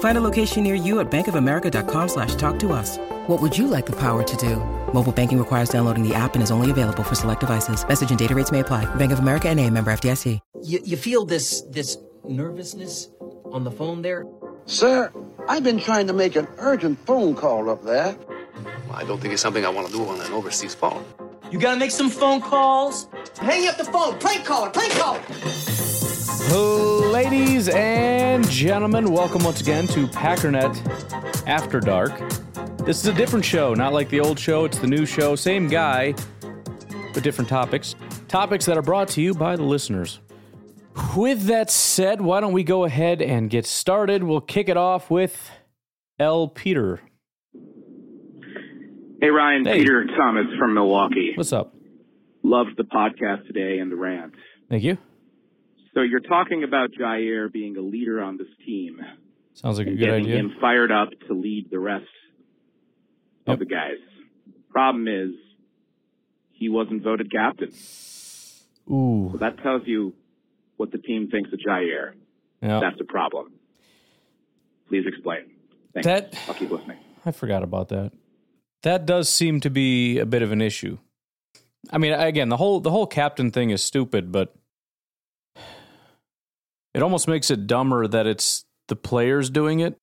Find 0.00 0.18
a 0.18 0.20
location 0.20 0.64
near 0.64 0.74
you 0.74 0.98
at 0.98 1.08
bankofamerica.com 1.10 2.08
slash 2.08 2.34
talk 2.34 2.58
to 2.60 2.72
us. 2.72 2.98
What 3.28 3.40
would 3.40 3.56
you 3.56 3.68
like 3.68 3.86
the 3.86 3.96
power 3.96 4.24
to 4.24 4.36
do? 4.36 4.56
Mobile 4.92 5.12
banking 5.12 5.38
requires 5.38 5.68
downloading 5.68 6.02
the 6.02 6.14
app 6.14 6.34
and 6.34 6.42
is 6.42 6.50
only 6.50 6.70
available 6.70 7.04
for 7.04 7.14
select 7.14 7.40
devices. 7.40 7.86
Message 7.86 8.10
and 8.10 8.18
data 8.18 8.34
rates 8.34 8.50
may 8.50 8.60
apply. 8.60 8.92
Bank 8.96 9.12
of 9.12 9.20
America 9.20 9.48
and 9.48 9.60
a 9.60 9.70
member 9.70 9.92
FDIC. 9.92 10.40
You, 10.62 10.80
you 10.82 10.96
feel 10.96 11.24
this 11.24 11.62
this 11.62 11.98
nervousness 12.26 13.08
on 13.52 13.64
the 13.64 13.70
phone 13.70 14.02
there? 14.02 14.26
Sir, 14.66 15.12
I've 15.48 15.62
been 15.62 15.78
trying 15.78 16.06
to 16.08 16.12
make 16.12 16.36
an 16.36 16.48
urgent 16.58 16.98
phone 17.06 17.34
call 17.34 17.70
up 17.70 17.84
there. 17.84 18.16
I 18.92 19.04
don't 19.04 19.20
think 19.20 19.32
it's 19.34 19.42
something 19.42 19.64
I 19.64 19.68
want 19.68 19.86
to 19.86 19.92
do 19.92 20.04
on 20.04 20.20
an 20.20 20.32
overseas 20.32 20.74
phone. 20.74 21.04
You 21.50 21.58
gotta 21.58 21.78
make 21.78 21.90
some 21.90 22.10
phone 22.10 22.40
calls. 22.40 23.08
Hang 23.38 23.68
up 23.68 23.76
the 23.76 23.84
phone. 23.84 24.18
Prank 24.18 24.44
caller. 24.44 24.70
Prank 24.70 24.92
caller. 24.92 25.22
Ladies 26.50 27.68
and 27.68 28.48
gentlemen, 28.48 29.12
welcome 29.12 29.44
once 29.44 29.60
again 29.60 29.86
to 29.88 30.06
Packernet 30.06 30.74
After 31.46 31.78
Dark. 31.78 32.18
This 32.86 32.98
is 33.02 33.06
a 33.06 33.12
different 33.12 33.44
show, 33.44 33.74
not 33.74 33.92
like 33.92 34.08
the 34.08 34.20
old 34.20 34.38
show. 34.38 34.64
It's 34.64 34.78
the 34.78 34.86
new 34.86 35.04
show, 35.04 35.36
same 35.36 35.68
guy, 35.68 36.14
but 37.12 37.22
different 37.22 37.50
topics. 37.50 37.94
Topics 38.28 38.64
that 38.64 38.78
are 38.78 38.82
brought 38.82 39.08
to 39.08 39.20
you 39.20 39.34
by 39.34 39.56
the 39.56 39.62
listeners. 39.62 40.20
With 41.14 41.42
that 41.44 41.70
said, 41.70 42.22
why 42.22 42.40
don't 42.40 42.54
we 42.54 42.64
go 42.64 42.84
ahead 42.84 43.20
and 43.20 43.50
get 43.50 43.66
started? 43.66 44.22
We'll 44.24 44.40
kick 44.40 44.70
it 44.70 44.78
off 44.78 45.10
with 45.10 45.50
L. 46.18 46.48
Peter. 46.48 47.00
Hey 49.20 49.28
Ryan, 49.28 49.66
Hey. 49.66 49.80
Peter 49.80 50.06
Thomas 50.16 50.46
from 50.58 50.72
Milwaukee. 50.72 51.32
What's 51.36 51.52
up? 51.52 51.74
Loved 52.42 52.70
the 52.78 52.84
podcast 52.84 53.46
today 53.46 53.80
and 53.80 53.92
the 53.92 53.96
rant. 53.96 54.32
Thank 54.70 54.82
you. 54.84 54.96
So 55.98 56.02
you're 56.02 56.20
talking 56.20 56.62
about 56.62 56.90
Jaire 56.92 57.52
being 57.52 57.76
a 57.76 57.80
leader 57.80 58.22
on 58.22 58.36
this 58.36 58.46
team 58.64 59.00
Sounds 59.54 59.78
like 59.78 59.88
a 59.88 59.90
good 59.90 59.98
getting 59.98 60.24
idea. 60.26 60.36
him 60.36 60.54
fired 60.60 60.92
up 60.92 61.08
to 61.26 61.34
lead 61.34 61.70
the 61.72 61.80
rest 61.80 62.04
Yep. 63.48 63.54
of 63.54 63.58
the 63.58 63.64
guys. 63.66 63.96
Problem 64.70 65.08
is, 65.08 65.32
he 66.52 66.68
wasn't 66.68 67.02
voted 67.02 67.32
captain. 67.32 67.70
Ooh, 68.88 69.30
So 69.32 69.38
that 69.40 69.58
tells 69.60 69.82
you 69.86 70.14
what 70.76 70.92
the 70.92 70.98
team 70.98 71.30
thinks 71.32 71.52
of 71.52 71.58
Jaire. 71.58 72.12
yeah. 72.62 72.78
That's 72.78 73.00
a 73.00 73.04
problem. 73.04 73.54
Please 74.88 75.02
explain. 75.04 75.50
Thanks. 75.94 76.06
That- 76.06 76.38
I'll 76.46 76.54
keep 76.54 76.70
listening. 76.70 76.98
I 77.26 77.32
forgot 77.32 77.64
about 77.64 77.88
that. 77.88 78.12
That 78.84 79.04
does 79.04 79.28
seem 79.28 79.58
to 79.62 79.70
be 79.70 80.20
a 80.20 80.26
bit 80.26 80.42
of 80.42 80.52
an 80.52 80.60
issue. 80.62 80.98
I 81.90 81.98
mean, 81.98 82.12
again, 82.12 82.50
the 82.50 82.56
whole 82.56 82.78
the 82.78 82.92
whole 82.92 83.08
captain 83.08 83.50
thing 83.50 83.70
is 83.70 83.82
stupid, 83.82 84.30
but 84.30 84.54
it 86.98 87.02
almost 87.02 87.28
makes 87.28 87.48
it 87.48 87.68
dumber 87.68 88.08
that 88.08 88.26
it's 88.26 88.64
the 88.88 88.96
players 88.96 89.50
doing 89.50 89.78
it. 89.78 89.96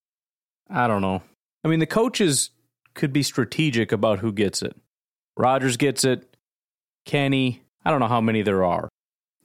I 0.70 0.88
don't 0.88 1.02
know. 1.02 1.20
I 1.62 1.68
mean, 1.68 1.78
the 1.78 1.86
coaches 1.86 2.48
could 2.94 3.12
be 3.12 3.22
strategic 3.22 3.92
about 3.92 4.20
who 4.20 4.32
gets 4.32 4.62
it. 4.62 4.74
Rodgers 5.36 5.76
gets 5.76 6.04
it. 6.04 6.34
Kenny, 7.04 7.62
I 7.84 7.90
don't 7.90 8.00
know 8.00 8.08
how 8.08 8.22
many 8.22 8.40
there 8.40 8.64
are, 8.64 8.88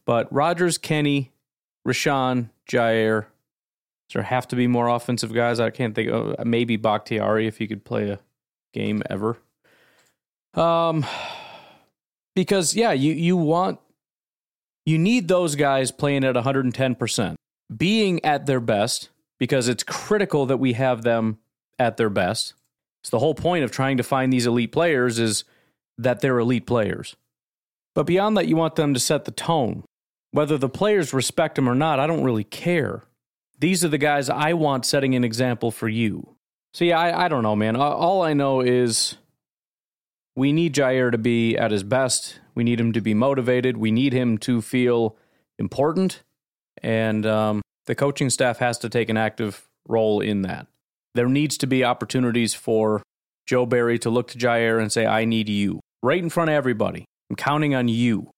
but 0.06 0.32
Rodgers, 0.32 0.78
Kenny, 0.78 1.34
Rashan, 1.86 2.52
Jaire. 2.70 3.24
Does 4.08 4.14
there 4.14 4.24
have 4.24 4.48
to 4.48 4.56
be 4.56 4.68
more 4.68 4.88
offensive 4.88 5.34
guys? 5.34 5.60
I 5.60 5.72
can't 5.72 5.94
think 5.94 6.10
of 6.10 6.46
maybe 6.46 6.78
Bakhtiari 6.78 7.48
if 7.48 7.58
he 7.58 7.68
could 7.68 7.84
play 7.84 8.12
a 8.12 8.20
game 8.74 9.04
ever. 9.10 9.38
Um, 10.54 11.06
because 12.34 12.78
yeah, 12.78 12.94
you 12.94 13.12
you 13.12 13.36
want 13.36 13.80
you 14.86 14.98
need 14.98 15.28
those 15.28 15.56
guys 15.56 15.92
playing 15.92 16.24
at 16.24 16.36
110 16.36 16.96
percent, 16.96 17.38
being 17.76 18.24
at 18.26 18.46
their 18.46 18.59
best, 18.59 19.09
because 19.40 19.68
it's 19.68 19.84
critical 19.84 20.46
that 20.46 20.58
we 20.58 20.74
have 20.74 21.04
them 21.04 21.38
at 21.80 21.98
their 21.98 22.09
best. 22.09 22.54
So 23.04 23.16
the 23.16 23.20
whole 23.20 23.34
point 23.34 23.64
of 23.64 23.72
trying 23.72 23.98
to 23.98 24.04
find 24.04 24.32
these 24.32 24.46
elite 24.46 24.72
players 24.72 25.18
is 25.18 25.44
that 25.98 26.20
they're 26.20 26.40
elite 26.40 26.68
players. 26.68 27.16
But 27.96 28.06
beyond 28.06 28.38
that, 28.38 28.48
you 28.48 28.56
want 28.56 28.76
them 28.76 28.94
to 28.94 29.00
set 29.00 29.26
the 29.26 29.32
tone. 29.32 29.84
Whether 30.32 30.58
the 30.58 30.70
players 30.70 31.14
respect 31.14 31.56
them 31.56 31.68
or 31.68 31.76
not, 31.76 32.00
I 32.00 32.08
don't 32.08 32.24
really 32.24 32.44
care. 32.44 33.04
These 33.59 33.84
are 33.84 33.90
the 33.90 33.98
guys 33.98 34.30
I 34.30 34.53
want 34.53 34.86
setting 34.86 35.16
an 35.16 35.24
example 35.24 35.72
for 35.72 35.90
you. 35.90 36.36
So 36.74 36.86
yeah, 36.86 37.00
I, 37.00 37.26
I 37.26 37.28
don't 37.28 37.44
know, 37.44 37.56
man. 37.56 37.76
All 37.76 38.22
I 38.22 38.34
know 38.34 38.62
is 38.62 39.18
we 40.36 40.53
need 40.53 40.74
Jaire 40.74 41.12
to 41.12 41.18
be 41.18 41.58
at 41.58 41.72
his 41.72 41.84
best. 41.84 42.40
We 42.56 42.64
need 42.64 42.80
him 42.80 42.94
to 42.94 43.02
be 43.02 43.14
motivated. 43.14 43.76
We 43.78 43.92
need 43.92 44.14
him 44.14 44.38
to 44.40 44.62
feel 44.62 45.18
important, 45.59 46.24
and 46.81 47.25
um, 47.25 47.62
the 47.86 47.96
coaching 47.96 48.30
staff 48.30 48.58
has 48.59 48.78
to 48.80 48.90
take 48.90 49.09
an 49.09 49.18
active 49.18 49.68
role 49.88 50.22
in 50.22 50.42
that. 50.44 50.68
There 51.16 51.28
needs 51.28 51.58
to 51.59 51.68
be 51.68 51.84
opportunities 51.84 52.53
for 52.53 53.02
Joe 53.47 53.66
Barry 53.66 54.00
to 54.00 54.09
look 54.09 54.28
to 54.30 54.38
Jaire 54.38 54.81
and 54.81 54.91
say, 54.91 55.06
"I 55.06 55.25
need 55.25 55.50
you," 55.50 55.80
right 56.02 56.22
in 56.22 56.30
front 56.30 56.50
of 56.50 56.56
everybody. 56.56 57.06
I'm 57.30 57.36
counting 57.36 57.75
on 57.75 57.88
you. 57.88 58.31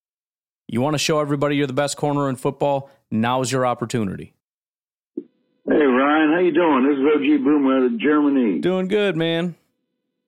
You 0.67 0.81
want 0.81 0.93
to 0.93 0.99
show 0.99 1.19
everybody 1.19 1.55
you're 1.55 1.67
the 1.67 1.73
best 1.73 1.97
corner 1.97 2.29
in 2.29 2.35
football? 2.35 2.89
Now's 3.11 3.51
your 3.51 3.65
opportunity. 3.65 4.33
Hey 5.15 5.23
Ryan, 5.65 6.33
how 6.33 6.39
you 6.39 6.51
doing? 6.51 6.87
This 6.87 6.97
is 6.97 7.05
OG 7.15 7.43
Boomer 7.43 7.77
out 7.77 7.93
of 7.93 7.99
Germany. 7.99 8.59
Doing 8.59 8.87
good, 8.87 9.15
man. 9.15 9.55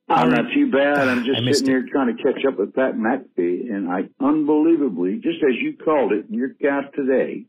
I'm 0.07 0.29
not 0.29 0.45
too 0.53 0.71
bad. 0.71 1.07
I'm 1.07 1.25
just 1.25 1.41
missed 1.43 1.59
sitting 1.59 1.73
here 1.73 1.85
trying 1.91 2.15
to 2.15 2.23
catch 2.23 2.45
up 2.45 2.59
with 2.59 2.73
Pat 2.73 2.95
McAfee, 2.95 3.73
and 3.73 3.89
I 3.89 4.03
unbelievably, 4.23 5.15
just 5.15 5.43
as 5.43 5.55
you 5.59 5.75
called 5.77 6.11
it 6.13 6.27
in 6.29 6.35
your 6.35 6.49
cast 6.49 6.93
today, 6.95 7.45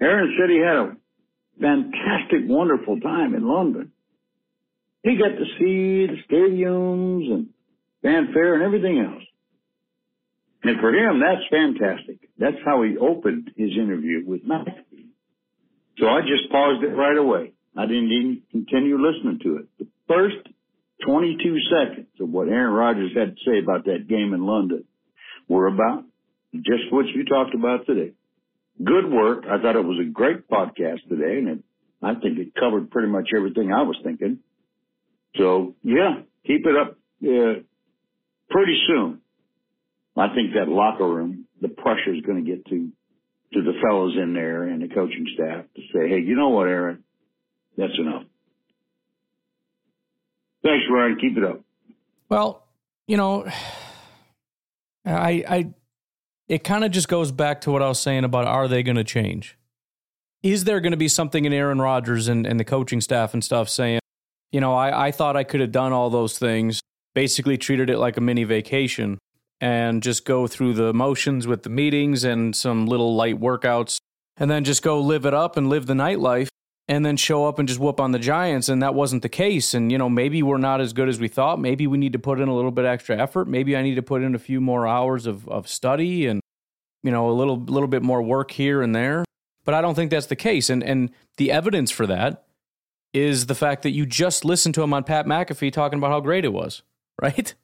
Aaron 0.00 0.36
said 0.38 0.50
he 0.50 0.58
had 0.58 0.76
a 0.76 0.96
fantastic, 1.60 2.48
wonderful 2.48 3.00
time 3.00 3.34
in 3.34 3.46
London. 3.46 3.92
He 5.02 5.16
got 5.16 5.36
to 5.36 5.44
see 5.58 6.06
the 6.06 6.16
stadiums 6.28 7.32
and 7.32 7.48
fanfare 8.02 8.54
and 8.54 8.62
everything 8.62 8.98
else. 9.00 9.22
And 10.62 10.80
for 10.80 10.92
him, 10.92 11.20
that's 11.20 11.46
fantastic. 11.50 12.28
That's 12.38 12.56
how 12.64 12.82
he 12.82 12.96
opened 12.96 13.52
his 13.56 13.70
interview 13.76 14.24
with 14.26 14.46
McAfee. 14.46 15.06
So 15.98 16.06
I 16.06 16.20
just 16.22 16.50
paused 16.50 16.82
it 16.82 16.94
right 16.94 17.16
away. 17.16 17.52
I 17.76 17.86
didn't 17.86 18.10
even 18.10 18.42
continue 18.50 18.98
listening 18.98 19.38
to 19.44 19.56
it. 19.58 19.66
The 19.78 19.86
first 20.08 20.36
22 21.06 21.56
seconds 21.70 22.08
of 22.20 22.28
what 22.28 22.48
Aaron 22.48 22.72
Rodgers 22.72 23.12
had 23.16 23.36
to 23.36 23.42
say 23.46 23.58
about 23.60 23.84
that 23.84 24.08
game 24.08 24.34
in 24.34 24.44
London 24.44 24.84
were 25.48 25.68
about 25.68 26.04
just 26.54 26.90
what 26.90 27.06
you 27.06 27.24
talked 27.24 27.54
about 27.54 27.86
today. 27.86 28.12
Good 28.82 29.10
work. 29.10 29.44
I 29.44 29.60
thought 29.60 29.76
it 29.76 29.84
was 29.84 29.98
a 30.00 30.10
great 30.10 30.48
podcast 30.48 31.00
today, 31.08 31.38
and 31.38 31.48
it, 31.48 31.58
I 32.02 32.14
think 32.14 32.38
it 32.38 32.54
covered 32.54 32.90
pretty 32.90 33.08
much 33.08 33.30
everything 33.36 33.72
I 33.72 33.82
was 33.82 33.96
thinking. 34.04 34.38
So 35.36 35.74
yeah, 35.82 36.20
keep 36.46 36.64
it 36.66 36.76
up. 36.76 36.96
Uh, 37.22 37.62
pretty 38.50 38.80
soon, 38.86 39.20
I 40.16 40.34
think 40.34 40.54
that 40.54 40.68
locker 40.68 41.08
room, 41.08 41.46
the 41.60 41.68
pressure 41.68 42.14
is 42.14 42.22
going 42.22 42.44
to 42.44 42.50
get 42.50 42.66
to 42.66 42.90
to 43.54 43.62
the 43.62 43.72
fellows 43.82 44.14
in 44.20 44.34
there 44.34 44.64
and 44.64 44.82
the 44.82 44.94
coaching 44.94 45.26
staff 45.34 45.64
to 45.74 45.82
say, 45.92 46.08
hey, 46.08 46.20
you 46.20 46.36
know 46.36 46.50
what, 46.50 46.68
Aaron, 46.68 47.02
that's 47.78 47.98
enough. 47.98 48.24
Thanks, 50.62 50.84
Ryan. 50.90 51.16
Keep 51.18 51.38
it 51.38 51.44
up. 51.44 51.62
Well, 52.28 52.66
you 53.06 53.16
know, 53.16 53.46
I 55.04 55.44
I 55.48 55.74
it 56.48 56.64
kind 56.64 56.84
of 56.84 56.90
just 56.90 57.08
goes 57.08 57.30
back 57.32 57.60
to 57.62 57.70
what 57.70 57.82
I 57.82 57.88
was 57.88 58.00
saying 58.00 58.24
about 58.24 58.46
are 58.46 58.68
they 58.68 58.82
going 58.82 58.96
to 58.96 59.04
change? 59.04 59.58
is 60.42 60.64
there 60.64 60.80
going 60.80 60.92
to 60.92 60.96
be 60.96 61.08
something 61.08 61.44
in 61.44 61.52
Aaron 61.52 61.80
Rodgers 61.80 62.28
and, 62.28 62.46
and 62.46 62.58
the 62.60 62.64
coaching 62.64 63.00
staff 63.00 63.34
and 63.34 63.42
stuff 63.42 63.68
saying, 63.68 64.00
you 64.52 64.60
know, 64.60 64.74
I, 64.74 65.08
I 65.08 65.10
thought 65.10 65.36
I 65.36 65.44
could 65.44 65.60
have 65.60 65.72
done 65.72 65.92
all 65.92 66.10
those 66.10 66.38
things, 66.38 66.80
basically 67.14 67.58
treated 67.58 67.90
it 67.90 67.98
like 67.98 68.16
a 68.16 68.20
mini 68.20 68.44
vacation 68.44 69.18
and 69.60 70.02
just 70.02 70.24
go 70.24 70.46
through 70.46 70.74
the 70.74 70.94
motions 70.94 71.46
with 71.46 71.64
the 71.64 71.70
meetings 71.70 72.22
and 72.22 72.54
some 72.54 72.86
little 72.86 73.16
light 73.16 73.40
workouts 73.40 73.98
and 74.36 74.48
then 74.50 74.62
just 74.62 74.82
go 74.82 75.00
live 75.00 75.26
it 75.26 75.34
up 75.34 75.56
and 75.56 75.68
live 75.68 75.86
the 75.86 75.94
nightlife 75.94 76.48
and 76.88 77.04
then 77.04 77.16
show 77.16 77.46
up 77.46 77.58
and 77.58 77.68
just 77.68 77.78
whoop 77.78 78.00
on 78.00 78.12
the 78.12 78.18
Giants. 78.18 78.68
And 78.68 78.82
that 78.82 78.94
wasn't 78.94 79.22
the 79.22 79.28
case. 79.28 79.74
And, 79.74 79.92
you 79.92 79.98
know, 79.98 80.08
maybe 80.08 80.42
we're 80.42 80.56
not 80.56 80.80
as 80.80 80.94
good 80.94 81.08
as 81.08 81.20
we 81.20 81.28
thought. 81.28 81.60
Maybe 81.60 81.86
we 81.86 81.98
need 81.98 82.14
to 82.14 82.18
put 82.18 82.40
in 82.40 82.48
a 82.48 82.54
little 82.54 82.70
bit 82.70 82.86
extra 82.86 83.16
effort. 83.16 83.46
Maybe 83.46 83.76
I 83.76 83.82
need 83.82 83.96
to 83.96 84.02
put 84.02 84.22
in 84.22 84.34
a 84.34 84.38
few 84.38 84.60
more 84.60 84.86
hours 84.86 85.26
of, 85.26 85.46
of 85.48 85.68
study 85.68 86.26
and, 86.26 86.40
you 87.02 87.10
know, 87.10 87.28
a 87.28 87.32
little, 87.32 87.58
little 87.58 87.88
bit 87.88 88.02
more 88.02 88.22
work 88.22 88.50
here 88.50 88.80
and 88.80 88.94
there. 88.94 89.24
But 89.64 89.74
I 89.74 89.82
don't 89.82 89.94
think 89.94 90.10
that's 90.10 90.26
the 90.26 90.36
case. 90.36 90.70
And, 90.70 90.82
and 90.82 91.10
the 91.36 91.52
evidence 91.52 91.90
for 91.90 92.06
that 92.06 92.44
is 93.12 93.46
the 93.46 93.54
fact 93.54 93.82
that 93.82 93.90
you 93.90 94.06
just 94.06 94.44
listened 94.44 94.74
to 94.76 94.82
him 94.82 94.94
on 94.94 95.04
Pat 95.04 95.26
McAfee 95.26 95.72
talking 95.72 95.98
about 95.98 96.10
how 96.10 96.20
great 96.20 96.46
it 96.46 96.52
was, 96.52 96.82
right? 97.20 97.54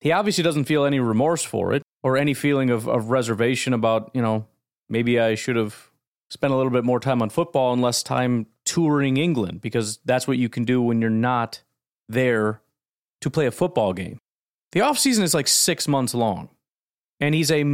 He 0.00 0.10
obviously 0.10 0.42
doesn't 0.42 0.64
feel 0.64 0.84
any 0.84 0.98
remorse 0.98 1.42
for 1.42 1.72
it 1.72 1.82
or 2.02 2.16
any 2.16 2.34
feeling 2.34 2.70
of, 2.70 2.88
of 2.88 3.10
reservation 3.10 3.72
about, 3.72 4.10
you 4.12 4.22
know, 4.22 4.46
maybe 4.88 5.20
I 5.20 5.36
should 5.36 5.56
have 5.56 5.90
spent 6.30 6.52
a 6.52 6.56
little 6.56 6.72
bit 6.72 6.84
more 6.84 6.98
time 6.98 7.22
on 7.22 7.30
football 7.30 7.72
and 7.72 7.80
less 7.80 8.02
time 8.02 8.46
touring 8.66 9.16
England 9.16 9.62
because 9.62 9.98
that's 10.04 10.28
what 10.28 10.36
you 10.36 10.50
can 10.50 10.64
do 10.64 10.82
when 10.82 11.00
you're 11.00 11.08
not 11.08 11.62
there 12.08 12.60
to 13.22 13.30
play 13.30 13.46
a 13.46 13.50
football 13.50 13.94
game. 13.94 14.18
The 14.72 14.80
offseason 14.80 15.22
is 15.22 15.32
like 15.32 15.48
six 15.48 15.88
months 15.88 16.12
long, 16.12 16.50
and 17.20 17.34
he's 17.34 17.50
a 17.50 17.64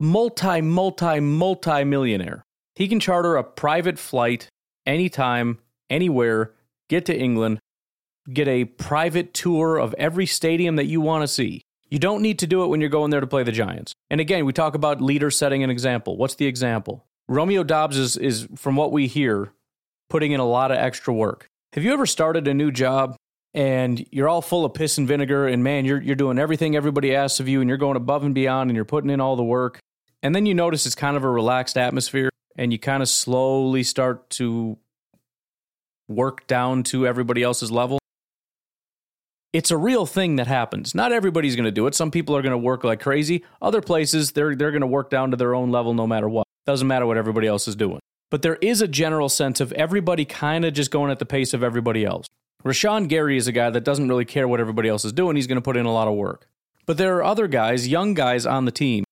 multi, 0.00 0.60
multi, 0.60 1.20
multi 1.20 1.84
millionaire. 1.84 2.44
He 2.74 2.88
can 2.88 2.98
charter 2.98 3.36
a 3.36 3.44
private 3.44 3.98
flight 3.98 4.48
anytime, 4.84 5.58
anywhere, 5.88 6.52
get 6.88 7.06
to 7.06 7.16
England, 7.16 7.60
get 8.32 8.48
a 8.48 8.64
private 8.64 9.32
tour 9.32 9.78
of 9.78 9.94
every 9.98 10.26
stadium 10.26 10.76
that 10.76 10.86
you 10.86 11.00
want 11.00 11.22
to 11.22 11.28
see. 11.28 11.62
You 11.88 11.98
don't 11.98 12.22
need 12.22 12.40
to 12.40 12.46
do 12.46 12.64
it 12.64 12.66
when 12.66 12.80
you're 12.80 12.90
going 12.90 13.10
there 13.10 13.20
to 13.20 13.26
play 13.26 13.44
the 13.44 13.52
Giants. 13.52 13.92
And 14.10 14.20
again, 14.20 14.44
we 14.44 14.52
talk 14.52 14.74
about 14.74 15.00
leaders 15.00 15.38
setting 15.38 15.62
an 15.62 15.70
example. 15.70 16.16
What's 16.16 16.34
the 16.34 16.46
example? 16.46 17.04
Romeo 17.28 17.62
Doubs 17.62 17.96
is, 17.96 18.16
is, 18.16 18.48
from 18.56 18.76
what 18.76 18.92
we 18.92 19.06
hear, 19.06 19.52
putting 20.08 20.32
in 20.32 20.40
a 20.40 20.46
lot 20.46 20.70
of 20.70 20.78
extra 20.78 21.12
work. 21.12 21.48
Have 21.72 21.84
you 21.84 21.92
ever 21.92 22.06
started 22.06 22.48
a 22.48 22.54
new 22.54 22.70
job 22.70 23.16
and 23.54 24.06
you're 24.10 24.28
all 24.28 24.42
full 24.42 24.64
of 24.64 24.74
piss 24.74 24.98
and 24.98 25.08
vinegar 25.08 25.46
and 25.46 25.64
man, 25.64 25.84
you're, 25.84 26.00
you're 26.00 26.14
doing 26.14 26.38
everything 26.38 26.76
everybody 26.76 27.14
asks 27.14 27.40
of 27.40 27.48
you 27.48 27.60
and 27.60 27.68
you're 27.68 27.78
going 27.78 27.96
above 27.96 28.22
and 28.22 28.34
beyond 28.34 28.70
and 28.70 28.76
you're 28.76 28.84
putting 28.84 29.10
in 29.10 29.20
all 29.20 29.36
the 29.36 29.44
work. 29.44 29.78
And 30.22 30.34
then 30.34 30.46
you 30.46 30.54
notice 30.54 30.86
it's 30.86 30.94
kind 30.94 31.16
of 31.16 31.24
a 31.24 31.30
relaxed 31.30 31.76
atmosphere 31.76 32.30
and 32.56 32.72
you 32.72 32.78
kind 32.78 33.02
of 33.02 33.08
slowly 33.08 33.82
start 33.82 34.28
to 34.30 34.78
work 36.08 36.46
down 36.46 36.82
to 36.84 37.06
everybody 37.06 37.42
else's 37.42 37.70
level. 37.70 37.98
It's 39.52 39.70
a 39.70 39.76
real 39.76 40.04
thing 40.04 40.36
that 40.36 40.46
happens. 40.46 40.94
Not 40.94 41.12
everybody's 41.12 41.56
going 41.56 41.64
to 41.64 41.70
do 41.70 41.86
it. 41.86 41.94
Some 41.94 42.10
people 42.10 42.36
are 42.36 42.42
going 42.42 42.52
to 42.52 42.58
work 42.58 42.84
like 42.84 43.00
crazy. 43.00 43.42
Other 43.62 43.80
places, 43.80 44.32
they're, 44.32 44.54
they're 44.54 44.70
going 44.70 44.82
to 44.82 44.86
work 44.86 45.08
down 45.08 45.30
to 45.30 45.36
their 45.36 45.54
own 45.54 45.70
level 45.70 45.94
no 45.94 46.06
matter 46.06 46.28
what. 46.28 46.46
Doesn't 46.66 46.86
matter 46.86 47.06
what 47.06 47.16
everybody 47.16 47.46
else 47.46 47.66
is 47.66 47.76
doing. 47.76 48.00
But 48.30 48.42
there 48.42 48.56
is 48.56 48.80
a 48.80 48.88
general 48.88 49.28
sense 49.28 49.60
of 49.60 49.72
everybody 49.72 50.24
kind 50.24 50.64
of 50.64 50.74
just 50.74 50.90
going 50.90 51.10
at 51.10 51.18
the 51.18 51.26
pace 51.26 51.54
of 51.54 51.62
everybody 51.62 52.04
else. 52.04 52.26
Rashan 52.64 53.08
Gary 53.08 53.36
is 53.36 53.46
a 53.46 53.52
guy 53.52 53.70
that 53.70 53.84
doesn't 53.84 54.08
really 54.08 54.24
care 54.24 54.48
what 54.48 54.60
everybody 54.60 54.88
else 54.88 55.04
is 55.04 55.12
doing. 55.12 55.36
He's 55.36 55.46
going 55.46 55.56
to 55.56 55.62
put 55.62 55.76
in 55.76 55.86
a 55.86 55.92
lot 55.92 56.08
of 56.08 56.14
work. 56.14 56.48
But 56.84 56.98
there 56.98 57.16
are 57.16 57.24
other 57.24 57.46
guys, 57.46 57.86
young 57.86 58.14
guys 58.14 58.44
on 58.44 58.64
the 58.64 58.72
team, 58.72 59.04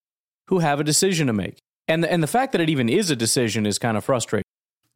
who 0.49 0.59
have 0.59 0.81
a 0.81 0.85
decision 0.85 1.29
to 1.29 1.33
make. 1.33 1.59
And 1.87 2.03
the, 2.03 2.11
and 2.11 2.23
the 2.23 2.29
fact 2.29 2.53
that 2.53 2.61
it 2.61 2.69
even 2.69 2.89
is 2.89 3.11
a 3.11 3.17
decision 3.17 3.67
is 3.67 3.79
kind 3.79 3.97
of 3.97 4.05
frustrating. 4.05 4.45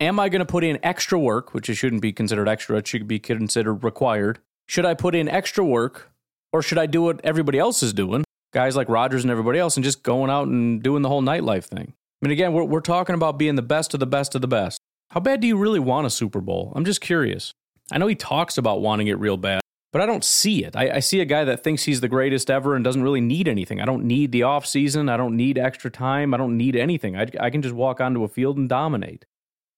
Am 0.00 0.18
I 0.18 0.28
going 0.28 0.40
to 0.40 0.46
put 0.46 0.64
in 0.64 0.78
extra 0.82 1.18
work, 1.18 1.54
which 1.54 1.68
it 1.68 1.74
shouldn't 1.74 2.02
be 2.02 2.12
considered 2.12 2.48
extra, 2.48 2.76
it 2.78 2.86
should 2.86 3.08
be 3.08 3.18
considered 3.18 3.84
required? 3.84 4.38
Should 4.66 4.86
I 4.86 4.94
put 4.94 5.14
in 5.14 5.28
extra 5.28 5.64
work 5.64 6.10
or 6.52 6.62
should 6.62 6.78
I 6.78 6.86
do 6.86 7.02
what 7.02 7.20
everybody 7.24 7.58
else 7.58 7.82
is 7.82 7.92
doing? 7.92 8.24
Guys 8.52 8.76
like 8.76 8.88
Rodgers 8.88 9.24
and 9.24 9.30
everybody 9.30 9.58
else, 9.58 9.76
and 9.76 9.84
just 9.84 10.02
going 10.02 10.30
out 10.30 10.48
and 10.48 10.82
doing 10.82 11.02
the 11.02 11.08
whole 11.08 11.22
nightlife 11.22 11.64
thing. 11.64 11.92
I 12.20 12.26
mean, 12.26 12.32
again, 12.32 12.52
we're, 12.52 12.64
we're 12.64 12.80
talking 12.80 13.14
about 13.14 13.38
being 13.38 13.54
the 13.54 13.62
best 13.62 13.94
of 13.94 14.00
the 14.00 14.06
best 14.06 14.34
of 14.34 14.40
the 14.40 14.48
best. 14.48 14.80
How 15.10 15.20
bad 15.20 15.40
do 15.40 15.46
you 15.46 15.56
really 15.56 15.78
want 15.78 16.06
a 16.06 16.10
Super 16.10 16.40
Bowl? 16.40 16.72
I'm 16.74 16.84
just 16.84 17.00
curious. 17.00 17.52
I 17.92 17.98
know 17.98 18.08
he 18.08 18.14
talks 18.14 18.58
about 18.58 18.82
wanting 18.82 19.06
it 19.06 19.18
real 19.18 19.36
bad, 19.36 19.60
but 19.92 20.02
I 20.02 20.06
don't 20.06 20.24
see 20.24 20.64
it. 20.64 20.76
I, 20.76 20.96
I, 20.96 21.00
see 21.00 21.20
a 21.20 21.24
guy 21.24 21.44
that 21.44 21.64
thinks 21.64 21.84
he's 21.84 22.00
the 22.00 22.08
greatest 22.08 22.50
ever 22.50 22.74
and 22.74 22.84
doesn't 22.84 23.02
really 23.02 23.20
need 23.20 23.48
anything. 23.48 23.80
I 23.80 23.86
don't 23.86 24.04
need 24.04 24.32
the 24.32 24.42
off 24.42 24.66
season. 24.66 25.08
I 25.08 25.16
don't 25.16 25.36
need 25.36 25.56
extra 25.56 25.90
time. 25.90 26.34
I 26.34 26.36
don't 26.36 26.56
need 26.56 26.76
anything. 26.76 27.16
I, 27.16 27.28
I 27.40 27.50
can 27.50 27.62
just 27.62 27.74
walk 27.74 28.00
onto 28.00 28.24
a 28.24 28.28
field 28.28 28.58
and 28.58 28.68
dominate. 28.68 29.24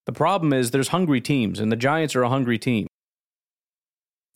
The 0.07 0.13
problem 0.13 0.53
is 0.53 0.71
there's 0.71 0.89
hungry 0.89 1.21
teams, 1.21 1.61
and 1.61 1.71
the 1.71 1.77
Giants 1.77 2.17
are 2.17 2.23
a 2.23 2.29
hungry 2.29 2.59
team. 2.59 2.89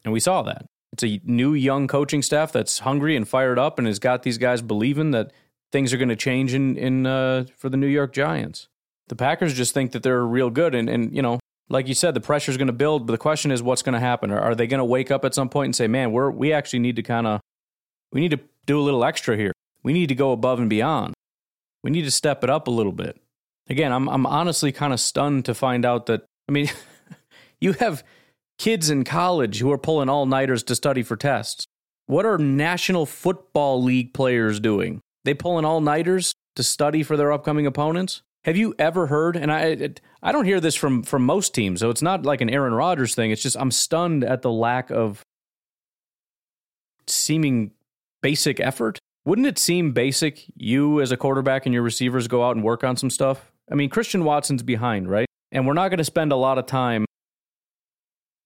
And 0.04 0.12
we 0.12 0.20
saw 0.20 0.42
that. 0.42 0.66
It's 0.92 1.02
a 1.02 1.20
new 1.24 1.54
young 1.54 1.88
coaching 1.88 2.22
staff 2.22 2.52
that's 2.52 2.80
hungry 2.80 3.16
and 3.16 3.26
fired 3.26 3.58
up 3.58 3.78
and 3.78 3.88
has 3.88 3.98
got 3.98 4.22
these 4.22 4.38
guys 4.38 4.62
believing 4.62 5.10
that 5.10 5.32
things 5.74 5.92
are 5.92 5.96
going 5.96 6.08
to 6.08 6.16
change 6.16 6.54
in 6.54 6.76
in 6.76 7.04
uh, 7.04 7.46
for 7.56 7.68
the 7.68 7.76
New 7.76 7.88
York 7.88 8.12
Giants. 8.12 8.68
The 9.08 9.16
Packers 9.16 9.52
just 9.52 9.74
think 9.74 9.90
that 9.90 10.04
they're 10.04 10.24
real 10.24 10.48
good, 10.48 10.72
and 10.72 10.88
and 10.88 11.14
you 11.14 11.20
know, 11.20 11.40
like 11.68 11.88
you 11.88 11.94
said, 11.94 12.14
the 12.14 12.20
pressure 12.20 12.52
is 12.52 12.56
going 12.56 12.68
to 12.68 12.72
build. 12.72 13.08
But 13.08 13.12
the 13.12 13.18
question 13.18 13.50
is, 13.50 13.60
what's 13.60 13.82
going 13.82 13.94
to 13.94 14.00
happen? 14.00 14.30
Are, 14.30 14.40
are 14.40 14.54
they 14.54 14.68
going 14.68 14.78
to 14.78 14.84
wake 14.84 15.10
up 15.10 15.24
at 15.24 15.34
some 15.34 15.48
point 15.48 15.66
and 15.66 15.76
say, 15.76 15.88
"Man, 15.88 16.12
we're 16.12 16.30
we 16.30 16.52
actually 16.52 16.78
need 16.78 16.94
to 16.96 17.02
kind 17.02 17.26
of 17.26 17.40
we 18.12 18.20
need 18.20 18.30
to 18.30 18.40
do 18.66 18.78
a 18.78 18.82
little 18.82 19.04
extra 19.04 19.36
here. 19.36 19.52
We 19.82 19.92
need 19.92 20.06
to 20.06 20.14
go 20.14 20.30
above 20.30 20.60
and 20.60 20.70
beyond. 20.70 21.14
We 21.82 21.90
need 21.90 22.04
to 22.04 22.10
step 22.12 22.44
it 22.44 22.50
up 22.50 22.68
a 22.68 22.70
little 22.70 22.92
bit." 22.92 23.20
Again, 23.68 23.92
I'm 23.92 24.08
I'm 24.08 24.26
honestly 24.26 24.70
kind 24.70 24.92
of 24.92 25.00
stunned 25.00 25.44
to 25.46 25.54
find 25.54 25.84
out 25.84 26.06
that 26.06 26.24
I 26.48 26.52
mean, 26.52 26.70
you 27.60 27.72
have 27.72 28.04
kids 28.58 28.90
in 28.90 29.02
college 29.02 29.58
who 29.58 29.72
are 29.72 29.78
pulling 29.78 30.08
all 30.08 30.24
nighters 30.24 30.62
to 30.62 30.76
study 30.76 31.02
for 31.02 31.16
tests. 31.16 31.66
What 32.06 32.24
are 32.24 32.38
National 32.38 33.06
Football 33.06 33.82
League 33.82 34.14
players 34.14 34.60
doing? 34.60 35.00
They 35.24 35.34
pull 35.34 35.58
in 35.58 35.64
all 35.64 35.80
nighters 35.80 36.34
to 36.56 36.62
study 36.62 37.02
for 37.02 37.16
their 37.16 37.32
upcoming 37.32 37.66
opponents. 37.66 38.22
Have 38.44 38.56
you 38.56 38.74
ever 38.78 39.06
heard? 39.06 39.36
And 39.36 39.50
I, 39.50 39.90
I 40.22 40.32
don't 40.32 40.44
hear 40.44 40.60
this 40.60 40.74
from 40.74 41.02
from 41.02 41.24
most 41.24 41.54
teams, 41.54 41.80
so 41.80 41.90
it's 41.90 42.02
not 42.02 42.26
like 42.26 42.40
an 42.40 42.50
Aaron 42.50 42.74
Rodgers 42.74 43.14
thing. 43.14 43.30
It's 43.30 43.42
just 43.42 43.56
I'm 43.56 43.70
stunned 43.70 44.22
at 44.22 44.42
the 44.42 44.52
lack 44.52 44.90
of 44.90 45.22
seeming 47.06 47.72
basic 48.22 48.60
effort. 48.60 48.98
Wouldn't 49.24 49.46
it 49.46 49.58
seem 49.58 49.92
basic? 49.92 50.44
You 50.54 51.00
as 51.00 51.10
a 51.10 51.16
quarterback 51.16 51.64
and 51.64 51.72
your 51.72 51.82
receivers 51.82 52.28
go 52.28 52.44
out 52.44 52.56
and 52.56 52.64
work 52.64 52.84
on 52.84 52.96
some 52.96 53.08
stuff. 53.08 53.50
I 53.70 53.74
mean, 53.74 53.88
Christian 53.88 54.24
Watson's 54.24 54.62
behind, 54.62 55.08
right? 55.08 55.26
And 55.50 55.66
we're 55.66 55.72
not 55.72 55.88
going 55.88 55.98
to 55.98 56.04
spend 56.04 56.30
a 56.30 56.36
lot 56.36 56.58
of 56.58 56.66
time 56.66 57.06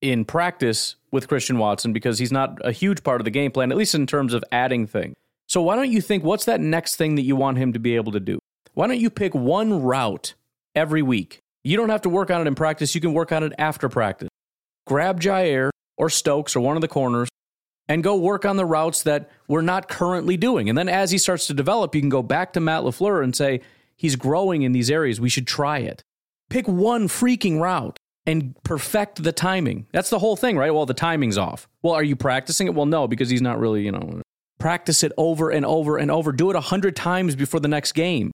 in 0.00 0.24
practice 0.24 0.94
with 1.10 1.26
Christian 1.26 1.58
Watson 1.58 1.92
because 1.92 2.20
he's 2.20 2.30
not 2.30 2.58
a 2.64 2.70
huge 2.70 3.02
part 3.02 3.20
of 3.20 3.24
the 3.24 3.32
game 3.32 3.50
plan, 3.50 3.72
at 3.72 3.78
least 3.78 3.96
in 3.96 4.06
terms 4.06 4.32
of 4.32 4.44
adding 4.52 4.86
things. 4.86 5.16
So 5.48 5.62
why 5.62 5.76
don't 5.76 5.90
you 5.90 6.00
think 6.00 6.24
what's 6.24 6.44
that 6.44 6.60
next 6.60 6.96
thing 6.96 7.14
that 7.14 7.22
you 7.22 7.34
want 7.34 7.58
him 7.58 7.72
to 7.72 7.78
be 7.78 7.96
able 7.96 8.12
to 8.12 8.20
do? 8.20 8.38
Why 8.74 8.86
don't 8.86 9.00
you 9.00 9.10
pick 9.10 9.34
one 9.34 9.82
route 9.82 10.34
every 10.74 11.02
week? 11.02 11.40
You 11.64 11.76
don't 11.76 11.88
have 11.88 12.02
to 12.02 12.08
work 12.08 12.30
on 12.30 12.42
it 12.42 12.46
in 12.46 12.54
practice, 12.54 12.94
you 12.94 13.00
can 13.00 13.14
work 13.14 13.32
on 13.32 13.42
it 13.42 13.52
after 13.58 13.88
practice. 13.88 14.28
Grab 14.86 15.20
Jaire 15.20 15.70
or 15.96 16.10
Stokes 16.10 16.54
or 16.54 16.60
one 16.60 16.76
of 16.76 16.82
the 16.82 16.88
corners 16.88 17.28
and 17.88 18.04
go 18.04 18.14
work 18.16 18.44
on 18.44 18.56
the 18.56 18.66
routes 18.66 19.02
that 19.04 19.30
we're 19.48 19.62
not 19.62 19.88
currently 19.88 20.36
doing. 20.36 20.68
And 20.68 20.76
then 20.76 20.88
as 20.88 21.10
he 21.10 21.18
starts 21.18 21.46
to 21.46 21.54
develop, 21.54 21.94
you 21.94 22.02
can 22.02 22.10
go 22.10 22.22
back 22.22 22.52
to 22.52 22.60
Matt 22.60 22.82
LaFleur 22.82 23.24
and 23.24 23.34
say, 23.34 23.62
he's 23.96 24.16
growing 24.16 24.62
in 24.62 24.72
these 24.72 24.90
areas. 24.90 25.20
We 25.20 25.30
should 25.30 25.46
try 25.46 25.78
it. 25.78 26.02
Pick 26.50 26.68
one 26.68 27.08
freaking 27.08 27.60
route 27.60 27.96
and 28.26 28.54
perfect 28.62 29.22
the 29.22 29.32
timing. 29.32 29.86
That's 29.92 30.10
the 30.10 30.18
whole 30.18 30.36
thing, 30.36 30.58
right? 30.58 30.72
Well, 30.72 30.86
the 30.86 30.94
timing's 30.94 31.38
off. 31.38 31.66
Well, 31.82 31.94
are 31.94 32.02
you 32.02 32.16
practicing 32.16 32.66
it? 32.66 32.74
Well, 32.74 32.86
no, 32.86 33.08
because 33.08 33.30
he's 33.30 33.42
not 33.42 33.58
really, 33.58 33.84
you 33.84 33.92
know, 33.92 34.20
Practice 34.58 35.04
it 35.04 35.12
over 35.16 35.50
and 35.50 35.64
over 35.64 35.96
and 35.96 36.10
over. 36.10 36.32
Do 36.32 36.50
it 36.50 36.56
a 36.56 36.60
hundred 36.60 36.96
times 36.96 37.36
before 37.36 37.60
the 37.60 37.68
next 37.68 37.92
game. 37.92 38.32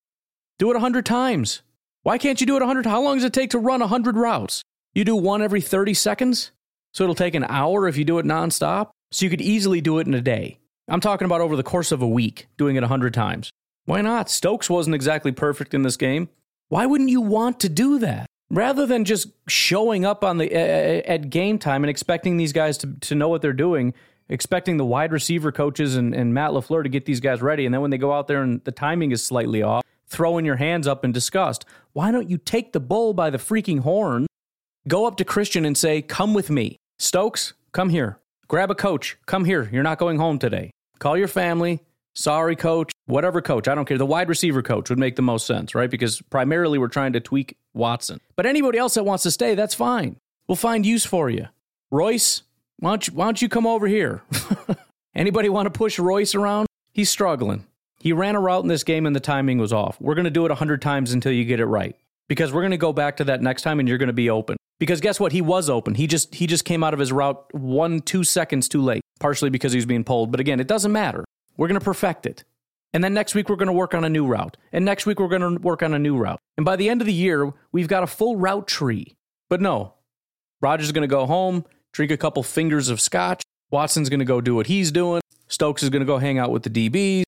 Do 0.59 0.71
it 0.71 0.77
a 0.77 0.81
hundred 0.81 1.05
times. 1.05 1.63
Why 2.03 2.19
can't 2.19 2.41
you 2.41 2.47
do 2.47 2.57
it 2.57 2.63
a 2.63 2.67
hundred? 2.67 2.87
How 2.87 3.03
long 3.03 3.17
does 3.17 3.25
it 3.25 3.33
take 3.33 3.51
to 3.51 3.59
run 3.59 3.83
a 3.83 3.87
hundred 3.87 4.17
routes? 4.17 4.63
You 4.95 5.05
do 5.05 5.17
one 5.17 5.43
every 5.43 5.61
30 5.61 5.95
seconds? 5.95 6.51
So 6.93 7.05
it'll 7.05 7.15
take 7.15 7.35
an 7.35 7.45
hour 7.45 7.89
if 7.89 7.97
you 7.97 8.05
do 8.05 8.19
it 8.19 8.27
nonstop? 8.27 8.91
So 9.11 9.25
you 9.25 9.31
could 9.31 9.41
easily 9.41 9.81
do 9.81 9.99
it 9.99 10.07
in 10.07 10.15
a 10.15 10.21
day. 10.21 10.59
I'm 10.89 11.01
talking 11.01 11.27
about 11.27 11.41
over 11.41 11.57
the 11.57 11.63
course 11.63 11.93
of 11.93 12.03
a 12.03 12.09
week, 12.09 12.47
doing 12.57 12.77
it 12.77 12.83
a 12.83 12.89
hundred 12.89 13.15
times. 13.15 13.51
Why 13.85 14.01
not? 14.01 14.31
Stokes 14.31 14.71
wasn't 14.71 14.95
exactly 14.95 15.33
perfect 15.33 15.75
in 15.75 15.83
this 15.83 15.97
game. 15.97 16.29
Why 16.69 16.87
wouldn't 16.87 17.11
you 17.11 17.21
want 17.21 17.61
to 17.61 17.69
do 17.69 17.99
that? 17.99 18.27
Rather 18.51 18.87
than 18.87 19.05
just 19.05 19.29
showing 19.49 20.05
up 20.05 20.23
on 20.23 20.39
the 20.39 20.55
uh, 20.55 21.03
at 21.07 21.31
game 21.31 21.59
time 21.59 21.83
and 21.83 21.91
expecting 21.91 22.37
these 22.37 22.53
guys 22.53 22.79
to, 22.79 22.95
to 23.01 23.15
know 23.15 23.29
what 23.29 23.43
they're 23.43 23.53
doing 23.53 23.95
expecting 24.29 24.77
the 24.77 24.85
wide 24.85 25.13
receiver 25.13 25.53
coaches 25.53 25.97
and, 25.97 26.15
and 26.15 26.33
Matt 26.33 26.51
LaFleur 26.53 26.83
to 26.83 26.89
get 26.89 27.05
these 27.07 27.21
guys 27.21 27.43
ready. 27.43 27.65
And 27.67 27.75
then 27.75 27.81
when 27.81 27.91
they 27.91 27.99
go 27.99 28.13
out 28.13 28.29
there 28.29 28.43
and 28.43 28.63
the 28.65 28.73
timing 28.73 29.13
is 29.13 29.25
slightly 29.25 29.63
off, 29.63 29.85
throwing 30.07 30.45
your 30.45 30.57
hands 30.57 30.87
up 30.87 31.05
in 31.05 31.13
disgust. 31.13 31.65
Why 31.93 32.11
don't 32.11 32.31
you 32.31 32.39
take 32.39 32.73
the 32.73 32.81
bull 32.81 33.15
by 33.15 33.31
the 33.31 33.39
freaking 33.39 33.81
horn, 33.81 34.27
go 34.89 35.07
up 35.07 35.17
to 35.17 35.25
Christian 35.25 35.65
and 35.65 35.77
say, 35.77 36.03
Come 36.03 36.35
with 36.35 36.51
me. 36.51 36.77
Stokes, 36.99 37.55
come 37.73 37.89
here. 37.89 38.19
Grab 38.49 38.71
a 38.71 38.75
coach. 38.75 39.17
Come 39.27 39.45
here. 39.45 39.69
You're 39.73 39.83
not 39.83 39.99
going 39.99 40.19
home 40.19 40.39
today. 40.39 40.71
Call 40.99 41.17
your 41.17 41.29
family. 41.29 41.81
Sorry, 42.15 42.55
coach. 42.55 42.93
Whatever 43.07 43.43
coach. 43.43 43.67
I 43.67 43.75
don't 43.75 43.87
care. 43.87 43.99
The 43.99 44.07
wide 44.07 44.29
receiver 44.29 44.63
coach 44.63 44.89
would 44.91 44.99
make 44.99 45.17
the 45.17 45.23
most 45.23 45.47
sense, 45.47 45.75
right? 45.75 45.91
Because 45.91 46.23
primarily 46.23 46.79
we're 46.79 46.89
trying 46.89 47.15
to 47.15 47.21
tweak 47.21 47.57
Watson. 47.73 48.21
But 48.37 48.47
anybody 48.47 48.79
else 48.79 48.95
that 48.95 49.05
wants 49.05 49.25
to 49.25 49.31
stay, 49.31 49.55
that's 49.55 49.75
fine. 49.75 50.17
We'll 50.47 50.57
find 50.57 50.87
use 50.87 51.05
for 51.05 51.29
you. 51.29 51.49
Royce, 51.91 52.43
why 52.79 52.91
don't 52.91 53.09
you, 53.09 53.15
why 53.15 53.25
don't 53.25 53.41
you 53.41 53.49
come 53.49 53.67
over 53.67 53.87
here? 53.87 54.23
anybody 55.15 55.49
want 55.49 55.67
to 55.67 55.71
push 55.71 55.99
Royce 55.99 56.35
around? 56.35 56.67
He's 56.93 57.11
struggling. 57.11 57.67
He 58.01 58.13
ran 58.13 58.37
a 58.37 58.41
route 58.41 58.63
in 58.63 58.69
this 58.69 58.85
game 58.85 59.07
and 59.07 59.17
the 59.17 59.21
timing 59.21 59.59
was 59.59 59.73
off. 59.73 60.01
We're 60.01 60.15
going 60.15 60.25
to 60.25 60.31
do 60.31 60.45
it 60.45 60.51
100 60.51 60.83
times 60.83 61.13
until 61.13 61.33
you 61.33 61.45
get 61.45 61.61
it 61.61 61.67
right. 61.67 61.97
Because 62.29 62.53
we're 62.53 62.63
going 62.63 62.71
to 62.71 62.77
go 62.77 62.93
back 62.93 63.17
to 63.19 63.25
that 63.25 63.43
next 63.43 63.63
time 63.63 63.81
and 63.81 63.89
you're 63.89 63.99
going 63.99 64.09
to 64.09 64.13
be 64.13 64.31
open. 64.31 64.57
Because 64.79 65.01
guess 65.01 65.21
what? 65.21 65.33
He 65.33 65.41
was 65.41 65.71
open. 65.71 65.95
He 65.95 66.07
just 66.07 66.35
he 66.35 66.47
just 66.47 66.65
came 66.65 66.83
out 66.83 66.93
of 66.95 67.01
his 67.01 67.13
route 67.13 67.47
1 67.55 68.01
2 68.01 68.25
seconds 68.25 68.69
too 68.69 68.83
late, 68.83 69.03
partially 69.21 69.51
because 69.51 69.73
he 69.73 69.79
was 69.79 69.87
being 69.87 70.05
pulled, 70.05 70.31
but 70.31 70.41
again, 70.41 70.59
it 70.61 70.67
doesn't 70.67 70.93
matter. 70.93 71.25
We're 71.57 71.69
going 71.69 71.79
to 71.79 71.85
perfect 71.85 72.27
it. 72.27 72.45
And 72.93 73.03
then 73.03 73.13
next 73.13 73.35
week, 73.35 73.49
we're 73.49 73.57
going 73.57 73.67
to 73.67 73.73
work 73.73 73.95
on 73.95 74.05
a 74.05 74.09
new 74.09 74.25
route. 74.25 74.57
And 74.73 74.85
next 74.85 75.05
week, 75.05 75.19
we're 75.19 75.29
going 75.29 75.57
to 75.57 75.61
work 75.61 75.83
on 75.83 75.95
a 75.95 75.99
new 75.99 76.17
route. 76.17 76.39
And 76.57 76.65
by 76.65 76.77
the 76.77 76.89
end 76.89 77.01
of 77.01 77.07
the 77.07 77.13
year, 77.13 77.53
we've 77.73 77.89
got 77.89 78.05
a 78.05 78.07
full 78.07 78.37
route 78.37 78.69
tree. 78.69 79.17
But 79.49 79.61
no, 79.61 79.95
Rodgers 80.61 80.87
is 80.87 80.93
going 80.93 81.03
to 81.03 81.09
go 81.09 81.27
home, 81.27 81.65
drink 81.95 82.11
a 82.11 82.17
couple 82.17 82.43
fingers 82.43 82.91
of 82.91 83.01
scotch. 83.01 83.43
Watson's 83.71 84.11
going 84.11 84.19
to 84.19 84.27
go 84.27 84.41
do 84.41 84.55
what 84.55 84.67
he's 84.67 84.93
doing. 84.93 85.23
Stokes 85.49 85.83
is 85.83 85.89
going 85.89 86.01
to 86.01 86.07
go 86.07 86.19
hang 86.19 86.39
out 86.39 86.51
with 86.51 86.65
the 86.65 86.71
DBs. 86.71 87.23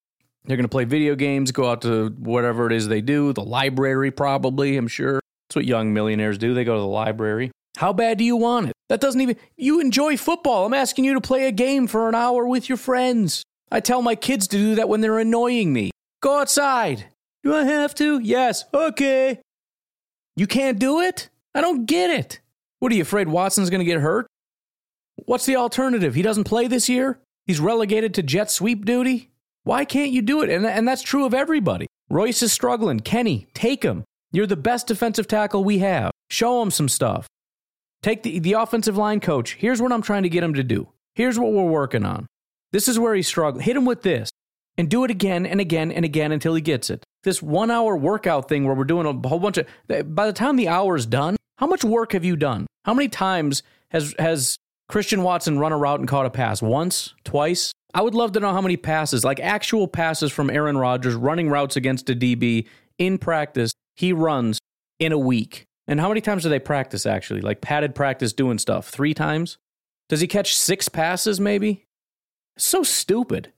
They're 0.45 0.57
going 0.57 0.65
to 0.65 0.69
play 0.69 0.85
video 0.85 1.15
games, 1.15 1.51
go 1.51 1.71
out 1.71 1.83
to 1.83 2.09
whatever 2.19 2.67
it 2.67 2.73
is 2.73 2.87
they 2.87 3.01
do, 3.01 3.33
the 3.33 3.43
library, 3.43 4.11
probably, 4.11 4.77
I'm 4.77 4.87
sure. 4.87 5.21
That's 5.49 5.57
what 5.57 5.65
young 5.65 5.93
millionaires 5.93 6.39
do. 6.39 6.55
They 6.55 6.65
go 6.65 6.75
to 6.75 6.81
the 6.81 6.87
library. 6.87 7.51
How 7.77 7.93
bad 7.93 8.19
do 8.19 8.25
you 8.25 8.37
want 8.37 8.69
it? 8.69 8.73
That 8.89 9.01
doesn't 9.01 9.21
even. 9.21 9.37
You 9.57 9.81
enjoy 9.81 10.17
football. 10.17 10.67
I'm 10.67 10.75
asking 10.75 11.05
you 11.05 11.15
to 11.15 11.21
play 11.21 11.47
a 11.47 11.53
game 11.53 11.87
for 11.87 12.09
an 12.09 12.15
hour 12.15 12.47
with 12.47 12.69
your 12.69 12.79
friends. 12.79 13.43
I 13.71 13.81
tell 13.81 14.03
my 14.03 14.15
kids 14.15 14.47
to 14.49 14.57
do 14.57 14.75
that 14.77 14.89
when 14.89 15.01
they're 15.01 15.19
annoying 15.19 15.73
me. 15.73 15.91
Go 16.23 16.41
outside. 16.41 17.07
Do 17.43 17.55
I 17.55 17.65
have 17.65 17.95
to? 17.97 18.19
Yes. 18.21 18.65
Okay. 18.73 19.41
You 20.37 20.47
can't 20.47 20.79
do 20.79 21.01
it? 21.01 21.29
I 21.55 21.61
don't 21.61 21.87
get 21.87 22.11
it. 22.11 22.41
What 22.79 22.93
are 22.93 22.95
you 22.95 23.03
afraid 23.03 23.29
Watson's 23.29 23.71
going 23.71 23.81
to 23.81 23.85
get 23.85 24.01
hurt? 24.01 24.27
What's 25.17 25.47
the 25.47 25.57
alternative? 25.57 26.15
He 26.15 26.23
doesn't 26.23 26.45
play 26.45 26.67
this 26.69 26.89
year? 26.89 27.21
He's 27.47 27.61
relegated 27.61 28.15
to 28.15 28.23
jet 28.23 28.51
sweep 28.51 28.85
duty? 28.85 29.31
Why 29.65 29.85
can't 29.85 30.13
you 30.13 30.23
do 30.23 30.43
it? 30.43 30.51
And, 30.51 30.67
and 30.67 30.87
that's 30.87 31.03
true 31.03 31.25
of 31.25 31.35
everybody. 31.35 31.87
Royce 32.09 32.43
is 32.43 32.53
struggling. 32.53 33.01
Kenny, 33.01 33.49
take 33.55 33.83
him. 33.83 34.05
You're 34.31 34.47
the 34.47 34.57
best 34.57 34.87
defensive 34.87 35.27
tackle 35.27 35.65
we 35.65 35.79
have. 35.79 36.13
Show 36.31 36.63
him 36.63 36.71
some 36.71 36.89
stuff. 36.89 37.27
Take 38.03 38.23
the, 38.23 38.39
the 38.39 38.53
offensive 38.53 38.97
line 38.97 39.21
coach. 39.21 39.55
Here's 39.55 39.83
what 39.83 39.93
I'm 39.93 40.03
trying 40.03 40.23
to 40.25 40.29
get 40.29 40.45
him 40.45 40.55
to 40.55 40.63
do. 40.63 40.89
Here's 41.15 41.39
what 41.39 41.53
we're 41.53 41.65
working 41.65 42.05
on. 42.05 42.27
This 42.73 42.89
is 42.89 42.99
where 42.99 43.15
he's 43.15 43.27
struggling. 43.27 43.65
Hit 43.65 43.77
him 43.77 43.85
with 43.85 44.03
this 44.03 44.31
and 44.77 44.89
do 44.89 45.05
it 45.05 45.11
again 45.11 45.47
and 45.47 45.61
again 45.61 45.91
and 45.91 46.05
again 46.05 46.33
until 46.33 46.55
he 46.55 46.61
gets 46.61 46.91
it. 46.91 47.03
This 47.25 47.43
one 47.43 47.71
hour 47.71 47.97
workout 47.97 48.49
thing 48.49 48.67
where 48.67 48.75
we're 48.75 48.85
doing 48.85 49.07
a 49.07 49.29
whole 49.29 49.41
bunch 49.41 49.59
of, 49.59 49.67
by 50.15 50.27
the 50.27 50.33
time 50.33 50.57
the 50.57 50.69
hour 50.69 50.97
is 50.97 51.07
done, 51.07 51.37
how 51.59 51.67
much 51.67 51.83
work 51.83 52.13
have 52.13 52.25
you 52.25 52.37
done? 52.37 52.67
How 52.85 52.95
many 52.95 53.09
times 53.09 53.63
has, 53.89 54.15
has 54.19 54.59
Christian 54.88 55.23
Watson 55.23 55.59
run 55.59 55.73
a 55.73 55.76
route 55.76 55.99
and 55.99 56.09
caught 56.09 56.26
a 56.26 56.31
pass? 56.31 56.62
Once? 56.62 57.14
Twice? 57.25 57.73
I 57.93 58.02
would 58.02 58.14
love 58.14 58.33
to 58.33 58.40
know 58.40 58.52
how 58.52 58.61
many 58.61 58.76
passes, 58.76 59.25
like 59.25 59.40
actual 59.40 59.88
passes 59.88 60.31
from 60.31 60.50
Aaron 60.50 60.76
Rodgers 60.78 61.14
running 61.14 61.49
routes 61.49 61.76
against 61.76 62.11
a 62.11 62.14
DB 62.14 62.66
in 62.99 63.19
practice, 63.19 63.73
he 63.95 64.12
runs 64.12 64.59
in 64.99 65.12
a 65.12 65.19
week. 65.19 65.64
And 65.88 66.00
how 66.00 66.09
many 66.09 66.21
times 66.21 66.43
do 66.43 66.49
they 66.49 66.59
practice 66.59 67.07
actually? 67.07 67.40
Like 67.40 67.61
padded 67.61 67.95
practice 67.95 68.33
doing 68.33 68.59
stuff? 68.59 68.88
Three 68.88 69.14
times? 69.14 69.59
Does 70.09 70.21
he 70.21 70.26
catch 70.26 70.55
six 70.57 70.88
passes 70.88 71.40
maybe? 71.40 71.85
So 72.57 72.83
stupid. 72.83 73.52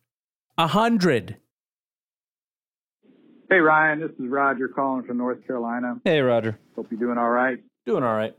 A 0.57 0.67
hundred. 0.67 1.37
Hey 3.51 3.59
Ryan, 3.59 4.01
this 4.01 4.11
is 4.11 4.29
Roger 4.29 4.69
calling 4.69 5.05
from 5.05 5.19
North 5.19 5.47
Carolina. 5.47 6.01
Hey 6.05 6.21
Roger. 6.21 6.59
Hope 6.77 6.89
you're 6.91 7.01
doing 7.01 7.19
all 7.19 7.31
right. 7.31 7.59
Doing 7.87 8.03
all 8.03 8.15
right. 8.15 8.35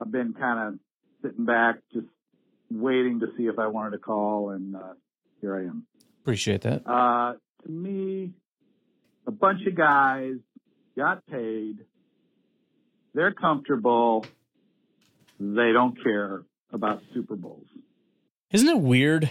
I've 0.00 0.10
been 0.10 0.32
kind 0.32 0.68
of 0.74 0.80
sitting 1.22 1.44
back, 1.44 1.76
just 1.92 2.06
waiting 2.70 3.20
to 3.20 3.28
see 3.36 3.44
if 3.44 3.58
I 3.58 3.66
wanted 3.66 3.90
to 3.92 3.98
call, 3.98 4.50
and 4.50 4.76
uh, 4.76 4.94
here 5.40 5.56
I 5.56 5.62
am. 5.62 5.86
Appreciate 6.22 6.62
that. 6.62 6.86
Uh, 6.86 7.34
to 7.64 7.70
me, 7.70 8.32
a 9.26 9.30
bunch 9.30 9.66
of 9.66 9.74
guys 9.74 10.34
got 10.96 11.24
paid. 11.26 11.78
They're 13.14 13.34
comfortable. 13.34 14.24
They 15.38 15.72
don't 15.72 16.00
care 16.02 16.42
about 16.72 17.02
Super 17.12 17.36
Bowls. 17.36 17.66
Isn't 18.50 18.68
it 18.68 18.78
weird? 18.78 19.30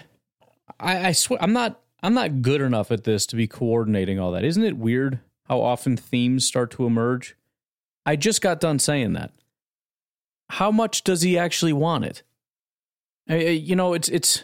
I, 0.79 1.07
I 1.07 1.11
swear 1.11 1.39
I'm 1.41 1.53
not 1.53 1.79
I'm 2.03 2.13
not 2.13 2.41
good 2.41 2.61
enough 2.61 2.91
at 2.91 3.03
this 3.03 3.25
to 3.27 3.35
be 3.35 3.47
coordinating 3.47 4.19
all 4.19 4.31
that. 4.31 4.43
Isn't 4.43 4.63
it 4.63 4.77
weird 4.77 5.19
how 5.47 5.61
often 5.61 5.95
themes 5.97 6.45
start 6.45 6.71
to 6.71 6.85
emerge? 6.85 7.35
I 8.05 8.15
just 8.15 8.41
got 8.41 8.59
done 8.59 8.79
saying 8.79 9.13
that. 9.13 9.31
How 10.51 10.69
much 10.69 11.05
does 11.05 11.21
he 11.21 11.37
actually 11.37 11.71
want 11.71 12.03
it? 12.03 12.23
I, 13.29 13.35
you 13.35 13.73
know, 13.73 13.93
it's 13.93 14.09
it's 14.09 14.43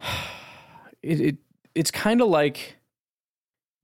it, 1.02 1.20
it 1.20 1.36
it's 1.74 1.92
kind 1.92 2.20
of 2.20 2.26
like 2.26 2.78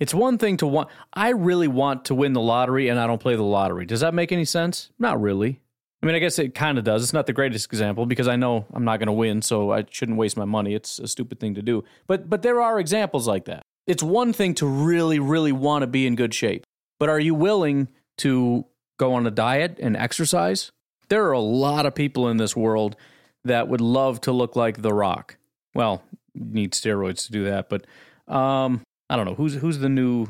it's 0.01 0.13
one 0.13 0.39
thing 0.39 0.57
to 0.57 0.67
want. 0.67 0.89
I 1.15 1.29
really 1.29 1.69
want 1.69 2.07
to 2.07 2.17
win 2.17 2.33
the 2.33 2.41
lottery, 2.41 2.89
and 2.89 2.99
I 2.99 3.07
don't 3.07 3.21
play 3.21 3.37
the 3.37 3.45
lottery. 3.45 3.87
Does 3.87 4.01
that 4.01 4.13
make 4.13 4.33
any 4.33 4.45
sense? 4.45 4.91
Not 4.99 5.21
really. 5.21 5.61
I 6.03 6.07
mean, 6.07 6.17
I 6.17 6.19
guess 6.19 6.37
it 6.41 6.53
kind 6.53 6.79
of 6.79 6.85
does. 6.85 7.05
It's 7.05 7.13
not 7.13 7.27
the 7.27 7.33
greatest 7.33 7.67
example 7.67 8.05
because 8.05 8.27
I 8.27 8.35
know 8.35 8.67
I'm 8.73 8.85
not 8.85 8.99
going 8.99 9.07
to 9.07 9.13
win, 9.13 9.41
so 9.41 9.71
I 9.71 9.85
shouldn't 9.89 10.19
waste 10.19 10.37
my 10.37 10.45
money. 10.45 10.75
It's 10.75 10.99
a 10.99 11.07
stupid 11.07 11.39
thing 11.39 11.55
to 11.55 11.63
do. 11.63 11.85
But 12.09 12.29
but 12.29 12.43
there 12.43 12.61
are 12.61 12.81
examples 12.81 13.29
like 13.29 13.45
that. 13.45 13.63
It's 13.87 14.03
one 14.03 14.33
thing 14.33 14.55
to 14.55 14.67
really 14.67 15.21
really 15.21 15.53
want 15.53 15.83
to 15.83 15.87
be 15.87 16.09
in 16.09 16.17
good 16.17 16.35
shape, 16.35 16.65
but 16.99 17.09
are 17.09 17.21
you 17.21 17.37
willing 17.37 17.87
to 18.19 18.67
go 18.99 19.15
on 19.15 19.27
a 19.27 19.31
diet 19.31 19.79
and 19.81 19.97
exercise? 19.97 20.71
There 21.09 21.25
are 21.27 21.33
a 21.33 21.41
lot 21.41 21.87
of 21.87 21.95
people 21.95 22.29
in 22.29 22.37
this 22.37 22.57
world 22.57 22.97
that 23.45 23.69
would 23.69 23.81
love 23.81 24.21
to 24.23 24.33
look 24.33 24.57
like 24.57 24.83
The 24.83 24.95
Rock. 24.95 25.37
Well, 25.75 26.03
need 26.35 26.73
steroids 26.73 27.27
to 27.27 27.33
do 27.33 27.45
that, 27.45 27.69
but 27.69 27.87
um, 28.33 28.83
I 29.11 29.17
don't 29.17 29.27
know 29.27 29.35
who's 29.35 29.55
who's 29.55 29.79
the 29.79 29.89
new. 29.89 30.27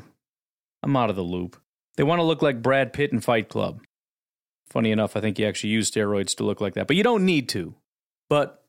I'm 0.82 0.96
out 0.96 1.10
of 1.10 1.16
the 1.16 1.22
loop. 1.22 1.60
They 1.96 2.02
want 2.02 2.20
to 2.20 2.24
look 2.24 2.42
like 2.42 2.62
Brad 2.62 2.92
Pitt 2.92 3.12
in 3.12 3.20
Fight 3.20 3.48
Club. 3.48 3.80
Funny 4.70 4.90
enough, 4.90 5.16
I 5.16 5.20
think 5.20 5.38
you 5.38 5.46
actually 5.46 5.70
use 5.70 5.90
steroids 5.90 6.34
to 6.36 6.44
look 6.44 6.60
like 6.60 6.74
that, 6.74 6.86
but 6.86 6.96
you 6.96 7.02
don't 7.02 7.26
need 7.26 7.48
to. 7.50 7.74
But 8.30 8.64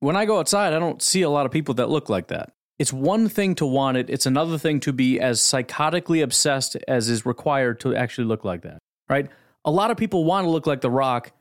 when 0.00 0.16
I 0.16 0.24
go 0.24 0.38
outside, 0.38 0.72
I 0.72 0.78
don't 0.78 1.02
see 1.02 1.22
a 1.22 1.30
lot 1.30 1.46
of 1.46 1.52
people 1.52 1.74
that 1.74 1.90
look 1.90 2.08
like 2.08 2.28
that. 2.28 2.50
It's 2.78 2.92
one 2.92 3.28
thing 3.28 3.54
to 3.56 3.66
want 3.66 3.98
it, 3.98 4.08
it's 4.08 4.26
another 4.26 4.58
thing 4.58 4.80
to 4.80 4.92
be 4.92 5.20
as 5.20 5.40
psychotically 5.40 6.22
obsessed 6.22 6.76
as 6.88 7.08
is 7.08 7.26
required 7.26 7.78
to 7.80 7.94
actually 7.94 8.24
look 8.24 8.44
like 8.44 8.62
that, 8.62 8.78
right? 9.08 9.28
A 9.64 9.70
lot 9.70 9.90
of 9.90 9.96
people 9.96 10.24
want 10.24 10.44
to 10.44 10.50
look 10.50 10.66
like 10.66 10.80
The 10.80 10.90
Rock. 10.90 11.32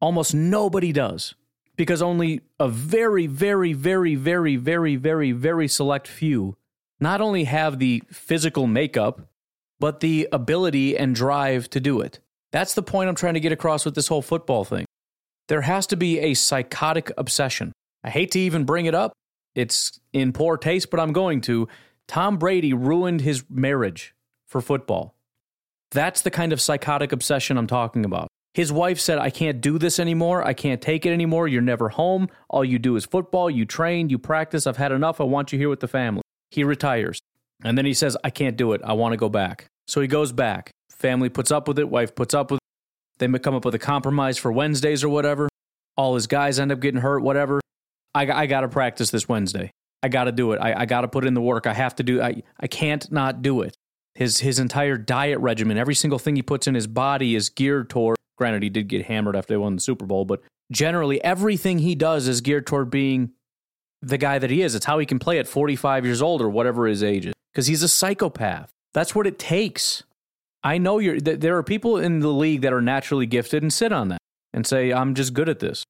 Almost 0.00 0.34
nobody 0.34 0.92
does 0.92 1.34
because 1.76 2.02
only 2.02 2.40
a 2.58 2.68
very, 2.68 3.26
very, 3.26 3.72
very, 3.72 4.14
very, 4.14 4.56
very, 4.56 4.96
very, 4.96 5.32
very 5.32 5.68
select 5.68 6.08
few 6.08 6.56
not 7.00 7.20
only 7.20 7.44
have 7.44 7.78
the 7.78 8.02
physical 8.10 8.66
makeup, 8.66 9.22
but 9.78 10.00
the 10.00 10.28
ability 10.30 10.96
and 10.96 11.14
drive 11.14 11.70
to 11.70 11.80
do 11.80 12.00
it. 12.00 12.20
That's 12.52 12.74
the 12.74 12.82
point 12.82 13.08
I'm 13.08 13.14
trying 13.14 13.34
to 13.34 13.40
get 13.40 13.52
across 13.52 13.84
with 13.84 13.94
this 13.94 14.08
whole 14.08 14.22
football 14.22 14.64
thing. 14.64 14.84
There 15.48 15.62
has 15.62 15.86
to 15.88 15.96
be 15.96 16.20
a 16.20 16.34
psychotic 16.34 17.10
obsession. 17.16 17.72
I 18.04 18.10
hate 18.10 18.30
to 18.32 18.38
even 18.38 18.64
bring 18.64 18.86
it 18.86 18.94
up. 18.94 19.12
It's 19.54 19.98
in 20.12 20.32
poor 20.32 20.56
taste, 20.56 20.90
but 20.90 21.00
I'm 21.00 21.12
going 21.12 21.40
to. 21.42 21.66
Tom 22.06 22.36
Brady 22.36 22.72
ruined 22.72 23.22
his 23.22 23.44
marriage 23.48 24.14
for 24.46 24.60
football. 24.60 25.14
That's 25.92 26.22
the 26.22 26.30
kind 26.30 26.52
of 26.52 26.60
psychotic 26.60 27.12
obsession 27.12 27.56
I'm 27.58 27.66
talking 27.66 28.04
about. 28.04 28.28
His 28.54 28.72
wife 28.72 28.98
said, 28.98 29.18
I 29.18 29.30
can't 29.30 29.60
do 29.60 29.78
this 29.78 29.98
anymore. 29.98 30.44
I 30.44 30.54
can't 30.54 30.82
take 30.82 31.06
it 31.06 31.12
anymore. 31.12 31.46
You're 31.46 31.62
never 31.62 31.88
home. 31.88 32.28
All 32.48 32.64
you 32.64 32.78
do 32.78 32.96
is 32.96 33.04
football. 33.04 33.48
You 33.48 33.64
train, 33.64 34.08
you 34.08 34.18
practice. 34.18 34.66
I've 34.66 34.76
had 34.76 34.90
enough. 34.92 35.20
I 35.20 35.24
want 35.24 35.52
you 35.52 35.58
here 35.58 35.68
with 35.68 35.80
the 35.80 35.88
family. 35.88 36.22
He 36.50 36.64
retires. 36.64 37.20
And 37.62 37.78
then 37.78 37.84
he 37.84 37.94
says, 37.94 38.16
I 38.24 38.30
can't 38.30 38.56
do 38.56 38.72
it. 38.72 38.80
I 38.82 38.94
want 38.94 39.12
to 39.12 39.16
go 39.16 39.28
back. 39.28 39.66
So 39.86 40.00
he 40.00 40.08
goes 40.08 40.32
back. 40.32 40.70
Family 40.90 41.28
puts 41.28 41.50
up 41.50 41.68
with 41.68 41.78
it. 41.78 41.88
Wife 41.88 42.14
puts 42.14 42.34
up 42.34 42.50
with 42.50 42.58
it. 42.58 42.60
They 43.18 43.38
come 43.38 43.54
up 43.54 43.64
with 43.64 43.74
a 43.74 43.78
compromise 43.78 44.38
for 44.38 44.50
Wednesdays 44.50 45.04
or 45.04 45.08
whatever. 45.08 45.48
All 45.96 46.14
his 46.14 46.26
guys 46.26 46.58
end 46.58 46.72
up 46.72 46.80
getting 46.80 47.00
hurt, 47.00 47.22
whatever. 47.22 47.60
I, 48.14 48.30
I 48.30 48.46
got 48.46 48.62
to 48.62 48.68
practice 48.68 49.10
this 49.10 49.28
Wednesday. 49.28 49.70
I 50.02 50.08
got 50.08 50.24
to 50.24 50.32
do 50.32 50.52
it. 50.52 50.58
I, 50.58 50.80
I 50.80 50.86
got 50.86 51.02
to 51.02 51.08
put 51.08 51.26
in 51.26 51.34
the 51.34 51.42
work. 51.42 51.66
I 51.66 51.74
have 51.74 51.94
to 51.96 52.02
do 52.02 52.22
I 52.22 52.42
I 52.58 52.66
can't 52.66 53.10
not 53.12 53.42
do 53.42 53.62
it. 53.62 53.76
His 54.14 54.40
his 54.40 54.58
entire 54.58 54.96
diet 54.96 55.38
regimen, 55.38 55.78
every 55.78 55.94
single 55.94 56.18
thing 56.18 56.36
he 56.36 56.42
puts 56.42 56.66
in 56.66 56.74
his 56.74 56.86
body 56.86 57.34
is 57.34 57.48
geared 57.48 57.88
toward 57.88 58.16
Granted, 58.40 58.62
he 58.62 58.70
did 58.70 58.88
get 58.88 59.04
hammered 59.04 59.36
after 59.36 59.52
they 59.52 59.58
won 59.58 59.74
the 59.74 59.82
Super 59.82 60.06
Bowl, 60.06 60.24
but 60.24 60.40
generally 60.72 61.22
everything 61.22 61.80
he 61.80 61.94
does 61.94 62.26
is 62.26 62.40
geared 62.40 62.66
toward 62.66 62.88
being 62.88 63.32
the 64.00 64.16
guy 64.16 64.38
that 64.38 64.48
he 64.48 64.62
is. 64.62 64.74
It's 64.74 64.86
how 64.86 64.98
he 64.98 65.04
can 65.04 65.18
play 65.18 65.38
at 65.38 65.46
45 65.46 66.06
years 66.06 66.22
old 66.22 66.40
or 66.40 66.48
whatever 66.48 66.86
his 66.86 67.02
age 67.02 67.26
is, 67.26 67.34
because 67.52 67.66
he's 67.66 67.82
a 67.82 67.88
psychopath. 67.88 68.70
That's 68.94 69.14
what 69.14 69.26
it 69.26 69.38
takes. 69.38 70.04
I 70.64 70.78
know 70.78 71.00
you're. 71.00 71.20
Th- 71.20 71.38
there 71.38 71.58
are 71.58 71.62
people 71.62 71.98
in 71.98 72.20
the 72.20 72.32
league 72.32 72.62
that 72.62 72.72
are 72.72 72.80
naturally 72.80 73.26
gifted 73.26 73.62
and 73.62 73.70
sit 73.70 73.92
on 73.92 74.08
that 74.08 74.22
and 74.54 74.66
say, 74.66 74.90
"I'm 74.90 75.14
just 75.14 75.34
good 75.34 75.50
at 75.50 75.58
this." 75.58 75.84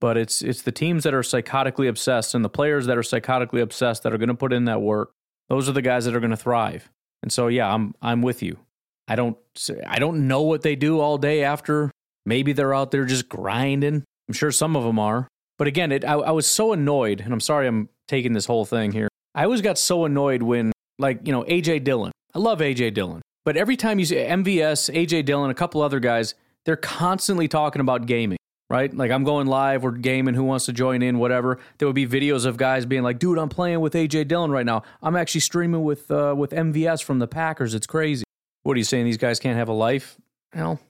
But 0.00 0.16
it's 0.16 0.40
it's 0.40 0.62
the 0.62 0.72
teams 0.72 1.04
that 1.04 1.12
are 1.12 1.20
psychotically 1.20 1.86
obsessed 1.86 2.34
and 2.34 2.42
the 2.42 2.48
players 2.48 2.86
that 2.86 2.96
are 2.96 3.02
psychotically 3.02 3.60
obsessed 3.60 4.04
that 4.04 4.14
are 4.14 4.18
going 4.18 4.28
to 4.30 4.34
put 4.34 4.54
in 4.54 4.64
that 4.64 4.80
work. 4.80 5.10
Those 5.50 5.68
are 5.68 5.72
the 5.72 5.82
guys 5.82 6.06
that 6.06 6.16
are 6.16 6.20
going 6.20 6.30
to 6.30 6.36
thrive. 6.36 6.88
And 7.26 7.32
so, 7.32 7.48
yeah, 7.48 7.74
I'm 7.74 7.92
I'm 8.00 8.22
with 8.22 8.40
you. 8.40 8.56
I 9.08 9.16
don't 9.16 9.36
I 9.84 9.98
don't 9.98 10.28
know 10.28 10.42
what 10.42 10.62
they 10.62 10.76
do 10.76 11.00
all 11.00 11.18
day 11.18 11.42
after. 11.42 11.90
Maybe 12.24 12.52
they're 12.52 12.72
out 12.72 12.92
there 12.92 13.04
just 13.04 13.28
grinding. 13.28 14.04
I'm 14.28 14.32
sure 14.32 14.52
some 14.52 14.76
of 14.76 14.84
them 14.84 15.00
are. 15.00 15.26
But 15.58 15.66
again, 15.66 15.90
it, 15.90 16.04
I, 16.04 16.12
I 16.12 16.30
was 16.30 16.46
so 16.46 16.72
annoyed, 16.72 17.20
and 17.20 17.32
I'm 17.32 17.40
sorry 17.40 17.66
I'm 17.66 17.88
taking 18.06 18.32
this 18.32 18.46
whole 18.46 18.64
thing 18.64 18.92
here. 18.92 19.08
I 19.34 19.42
always 19.42 19.60
got 19.60 19.76
so 19.76 20.04
annoyed 20.04 20.44
when, 20.44 20.70
like, 21.00 21.26
you 21.26 21.32
know, 21.32 21.42
AJ 21.42 21.82
Dillon. 21.82 22.12
I 22.32 22.38
love 22.38 22.60
AJ 22.60 22.94
Dillon. 22.94 23.22
But 23.44 23.56
every 23.56 23.76
time 23.76 23.98
you 23.98 24.04
see 24.04 24.14
MVS, 24.14 24.94
AJ 24.94 25.24
Dillon, 25.24 25.50
a 25.50 25.54
couple 25.54 25.82
other 25.82 25.98
guys, 25.98 26.36
they're 26.64 26.76
constantly 26.76 27.48
talking 27.48 27.80
about 27.80 28.06
gaming, 28.06 28.38
right? 28.70 28.94
Like 28.94 29.10
I'm 29.10 29.24
going 29.24 29.46
live, 29.46 29.82
we're 29.82 29.92
gaming, 29.92 30.34
who 30.34 30.44
wants 30.44 30.66
to 30.66 30.72
join 30.72 31.02
in, 31.02 31.18
whatever. 31.18 31.58
There 31.78 31.88
would 31.88 31.94
be 31.94 32.06
videos 32.06 32.46
of 32.46 32.56
guys 32.56 32.86
being 32.86 33.02
like, 33.02 33.18
dude, 33.18 33.38
I'm 33.38 33.48
playing 33.48 33.80
with 33.80 33.94
AJ 33.94 34.28
Dillon 34.28 34.50
right 34.50 34.66
now. 34.66 34.82
I'm 35.02 35.16
actually 35.16 35.42
streaming 35.42 35.84
with 35.84 36.10
uh, 36.10 36.34
with 36.36 36.50
MVS 36.50 37.02
from 37.02 37.18
the 37.18 37.26
Packers. 37.28 37.74
It's 37.74 37.86
crazy. 37.86 38.24
What 38.62 38.74
are 38.74 38.78
you 38.78 38.84
saying? 38.84 39.04
These 39.04 39.18
guys 39.18 39.38
can't 39.38 39.56
have 39.56 39.68
a 39.68 39.72
life? 39.72 40.16
Well, 40.54 40.80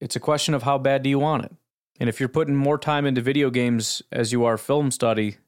it's 0.00 0.16
a 0.16 0.20
question 0.20 0.54
of 0.54 0.62
how 0.62 0.78
bad 0.78 1.02
do 1.02 1.10
you 1.10 1.18
want 1.18 1.44
it. 1.44 1.52
And 2.00 2.08
if 2.08 2.20
you're 2.20 2.28
putting 2.28 2.54
more 2.54 2.78
time 2.78 3.06
into 3.06 3.20
video 3.20 3.50
games 3.50 4.02
as 4.12 4.30
you 4.32 4.44
are 4.44 4.56
film 4.56 4.90
study 4.90 5.38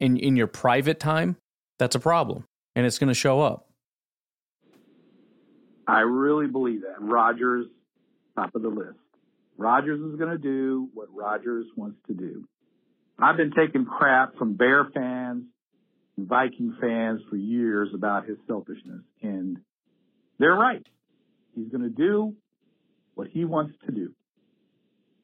in, 0.00 0.18
in 0.18 0.36
your 0.36 0.46
private 0.46 1.00
time, 1.00 1.36
that's 1.78 1.94
a 1.94 2.00
problem. 2.00 2.44
And 2.76 2.84
it's 2.84 2.98
going 2.98 3.08
to 3.08 3.14
show 3.14 3.40
up. 3.40 3.68
I 5.86 6.00
really 6.00 6.46
believe 6.46 6.82
that. 6.82 7.00
Rodgers 7.00 7.66
top 8.36 8.54
of 8.54 8.62
the 8.62 8.68
list. 8.68 8.98
Rodgers 9.58 10.00
is 10.00 10.16
going 10.16 10.30
to 10.30 10.38
do 10.38 10.88
what 10.94 11.08
Rodgers 11.12 11.66
wants 11.76 11.98
to 12.06 12.14
do. 12.14 12.44
I've 13.18 13.36
been 13.36 13.50
taking 13.50 13.84
crap 13.84 14.36
from 14.38 14.54
Bear 14.54 14.88
fans 14.94 15.44
and 16.16 16.28
Viking 16.28 16.76
fans 16.80 17.20
for 17.28 17.36
years 17.36 17.88
about 17.92 18.26
his 18.26 18.38
selfishness, 18.46 19.02
and 19.20 19.58
they're 20.38 20.54
right. 20.54 20.86
He's 21.56 21.68
going 21.68 21.82
to 21.82 21.90
do 21.90 22.36
what 23.14 23.26
he 23.26 23.44
wants 23.44 23.74
to 23.86 23.92
do. 23.92 24.12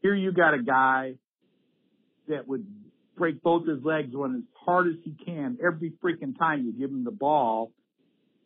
Here 0.02 0.16
you 0.16 0.32
got 0.32 0.54
a 0.54 0.62
guy 0.62 1.14
that 2.26 2.48
would 2.48 2.66
break 3.16 3.40
both 3.40 3.68
his 3.68 3.84
legs 3.84 4.10
run 4.12 4.34
as 4.34 4.42
hard 4.66 4.88
as 4.88 4.94
he 5.04 5.14
can 5.24 5.58
every 5.64 5.92
freaking 6.02 6.36
time 6.36 6.64
you 6.64 6.72
give 6.72 6.90
him 6.90 7.04
the 7.04 7.12
ball 7.12 7.70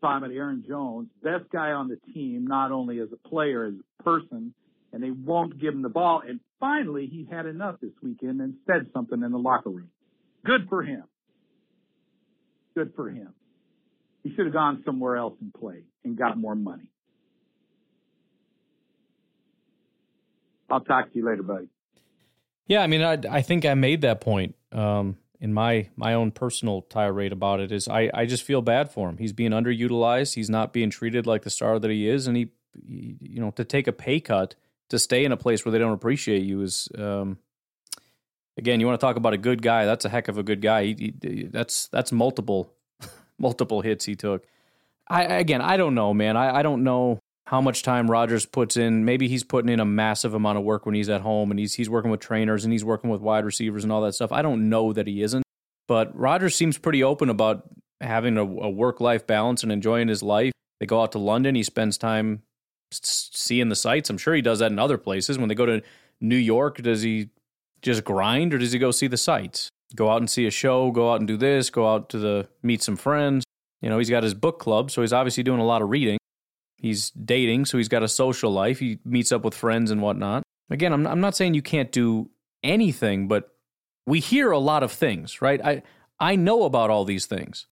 time 0.00 0.22
at 0.22 0.30
Aaron 0.30 0.64
Jones, 0.68 1.08
best 1.22 1.50
guy 1.52 1.70
on 1.70 1.88
the 1.88 1.98
team, 2.12 2.46
not 2.46 2.70
only 2.72 3.00
as 3.00 3.08
a 3.12 3.28
player, 3.28 3.64
as 3.64 3.74
a 3.74 4.02
person, 4.02 4.54
and 4.92 5.02
they 5.02 5.10
won't 5.10 5.60
give 5.60 5.74
him 5.74 5.82
the 5.82 5.88
ball. 5.88 6.22
And 6.26 6.40
finally, 6.60 7.06
he 7.06 7.26
had 7.30 7.46
enough 7.46 7.76
this 7.80 7.92
weekend 8.02 8.40
and 8.40 8.54
said 8.66 8.86
something 8.92 9.22
in 9.22 9.32
the 9.32 9.38
locker 9.38 9.70
room. 9.70 9.90
Good 10.44 10.68
for 10.68 10.82
him. 10.82 11.04
Good 12.74 12.92
for 12.94 13.10
him. 13.10 13.34
He 14.22 14.34
should 14.34 14.46
have 14.46 14.54
gone 14.54 14.82
somewhere 14.84 15.16
else 15.16 15.34
and 15.40 15.52
played 15.52 15.84
and 16.04 16.16
got 16.16 16.38
more 16.38 16.54
money. 16.54 16.90
I'll 20.70 20.80
talk 20.80 21.10
to 21.12 21.18
you 21.18 21.24
later, 21.24 21.42
buddy. 21.42 21.68
Yeah, 22.66 22.82
I 22.82 22.86
mean, 22.86 23.02
I, 23.02 23.18
I 23.30 23.42
think 23.42 23.64
I 23.64 23.74
made 23.74 24.02
that 24.02 24.20
point. 24.20 24.54
Um, 24.70 25.16
in 25.40 25.54
my 25.54 25.88
my 25.96 26.14
own 26.14 26.30
personal 26.30 26.82
tirade 26.82 27.32
about 27.32 27.60
it 27.60 27.70
is 27.70 27.88
I 27.88 28.10
I 28.12 28.26
just 28.26 28.42
feel 28.42 28.60
bad 28.60 28.90
for 28.90 29.08
him. 29.08 29.18
He's 29.18 29.32
being 29.32 29.52
underutilized. 29.52 30.34
He's 30.34 30.50
not 30.50 30.72
being 30.72 30.90
treated 30.90 31.26
like 31.26 31.42
the 31.42 31.50
star 31.50 31.78
that 31.78 31.90
he 31.90 32.08
is, 32.08 32.26
and 32.26 32.36
he, 32.36 32.48
he 32.84 33.16
you 33.20 33.40
know 33.40 33.52
to 33.52 33.64
take 33.64 33.86
a 33.86 33.92
pay 33.92 34.20
cut 34.20 34.56
to 34.90 34.98
stay 34.98 35.24
in 35.24 35.32
a 35.32 35.36
place 35.36 35.64
where 35.64 35.72
they 35.72 35.78
don't 35.78 35.92
appreciate 35.92 36.42
you 36.42 36.62
is 36.62 36.88
um, 36.96 37.38
again 38.56 38.80
you 38.80 38.86
want 38.86 38.98
to 38.98 39.04
talk 39.04 39.16
about 39.16 39.34
a 39.34 39.38
good 39.38 39.62
guy. 39.62 39.84
That's 39.84 40.04
a 40.04 40.08
heck 40.08 40.28
of 40.28 40.38
a 40.38 40.42
good 40.42 40.60
guy. 40.60 40.84
He, 40.84 41.14
he, 41.22 41.48
that's 41.50 41.88
that's 41.88 42.12
multiple 42.12 42.72
multiple 43.38 43.80
hits 43.80 44.04
he 44.04 44.14
took. 44.14 44.44
I 45.08 45.24
again 45.24 45.60
I 45.60 45.76
don't 45.76 45.94
know, 45.94 46.14
man. 46.14 46.36
I 46.36 46.58
I 46.58 46.62
don't 46.62 46.84
know 46.84 47.20
how 47.46 47.62
much 47.62 47.82
time 47.82 48.10
Rodgers 48.10 48.44
puts 48.44 48.76
in. 48.76 49.06
Maybe 49.06 49.26
he's 49.26 49.42
putting 49.42 49.70
in 49.70 49.80
a 49.80 49.84
massive 49.84 50.34
amount 50.34 50.58
of 50.58 50.64
work 50.64 50.84
when 50.84 50.94
he's 50.94 51.08
at 51.08 51.22
home 51.22 51.50
and 51.50 51.58
he's 51.58 51.74
he's 51.74 51.88
working 51.88 52.10
with 52.10 52.20
trainers 52.20 52.64
and 52.64 52.72
he's 52.72 52.84
working 52.84 53.10
with 53.10 53.20
wide 53.20 53.44
receivers 53.44 53.84
and 53.84 53.92
all 53.92 54.02
that 54.02 54.14
stuff. 54.14 54.32
I 54.32 54.42
don't 54.42 54.68
know 54.68 54.92
that 54.92 55.06
he 55.06 55.22
isn't, 55.22 55.44
but 55.86 56.14
Rodgers 56.16 56.54
seems 56.54 56.76
pretty 56.76 57.02
open 57.02 57.30
about 57.30 57.62
having 58.00 58.36
a, 58.36 58.42
a 58.42 58.70
work 58.70 59.00
life 59.00 59.26
balance 59.26 59.62
and 59.62 59.72
enjoying 59.72 60.08
his 60.08 60.22
life. 60.22 60.52
They 60.78 60.86
go 60.86 61.02
out 61.02 61.12
to 61.12 61.18
London. 61.18 61.54
He 61.54 61.62
spends 61.62 61.98
time 61.98 62.42
seeing 62.90 63.68
the 63.68 63.76
sights. 63.76 64.10
I'm 64.10 64.18
sure 64.18 64.34
he 64.34 64.42
does 64.42 64.58
that 64.60 64.72
in 64.72 64.78
other 64.78 64.98
places. 64.98 65.38
When 65.38 65.48
they 65.48 65.54
go 65.54 65.66
to 65.66 65.82
New 66.20 66.36
York, 66.36 66.78
does 66.82 67.02
he 67.02 67.30
just 67.82 68.04
grind 68.04 68.54
or 68.54 68.58
does 68.58 68.72
he 68.72 68.78
go 68.78 68.90
see 68.90 69.06
the 69.06 69.16
sights? 69.16 69.68
Go 69.94 70.10
out 70.10 70.18
and 70.18 70.28
see 70.28 70.46
a 70.46 70.50
show. 70.50 70.90
Go 70.90 71.12
out 71.12 71.20
and 71.20 71.28
do 71.28 71.36
this. 71.36 71.70
Go 71.70 71.92
out 71.92 72.08
to 72.10 72.18
the 72.18 72.48
meet 72.62 72.82
some 72.82 72.96
friends. 72.96 73.44
You 73.80 73.88
know, 73.88 73.98
he's 73.98 74.10
got 74.10 74.22
his 74.22 74.34
book 74.34 74.58
club, 74.58 74.90
so 74.90 75.02
he's 75.02 75.12
obviously 75.12 75.42
doing 75.42 75.60
a 75.60 75.64
lot 75.64 75.82
of 75.82 75.88
reading. 75.88 76.18
He's 76.76 77.10
dating, 77.10 77.66
so 77.66 77.78
he's 77.78 77.88
got 77.88 78.02
a 78.02 78.08
social 78.08 78.50
life. 78.50 78.78
He 78.78 78.98
meets 79.04 79.32
up 79.32 79.44
with 79.44 79.54
friends 79.54 79.90
and 79.90 80.02
whatnot. 80.02 80.42
Again, 80.70 80.92
I'm, 80.92 81.06
I'm 81.06 81.20
not 81.20 81.34
saying 81.34 81.54
you 81.54 81.62
can't 81.62 81.90
do 81.90 82.30
anything, 82.62 83.28
but 83.28 83.54
we 84.06 84.20
hear 84.20 84.50
a 84.50 84.58
lot 84.58 84.82
of 84.82 84.92
things, 84.92 85.40
right? 85.40 85.60
I, 85.64 85.82
I 86.20 86.36
know 86.36 86.64
about 86.64 86.90
all 86.90 87.04
these 87.04 87.26
things. 87.26 87.66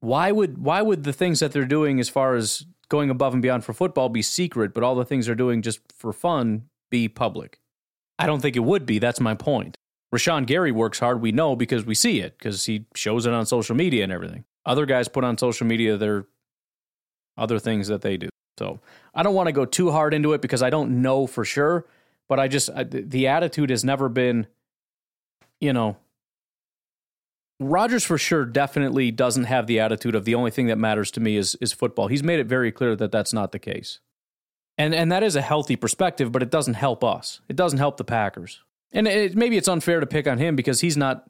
Why 0.00 0.30
would 0.32 0.58
why 0.58 0.82
would 0.82 1.04
the 1.04 1.12
things 1.12 1.40
that 1.40 1.52
they're 1.52 1.64
doing 1.64 1.98
as 2.00 2.08
far 2.08 2.34
as 2.34 2.64
going 2.88 3.10
above 3.10 3.32
and 3.32 3.42
beyond 3.42 3.64
for 3.64 3.72
football 3.72 4.08
be 4.08 4.22
secret, 4.22 4.72
but 4.72 4.82
all 4.82 4.94
the 4.94 5.04
things 5.04 5.26
they're 5.26 5.34
doing 5.34 5.62
just 5.62 5.80
for 5.92 6.12
fun 6.12 6.68
be 6.90 7.08
public? 7.08 7.60
I 8.18 8.26
don't 8.26 8.40
think 8.40 8.56
it 8.56 8.60
would 8.60 8.86
be. 8.86 8.98
That's 8.98 9.20
my 9.20 9.34
point. 9.34 9.76
Rashan 10.14 10.46
Gary 10.46 10.72
works 10.72 10.98
hard, 10.98 11.20
we 11.20 11.32
know 11.32 11.54
because 11.54 11.84
we 11.84 11.94
see 11.94 12.20
it, 12.20 12.38
because 12.38 12.64
he 12.64 12.86
shows 12.94 13.26
it 13.26 13.32
on 13.32 13.44
social 13.44 13.76
media 13.76 14.04
and 14.04 14.12
everything. 14.12 14.44
Other 14.64 14.86
guys 14.86 15.06
put 15.06 15.24
on 15.24 15.36
social 15.36 15.66
media 15.66 15.96
their 15.96 16.26
other 17.36 17.58
things 17.58 17.88
that 17.88 18.00
they 18.00 18.16
do. 18.16 18.28
So 18.58 18.80
I 19.14 19.22
don't 19.22 19.34
want 19.34 19.46
to 19.48 19.52
go 19.52 19.64
too 19.64 19.90
hard 19.90 20.14
into 20.14 20.32
it 20.32 20.42
because 20.42 20.62
I 20.62 20.70
don't 20.70 21.02
know 21.02 21.26
for 21.26 21.44
sure. 21.44 21.86
But 22.28 22.40
I 22.40 22.48
just, 22.48 22.68
I, 22.70 22.84
the 22.84 23.28
attitude 23.28 23.70
has 23.70 23.84
never 23.84 24.08
been, 24.08 24.46
you 25.60 25.72
know, 25.72 25.96
Rodgers 27.60 28.04
for 28.04 28.18
sure 28.18 28.44
definitely 28.44 29.10
doesn't 29.10 29.44
have 29.44 29.66
the 29.66 29.80
attitude 29.80 30.14
of 30.14 30.24
the 30.24 30.34
only 30.34 30.50
thing 30.50 30.66
that 30.68 30.78
matters 30.78 31.10
to 31.12 31.20
me 31.20 31.36
is 31.36 31.56
is 31.56 31.72
football. 31.72 32.06
He's 32.06 32.22
made 32.22 32.38
it 32.38 32.46
very 32.46 32.70
clear 32.70 32.94
that 32.96 33.10
that's 33.10 33.32
not 33.32 33.52
the 33.52 33.58
case. 33.58 34.00
And 34.76 34.94
and 34.94 35.10
that 35.10 35.24
is 35.24 35.34
a 35.34 35.42
healthy 35.42 35.74
perspective, 35.74 36.30
but 36.30 36.42
it 36.42 36.50
doesn't 36.50 36.74
help 36.74 37.02
us. 37.02 37.40
It 37.48 37.56
doesn't 37.56 37.78
help 37.78 37.96
the 37.96 38.04
Packers. 38.04 38.62
And 38.92 39.06
it, 39.06 39.36
maybe 39.36 39.56
it's 39.56 39.68
unfair 39.68 40.00
to 40.00 40.06
pick 40.06 40.26
on 40.26 40.38
him 40.38 40.56
because 40.56 40.80
he's 40.80 40.96
not 40.96 41.28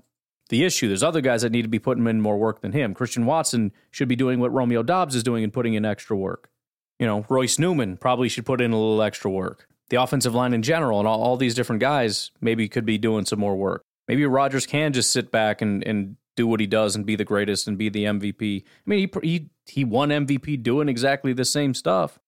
the 0.49 0.65
issue. 0.65 0.89
There's 0.89 1.03
other 1.03 1.21
guys 1.21 1.43
that 1.43 1.53
need 1.53 1.63
to 1.63 1.69
be 1.69 1.79
putting 1.79 2.07
in 2.07 2.21
more 2.21 2.39
work 2.39 2.61
than 2.61 2.73
him. 2.73 2.95
Christian 2.95 3.27
Watson 3.27 3.73
should 3.91 4.09
be 4.09 4.17
doing 4.17 4.39
what 4.39 4.53
Romeo 4.53 4.83
Doubs 4.83 5.15
is 5.15 5.23
doing 5.23 5.45
and 5.45 5.53
putting 5.53 5.75
in 5.75 5.85
extra 5.85 6.17
work. 6.17 6.51
You 6.99 7.07
know, 7.07 7.25
Royce 7.29 7.59
Newman 7.59 7.97
probably 7.97 8.29
should 8.29 8.47
put 8.47 8.61
in 8.61 8.73
a 8.73 8.79
little 8.79 9.03
extra 9.03 9.31
work. 9.31 9.67
The 9.89 10.01
offensive 10.01 10.35
line 10.35 10.53
in 10.53 10.63
general 10.63 10.99
and 10.99 11.09
all, 11.09 11.21
all 11.21 11.37
these 11.37 11.55
different 11.55 11.81
guys 11.81 12.31
maybe 12.41 12.69
could 12.69 12.85
be 12.85 12.99
doing 12.99 13.25
some 13.25 13.39
more 13.39 13.57
work. 13.57 13.83
Maybe 14.09 14.25
Rodgers 14.27 14.67
can 14.67 14.93
just 14.93 15.13
sit 15.13 15.31
back 15.31 15.63
and, 15.63 15.87
and 15.87 16.17
do 16.35 16.47
what 16.47 16.61
he 16.61 16.67
does 16.67 16.97
and 16.97 17.05
be 17.05 17.17
the 17.17 17.25
greatest 17.25 17.69
and 17.69 17.77
be 17.77 17.89
the 17.89 18.05
MVP. 18.05 18.63
I 18.63 18.65
mean, 18.87 19.11
he, 19.23 19.29
he 19.29 19.51
he 19.67 19.85
won 19.85 20.09
MVP 20.09 20.63
doing 20.63 20.89
exactly 20.89 21.33
the 21.33 21.45
same 21.45 21.75
stuff, 21.75 22.19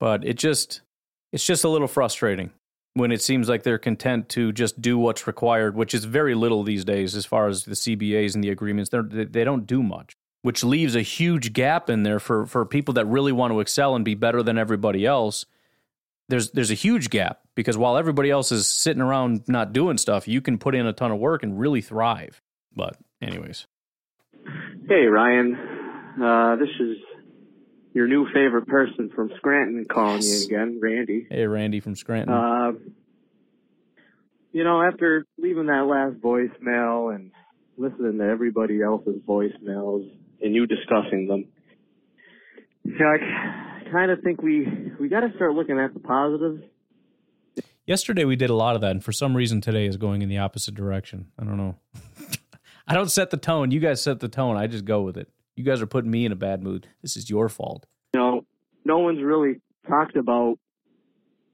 but 0.00 0.24
it 0.24 0.36
just 0.36 0.80
it's 1.32 1.44
just 1.44 1.64
a 1.64 1.68
little 1.68 1.86
frustrating 1.86 2.50
when 2.94 3.12
it 3.12 3.22
seems 3.22 3.48
like 3.48 3.62
they're 3.62 3.78
content 3.78 4.28
to 4.30 4.52
just 4.52 4.80
do 4.80 4.98
what's 4.98 5.26
required, 5.26 5.76
which 5.76 5.94
is 5.94 6.04
very 6.04 6.34
little 6.34 6.62
these 6.62 6.84
days 6.84 7.14
as 7.14 7.26
far 7.26 7.46
as 7.46 7.64
the 7.64 7.74
CBAs 7.74 8.34
and 8.34 8.42
the 8.42 8.50
agreements. 8.50 8.90
They're, 8.90 9.02
they 9.02 9.44
don't 9.44 9.66
do 9.66 9.82
much, 9.82 10.16
which 10.42 10.64
leaves 10.64 10.96
a 10.96 11.02
huge 11.02 11.52
gap 11.52 11.88
in 11.88 12.02
there 12.02 12.18
for, 12.18 12.46
for 12.46 12.64
people 12.64 12.94
that 12.94 13.06
really 13.06 13.32
want 13.32 13.52
to 13.52 13.60
excel 13.60 13.94
and 13.94 14.04
be 14.04 14.14
better 14.14 14.42
than 14.42 14.58
everybody 14.58 15.06
else. 15.06 15.46
There's 16.28 16.50
there's 16.50 16.70
a 16.70 16.74
huge 16.74 17.10
gap 17.10 17.40
because 17.58 17.76
while 17.76 17.96
everybody 17.96 18.30
else 18.30 18.52
is 18.52 18.68
sitting 18.68 19.02
around 19.02 19.42
not 19.48 19.72
doing 19.72 19.98
stuff, 19.98 20.28
you 20.28 20.40
can 20.40 20.58
put 20.58 20.76
in 20.76 20.86
a 20.86 20.92
ton 20.92 21.10
of 21.10 21.18
work 21.18 21.42
and 21.42 21.58
really 21.58 21.80
thrive. 21.80 22.40
But 22.72 22.96
anyways, 23.20 23.66
hey 24.88 25.06
Ryan, 25.06 25.56
uh, 26.22 26.54
this 26.54 26.68
is 26.78 26.98
your 27.94 28.06
new 28.06 28.26
favorite 28.32 28.68
person 28.68 29.10
from 29.12 29.32
Scranton 29.38 29.84
calling 29.90 30.18
yes. 30.18 30.46
you 30.48 30.56
again, 30.56 30.78
Randy. 30.80 31.26
Hey, 31.28 31.48
Randy 31.48 31.80
from 31.80 31.96
Scranton. 31.96 32.32
Uh, 32.32 32.72
you 34.52 34.62
know, 34.62 34.80
after 34.80 35.26
leaving 35.36 35.66
that 35.66 35.84
last 35.86 36.22
voicemail 36.22 37.12
and 37.12 37.32
listening 37.76 38.18
to 38.18 38.24
everybody 38.24 38.82
else's 38.82 39.20
voicemails 39.26 40.08
and 40.40 40.54
you 40.54 40.64
discussing 40.68 41.26
them, 41.26 41.46
you 42.84 42.96
know, 43.00 43.16
I 43.16 43.90
kind 43.90 44.12
of 44.12 44.20
think 44.22 44.42
we 44.42 44.92
we 45.00 45.08
got 45.08 45.20
to 45.22 45.32
start 45.34 45.54
looking 45.54 45.80
at 45.80 45.92
the 45.92 45.98
positives. 45.98 46.62
Yesterday 47.88 48.26
we 48.26 48.36
did 48.36 48.50
a 48.50 48.54
lot 48.54 48.74
of 48.74 48.82
that, 48.82 48.90
and 48.90 49.02
for 49.02 49.12
some 49.12 49.34
reason 49.34 49.62
today 49.62 49.86
is 49.86 49.96
going 49.96 50.20
in 50.20 50.28
the 50.28 50.36
opposite 50.36 50.74
direction. 50.74 51.28
I 51.38 51.44
don't 51.44 51.56
know. 51.56 51.76
I 52.86 52.92
don't 52.92 53.10
set 53.10 53.30
the 53.30 53.38
tone. 53.38 53.70
You 53.70 53.80
guys 53.80 54.02
set 54.02 54.20
the 54.20 54.28
tone. 54.28 54.58
I 54.58 54.66
just 54.66 54.84
go 54.84 55.00
with 55.00 55.16
it. 55.16 55.30
You 55.56 55.64
guys 55.64 55.80
are 55.80 55.86
putting 55.86 56.10
me 56.10 56.26
in 56.26 56.30
a 56.30 56.36
bad 56.36 56.62
mood. 56.62 56.86
This 57.00 57.16
is 57.16 57.30
your 57.30 57.48
fault. 57.48 57.86
You 58.12 58.20
know, 58.20 58.44
no 58.84 58.98
one's 58.98 59.22
really 59.22 59.62
talked 59.88 60.16
about 60.16 60.58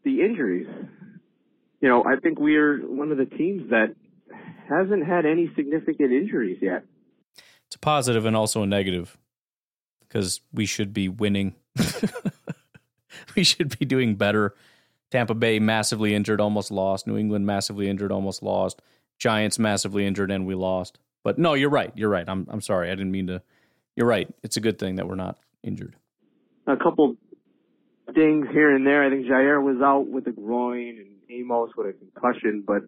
the 0.02 0.22
injuries. 0.22 0.66
You 1.80 1.88
know, 1.88 2.02
I 2.04 2.16
think 2.16 2.40
we're 2.40 2.78
one 2.78 3.12
of 3.12 3.18
the 3.18 3.26
teams 3.26 3.70
that 3.70 3.94
hasn't 4.68 5.06
had 5.06 5.26
any 5.26 5.52
significant 5.54 6.10
injuries 6.10 6.58
yet. 6.60 6.84
It's 7.68 7.76
a 7.76 7.78
positive 7.78 8.26
and 8.26 8.34
also 8.34 8.64
a 8.64 8.66
negative 8.66 9.16
because 10.00 10.40
we 10.52 10.66
should 10.66 10.92
be 10.92 11.08
winning. 11.08 11.54
we 13.36 13.44
should 13.44 13.78
be 13.78 13.84
doing 13.84 14.16
better. 14.16 14.56
Tampa 15.10 15.34
Bay 15.34 15.58
massively 15.58 16.14
injured, 16.14 16.40
almost 16.40 16.70
lost. 16.70 17.06
New 17.06 17.16
England 17.16 17.46
massively 17.46 17.88
injured, 17.88 18.10
almost 18.10 18.42
lost. 18.42 18.82
Giants 19.18 19.58
massively 19.58 20.06
injured, 20.06 20.30
and 20.30 20.46
we 20.46 20.54
lost. 20.54 20.98
But 21.22 21.38
no, 21.38 21.54
you're 21.54 21.70
right. 21.70 21.92
You're 21.94 22.10
right. 22.10 22.28
I'm 22.28 22.46
I'm 22.50 22.60
sorry. 22.60 22.90
I 22.90 22.94
didn't 22.94 23.12
mean 23.12 23.28
to. 23.28 23.42
You're 23.96 24.06
right. 24.06 24.28
It's 24.42 24.56
a 24.56 24.60
good 24.60 24.78
thing 24.78 24.96
that 24.96 25.08
we're 25.08 25.14
not 25.14 25.38
injured. 25.62 25.96
A 26.66 26.76
couple 26.76 27.16
things 28.12 28.46
here 28.52 28.74
and 28.74 28.86
there. 28.86 29.04
I 29.04 29.10
think 29.10 29.26
Jaire 29.26 29.62
was 29.62 29.80
out 29.82 30.08
with 30.08 30.26
a 30.26 30.32
groin 30.32 30.98
and 30.98 31.08
Amos 31.30 31.70
with 31.76 31.88
a 31.88 31.92
concussion, 31.92 32.64
but 32.66 32.82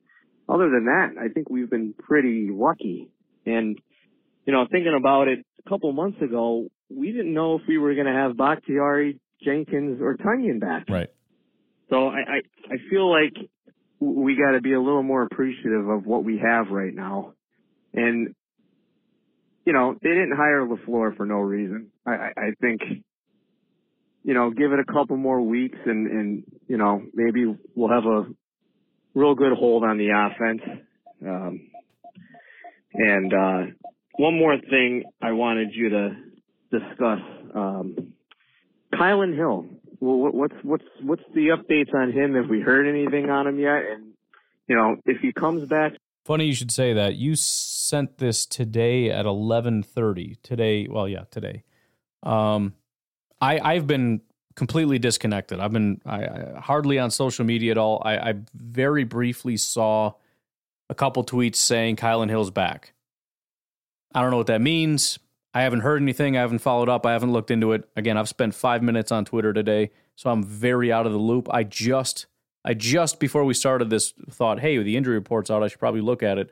other 0.48 0.68
than 0.68 0.86
that, 0.86 1.14
I 1.20 1.28
think 1.28 1.48
we've 1.48 1.70
been 1.70 1.94
pretty 1.98 2.48
lucky. 2.50 3.08
And 3.44 3.78
you 4.46 4.52
know, 4.52 4.66
thinking 4.70 4.94
about 4.96 5.28
it, 5.28 5.44
a 5.64 5.68
couple 5.68 5.92
months 5.92 6.20
ago, 6.22 6.68
we 6.88 7.12
didn't 7.12 7.34
know 7.34 7.56
if 7.56 7.62
we 7.66 7.78
were 7.78 7.94
going 7.94 8.06
to 8.06 8.12
have 8.12 8.36
Bakhtiari, 8.36 9.18
Jenkins, 9.42 10.00
or 10.00 10.16
Tonyan 10.16 10.60
back. 10.60 10.88
Right. 10.88 11.08
So 11.90 12.08
I, 12.08 12.18
I, 12.18 12.40
I 12.70 12.76
feel 12.90 13.10
like 13.10 13.34
we 14.00 14.36
got 14.36 14.52
to 14.52 14.60
be 14.60 14.72
a 14.72 14.80
little 14.80 15.02
more 15.02 15.22
appreciative 15.22 15.88
of 15.88 16.06
what 16.06 16.24
we 16.24 16.38
have 16.38 16.68
right 16.70 16.94
now. 16.94 17.34
And, 17.94 18.34
you 19.64 19.72
know, 19.72 19.96
they 20.02 20.10
didn't 20.10 20.36
hire 20.36 20.66
LaFleur 20.66 21.16
for 21.16 21.26
no 21.26 21.36
reason. 21.36 21.90
I, 22.04 22.10
I, 22.10 22.32
I 22.36 22.50
think, 22.60 22.80
you 24.24 24.34
know, 24.34 24.50
give 24.50 24.72
it 24.72 24.80
a 24.80 24.92
couple 24.92 25.16
more 25.16 25.40
weeks 25.40 25.78
and, 25.86 26.06
and, 26.08 26.44
you 26.68 26.76
know, 26.76 27.02
maybe 27.14 27.46
we'll 27.74 27.90
have 27.90 28.04
a 28.04 28.26
real 29.14 29.34
good 29.34 29.52
hold 29.52 29.84
on 29.84 29.98
the 29.98 30.10
offense. 30.10 30.62
Um, 31.24 31.70
and, 32.92 33.32
uh, 33.32 33.72
one 34.18 34.38
more 34.38 34.56
thing 34.70 35.04
I 35.22 35.32
wanted 35.32 35.74
you 35.74 35.90
to 35.90 36.16
discuss. 36.70 37.20
Um, 37.54 38.14
Kylin 38.94 39.36
Hill. 39.36 39.66
Well, 40.00 40.32
what's 40.32 40.54
what's 40.62 40.84
what's 41.02 41.22
the 41.34 41.48
updates 41.48 41.94
on 41.94 42.12
him? 42.12 42.34
Have 42.34 42.48
we 42.48 42.60
heard 42.60 42.86
anything 42.86 43.30
on 43.30 43.46
him 43.46 43.58
yet? 43.58 43.82
And 43.90 44.12
you 44.68 44.76
know, 44.76 44.96
if 45.06 45.20
he 45.20 45.32
comes 45.32 45.68
back. 45.68 45.92
Funny 46.24 46.46
you 46.46 46.54
should 46.54 46.72
say 46.72 46.92
that. 46.92 47.16
You 47.16 47.36
sent 47.36 48.18
this 48.18 48.46
today 48.46 49.10
at 49.10 49.26
eleven 49.26 49.82
thirty. 49.82 50.36
Today, 50.42 50.88
well, 50.88 51.08
yeah, 51.08 51.24
today. 51.30 51.62
Um, 52.22 52.74
I 53.40 53.58
I've 53.58 53.86
been 53.86 54.22
completely 54.56 54.98
disconnected. 54.98 55.60
I've 55.60 55.72
been 55.72 56.00
I, 56.04 56.24
I 56.24 56.60
hardly 56.60 56.98
on 56.98 57.10
social 57.10 57.44
media 57.44 57.70
at 57.70 57.78
all. 57.78 58.02
I, 58.04 58.16
I 58.16 58.34
very 58.54 59.04
briefly 59.04 59.56
saw 59.56 60.12
a 60.90 60.94
couple 60.94 61.24
tweets 61.24 61.56
saying 61.56 61.96
Kylin 61.96 62.28
Hill's 62.28 62.50
back. 62.50 62.92
I 64.14 64.22
don't 64.22 64.30
know 64.30 64.38
what 64.38 64.46
that 64.46 64.60
means. 64.60 65.18
I 65.56 65.62
haven't 65.62 65.80
heard 65.80 66.02
anything. 66.02 66.36
I 66.36 66.42
haven't 66.42 66.58
followed 66.58 66.90
up. 66.90 67.06
I 67.06 67.12
haven't 67.12 67.32
looked 67.32 67.50
into 67.50 67.72
it. 67.72 67.88
Again, 67.96 68.18
I've 68.18 68.28
spent 68.28 68.54
five 68.54 68.82
minutes 68.82 69.10
on 69.10 69.24
Twitter 69.24 69.54
today, 69.54 69.90
so 70.14 70.28
I'm 70.28 70.42
very 70.42 70.92
out 70.92 71.06
of 71.06 71.12
the 71.12 71.18
loop. 71.18 71.48
I 71.50 71.62
just, 71.62 72.26
I 72.62 72.74
just 72.74 73.18
before 73.18 73.42
we 73.42 73.54
started 73.54 73.88
this 73.88 74.12
thought, 74.28 74.60
hey, 74.60 74.76
the 74.82 74.98
injury 74.98 75.14
report's 75.14 75.50
out. 75.50 75.62
I 75.62 75.68
should 75.68 75.78
probably 75.78 76.02
look 76.02 76.22
at 76.22 76.36
it. 76.36 76.50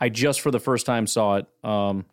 I 0.00 0.08
just 0.08 0.40
for 0.40 0.50
the 0.50 0.58
first 0.58 0.84
time 0.84 1.06
saw 1.06 1.36
it, 1.36 1.46
um, 1.62 2.06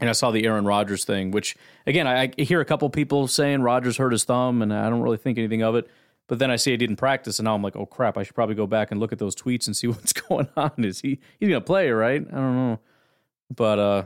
and 0.00 0.08
I 0.08 0.14
saw 0.14 0.30
the 0.30 0.46
Aaron 0.46 0.64
Rodgers 0.64 1.04
thing. 1.04 1.32
Which 1.32 1.54
again, 1.86 2.06
I, 2.06 2.32
I 2.38 2.42
hear 2.42 2.62
a 2.62 2.64
couple 2.64 2.88
people 2.88 3.28
saying 3.28 3.60
Rodgers 3.60 3.98
hurt 3.98 4.12
his 4.12 4.24
thumb, 4.24 4.62
and 4.62 4.72
I 4.72 4.88
don't 4.88 5.02
really 5.02 5.18
think 5.18 5.36
anything 5.36 5.62
of 5.62 5.74
it. 5.74 5.86
But 6.28 6.38
then 6.38 6.50
I 6.50 6.56
see 6.56 6.70
he 6.70 6.78
didn't 6.78 6.96
practice, 6.96 7.38
and 7.38 7.44
now 7.44 7.54
I'm 7.54 7.62
like, 7.62 7.76
oh 7.76 7.84
crap! 7.84 8.16
I 8.16 8.22
should 8.22 8.34
probably 8.34 8.54
go 8.54 8.66
back 8.66 8.90
and 8.90 8.98
look 8.98 9.12
at 9.12 9.18
those 9.18 9.36
tweets 9.36 9.66
and 9.66 9.76
see 9.76 9.86
what's 9.88 10.14
going 10.14 10.48
on. 10.56 10.72
Is 10.78 11.02
he 11.02 11.18
he's 11.38 11.50
gonna 11.50 11.60
play, 11.60 11.90
right? 11.90 12.26
I 12.26 12.36
don't 12.36 12.56
know. 12.56 12.80
But 13.54 13.78
uh, 13.78 14.04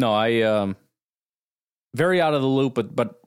no, 0.00 0.12
I 0.12 0.40
um, 0.42 0.76
very 1.94 2.20
out 2.20 2.34
of 2.34 2.42
the 2.42 2.48
loop. 2.48 2.74
But 2.74 2.96
but 2.96 3.20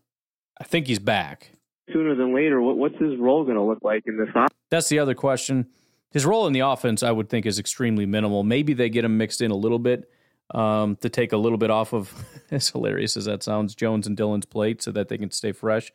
I 0.59 0.63
think 0.65 0.87
he's 0.87 0.99
back 0.99 1.51
sooner 1.91 2.15
than 2.15 2.33
later. 2.33 2.61
What, 2.61 2.77
what's 2.77 2.97
his 2.97 3.17
role 3.17 3.43
going 3.43 3.55
to 3.55 3.63
look 3.63 3.79
like 3.83 4.03
in 4.05 4.17
this? 4.17 4.29
That's 4.69 4.89
the 4.89 4.99
other 4.99 5.13
question. 5.13 5.67
His 6.11 6.25
role 6.25 6.45
in 6.47 6.53
the 6.53 6.61
offense, 6.61 7.01
I 7.01 7.11
would 7.11 7.29
think, 7.29 7.45
is 7.45 7.57
extremely 7.59 8.05
minimal. 8.05 8.43
Maybe 8.43 8.73
they 8.73 8.89
get 8.89 9.05
him 9.05 9.17
mixed 9.17 9.41
in 9.41 9.51
a 9.51 9.55
little 9.55 9.79
bit 9.79 10.09
um, 10.53 10.95
to 10.97 11.09
take 11.09 11.33
a 11.33 11.37
little 11.37 11.57
bit 11.57 11.71
off 11.71 11.93
of, 11.93 12.13
as 12.51 12.69
hilarious 12.69 13.17
as 13.17 13.25
that 13.25 13.43
sounds, 13.43 13.73
Jones 13.73 14.05
and 14.05 14.15
Dillon's 14.15 14.45
plate 14.45 14.81
so 14.81 14.91
that 14.91 15.09
they 15.09 15.17
can 15.17 15.31
stay 15.31 15.51
fresh. 15.51 15.91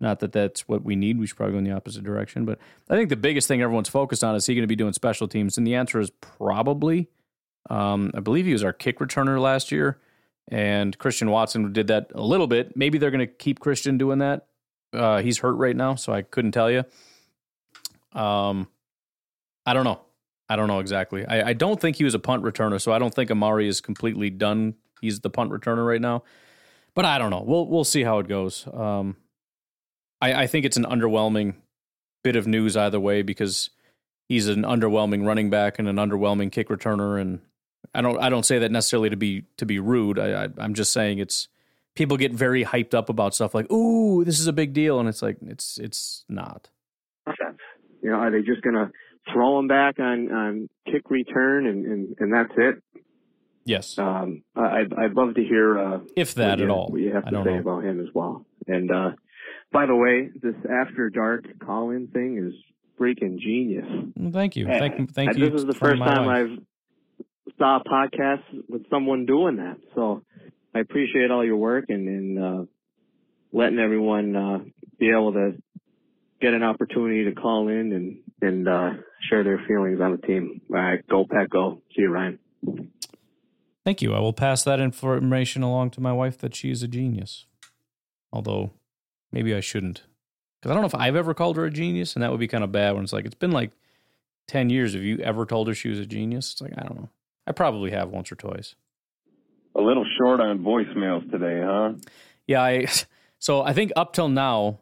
Not 0.00 0.20
that 0.20 0.32
that's 0.32 0.68
what 0.68 0.84
we 0.84 0.94
need. 0.96 1.18
We 1.18 1.26
should 1.26 1.36
probably 1.36 1.54
go 1.54 1.58
in 1.58 1.64
the 1.64 1.72
opposite 1.72 2.04
direction. 2.04 2.44
But 2.44 2.58
I 2.88 2.94
think 2.94 3.08
the 3.08 3.16
biggest 3.16 3.48
thing 3.48 3.60
everyone's 3.60 3.88
focused 3.88 4.22
on 4.22 4.34
is 4.36 4.46
he 4.46 4.54
going 4.54 4.62
to 4.62 4.68
be 4.68 4.76
doing 4.76 4.92
special 4.92 5.26
teams? 5.26 5.58
And 5.58 5.66
the 5.66 5.74
answer 5.74 5.98
is 6.00 6.10
probably. 6.10 7.08
Um, 7.68 8.12
I 8.14 8.20
believe 8.20 8.46
he 8.46 8.52
was 8.52 8.64
our 8.64 8.72
kick 8.72 9.00
returner 9.00 9.40
last 9.40 9.72
year, 9.72 9.98
and 10.48 10.96
Christian 10.98 11.30
Watson 11.30 11.72
did 11.72 11.86
that 11.88 12.10
a 12.14 12.22
little 12.22 12.46
bit. 12.46 12.76
Maybe 12.76 12.98
they're 12.98 13.10
going 13.10 13.26
to 13.26 13.26
keep 13.26 13.60
Christian 13.60 13.98
doing 13.98 14.18
that. 14.18 14.46
Uh, 14.92 15.20
he's 15.20 15.38
hurt 15.38 15.54
right 15.54 15.76
now, 15.76 15.94
so 15.94 16.12
I 16.12 16.22
couldn't 16.22 16.52
tell 16.52 16.70
you. 16.70 16.84
Um, 18.12 18.68
I 19.66 19.74
don't 19.74 19.84
know. 19.84 20.00
I 20.48 20.56
don't 20.56 20.68
know 20.68 20.78
exactly. 20.78 21.26
I, 21.26 21.50
I 21.50 21.52
don't 21.52 21.78
think 21.78 21.96
he 21.96 22.04
was 22.04 22.14
a 22.14 22.18
punt 22.18 22.42
returner, 22.42 22.80
so 22.80 22.92
I 22.92 22.98
don't 22.98 23.12
think 23.12 23.30
Amari 23.30 23.68
is 23.68 23.80
completely 23.80 24.30
done. 24.30 24.74
He's 25.00 25.20
the 25.20 25.30
punt 25.30 25.50
returner 25.50 25.86
right 25.86 26.00
now, 26.00 26.22
but 26.94 27.04
I 27.04 27.18
don't 27.18 27.30
know. 27.30 27.44
We'll 27.46 27.66
we'll 27.66 27.84
see 27.84 28.02
how 28.02 28.18
it 28.18 28.28
goes. 28.28 28.66
Um, 28.72 29.16
I, 30.20 30.44
I 30.44 30.46
think 30.46 30.64
it's 30.64 30.78
an 30.78 30.86
underwhelming 30.86 31.56
bit 32.24 32.34
of 32.34 32.46
news 32.46 32.76
either 32.76 32.98
way 32.98 33.22
because 33.22 33.70
he's 34.28 34.48
an 34.48 34.62
underwhelming 34.62 35.24
running 35.26 35.50
back 35.50 35.78
and 35.78 35.86
an 35.86 35.96
underwhelming 35.96 36.50
kick 36.50 36.68
returner, 36.68 37.20
and 37.20 37.40
I 37.98 38.00
don't 38.00 38.18
I 38.20 38.28
don't 38.28 38.46
say 38.46 38.60
that 38.60 38.70
necessarily 38.70 39.10
to 39.10 39.16
be 39.16 39.42
to 39.56 39.66
be 39.66 39.80
rude. 39.80 40.20
I, 40.20 40.44
I 40.44 40.48
I'm 40.58 40.74
just 40.74 40.92
saying 40.92 41.18
it's 41.18 41.48
people 41.96 42.16
get 42.16 42.32
very 42.32 42.64
hyped 42.64 42.94
up 42.94 43.08
about 43.08 43.34
stuff 43.34 43.54
like, 43.56 43.70
"Ooh, 43.72 44.24
this 44.24 44.38
is 44.38 44.46
a 44.46 44.52
big 44.52 44.72
deal," 44.72 45.00
and 45.00 45.08
it's 45.08 45.20
like 45.20 45.38
it's 45.42 45.78
it's 45.78 46.24
not. 46.28 46.70
You 48.00 48.10
know, 48.10 48.18
are 48.18 48.30
they 48.30 48.42
just 48.42 48.62
gonna 48.62 48.92
throw 49.32 49.58
him 49.58 49.66
back 49.66 49.98
on 49.98 50.30
on 50.30 50.68
kick 50.86 51.10
return 51.10 51.66
and 51.66 51.84
and, 51.86 52.16
and 52.20 52.32
that's 52.32 52.52
it? 52.56 53.02
Yes. 53.64 53.98
Um, 53.98 54.44
I'd 54.54 54.94
I'd 54.96 55.14
love 55.14 55.34
to 55.34 55.42
hear 55.42 55.76
uh, 55.76 55.98
if 56.14 56.34
that 56.36 56.58
you, 56.58 56.66
at 56.66 56.70
all. 56.70 56.90
What 56.90 57.00
you 57.00 57.12
have 57.12 57.24
to 57.24 57.42
say 57.44 57.54
know. 57.54 57.58
about 57.58 57.84
him 57.84 58.00
as 58.00 58.14
well. 58.14 58.46
And 58.68 58.92
uh, 58.92 59.10
by 59.72 59.86
the 59.86 59.96
way, 59.96 60.30
this 60.40 60.54
after 60.70 61.10
dark 61.10 61.46
call 61.58 61.90
in 61.90 62.06
thing 62.06 62.38
is 62.38 62.54
freaking 62.98 63.40
genius. 63.40 63.86
Well, 64.14 64.30
thank 64.30 64.54
you. 64.54 64.66
Thank, 64.66 65.12
thank 65.12 65.36
you. 65.36 65.50
This 65.50 65.62
is 65.62 65.66
the 65.66 65.74
first 65.74 66.00
time 66.00 66.26
wife. 66.26 66.50
I've 66.52 66.58
a 67.60 67.80
podcast 67.86 68.42
with 68.68 68.88
someone 68.90 69.26
doing 69.26 69.56
that. 69.56 69.76
So 69.94 70.22
I 70.74 70.80
appreciate 70.80 71.30
all 71.30 71.44
your 71.44 71.56
work 71.56 71.86
and, 71.88 72.08
and 72.08 72.38
uh, 72.38 72.64
letting 73.52 73.78
everyone 73.78 74.36
uh, 74.36 74.58
be 74.98 75.10
able 75.10 75.32
to 75.32 75.52
get 76.40 76.54
an 76.54 76.62
opportunity 76.62 77.24
to 77.24 77.32
call 77.32 77.68
in 77.68 77.92
and 77.92 78.18
and 78.40 78.68
uh, 78.68 78.90
share 79.28 79.42
their 79.42 79.60
feelings 79.66 80.00
on 80.00 80.12
the 80.12 80.26
team. 80.26 80.60
All 80.70 80.76
right, 80.76 81.06
go 81.08 81.26
Pack, 81.28 81.50
go. 81.50 81.82
See 81.94 82.02
you, 82.02 82.10
Ryan. 82.10 82.38
Thank 83.84 84.02
you. 84.02 84.14
I 84.14 84.20
will 84.20 84.32
pass 84.32 84.62
that 84.64 84.80
information 84.80 85.62
along 85.62 85.90
to 85.90 86.00
my 86.00 86.12
wife 86.12 86.38
that 86.38 86.54
she 86.54 86.70
is 86.70 86.82
a 86.82 86.88
genius. 86.88 87.46
Although 88.32 88.72
maybe 89.32 89.54
I 89.54 89.60
shouldn't. 89.60 90.02
Because 90.60 90.70
I 90.70 90.74
don't 90.74 90.82
know 90.82 90.88
if 90.88 90.94
I've 90.94 91.16
ever 91.16 91.34
called 91.34 91.56
her 91.56 91.64
a 91.64 91.70
genius, 91.70 92.14
and 92.14 92.22
that 92.22 92.30
would 92.30 92.40
be 92.40 92.48
kind 92.48 92.64
of 92.64 92.72
bad 92.72 92.94
when 92.94 93.04
it's 93.04 93.12
like, 93.12 93.24
it's 93.24 93.34
been 93.34 93.52
like 93.52 93.70
10 94.48 94.70
years. 94.70 94.94
Have 94.94 95.02
you 95.02 95.18
ever 95.18 95.46
told 95.46 95.68
her 95.68 95.74
she 95.74 95.88
was 95.88 95.98
a 95.98 96.06
genius? 96.06 96.52
It's 96.52 96.60
like, 96.60 96.74
I 96.76 96.82
don't 96.82 96.96
know. 96.96 97.08
I 97.48 97.52
probably 97.52 97.90
have 97.92 98.10
once 98.10 98.30
or 98.30 98.36
twice. 98.36 98.74
A 99.74 99.80
little 99.80 100.04
short 100.18 100.40
on 100.40 100.58
voicemails 100.58 101.30
today, 101.30 101.62
huh? 101.64 101.94
Yeah, 102.46 102.62
I 102.62 102.86
so 103.38 103.62
I 103.62 103.72
think 103.72 103.90
up 103.96 104.12
till 104.12 104.28
now, 104.28 104.80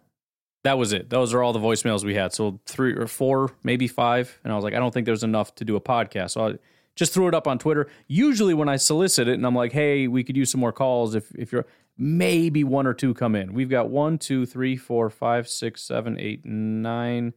that 0.64 0.76
was 0.76 0.92
it. 0.92 1.08
Those 1.08 1.32
are 1.32 1.42
all 1.42 1.52
the 1.52 1.60
voicemails 1.60 2.04
we 2.04 2.14
had. 2.14 2.32
So 2.32 2.58
three 2.66 2.92
or 2.94 3.06
four, 3.06 3.52
maybe 3.62 3.86
five. 3.86 4.40
And 4.42 4.52
I 4.52 4.56
was 4.56 4.64
like, 4.64 4.74
I 4.74 4.78
don't 4.78 4.92
think 4.92 5.06
there's 5.06 5.22
enough 5.22 5.54
to 5.56 5.64
do 5.64 5.76
a 5.76 5.80
podcast. 5.80 6.32
So 6.32 6.48
I 6.48 6.54
just 6.96 7.14
threw 7.14 7.28
it 7.28 7.34
up 7.34 7.46
on 7.46 7.58
Twitter. 7.58 7.88
Usually 8.08 8.52
when 8.52 8.68
I 8.68 8.76
solicit 8.76 9.28
it 9.28 9.34
and 9.34 9.46
I'm 9.46 9.54
like, 9.54 9.72
hey, 9.72 10.08
we 10.08 10.24
could 10.24 10.36
use 10.36 10.50
some 10.50 10.60
more 10.60 10.72
calls 10.72 11.14
if 11.14 11.30
if 11.36 11.52
you're 11.52 11.66
maybe 11.96 12.64
one 12.64 12.86
or 12.86 12.94
two 12.94 13.14
come 13.14 13.36
in. 13.36 13.54
We've 13.54 13.70
got 13.70 13.90
one, 13.90 14.18
two, 14.18 14.44
three, 14.44 14.76
four, 14.76 15.08
five, 15.08 15.48
six, 15.48 15.82
seven, 15.82 16.18
eight, 16.18 16.44
nine, 16.44 17.32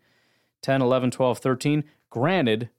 10, 0.62 0.82
11, 0.82 1.12
12, 1.12 1.38
13. 1.38 1.84
Granted, 2.10 2.70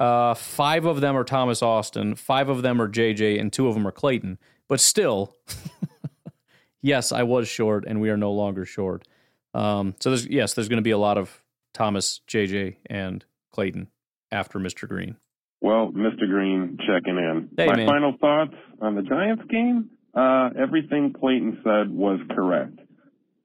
uh, 0.00 0.34
five 0.34 0.86
of 0.86 1.00
them 1.00 1.16
are 1.16 1.24
Thomas 1.24 1.62
Austin, 1.62 2.14
five 2.16 2.48
of 2.48 2.62
them 2.62 2.80
are 2.80 2.88
JJ, 2.88 3.38
and 3.40 3.52
two 3.52 3.68
of 3.68 3.74
them 3.74 3.86
are 3.86 3.92
Clayton. 3.92 4.38
But 4.68 4.80
still, 4.80 5.36
yes, 6.82 7.12
I 7.12 7.22
was 7.22 7.48
short, 7.48 7.84
and 7.86 8.00
we 8.00 8.10
are 8.10 8.16
no 8.16 8.32
longer 8.32 8.64
short. 8.64 9.06
Um, 9.54 9.94
so 10.00 10.10
there's 10.10 10.26
yes, 10.26 10.54
there's 10.54 10.68
going 10.68 10.78
to 10.78 10.82
be 10.82 10.90
a 10.92 10.98
lot 10.98 11.18
of 11.18 11.42
Thomas, 11.74 12.20
JJ, 12.28 12.76
and 12.86 13.24
Clayton 13.52 13.88
after 14.32 14.58
Mr. 14.58 14.88
Green. 14.88 15.16
Well, 15.60 15.92
Mr. 15.92 16.26
Green 16.26 16.78
checking 16.86 17.18
in. 17.18 17.50
Hey, 17.56 17.66
My 17.66 17.76
man. 17.76 17.86
final 17.86 18.14
thoughts 18.20 18.54
on 18.80 18.94
the 18.94 19.02
Giants 19.02 19.42
game. 19.50 19.90
Uh, 20.14 20.50
everything 20.58 21.12
Clayton 21.12 21.60
said 21.62 21.90
was 21.90 22.18
correct. 22.30 22.78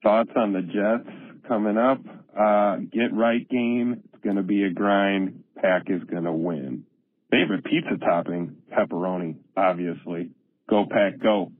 Thoughts 0.01 0.31
on 0.35 0.53
the 0.53 0.61
Jets 0.61 1.09
coming 1.47 1.77
up. 1.77 1.99
Uh, 2.39 2.77
get 2.91 3.13
right 3.13 3.47
game. 3.49 4.01
It's 4.13 4.23
going 4.23 4.37
to 4.37 4.43
be 4.43 4.63
a 4.63 4.69
grind. 4.69 5.43
Pack 5.57 5.83
is 5.87 6.03
going 6.03 6.23
to 6.23 6.33
win. 6.33 6.83
Favorite 7.31 7.63
pizza 7.63 7.97
topping? 7.97 8.57
Pepperoni, 8.71 9.35
obviously. 9.57 10.31
Go 10.69 10.85
Pack, 10.89 11.19
go. 11.19 11.51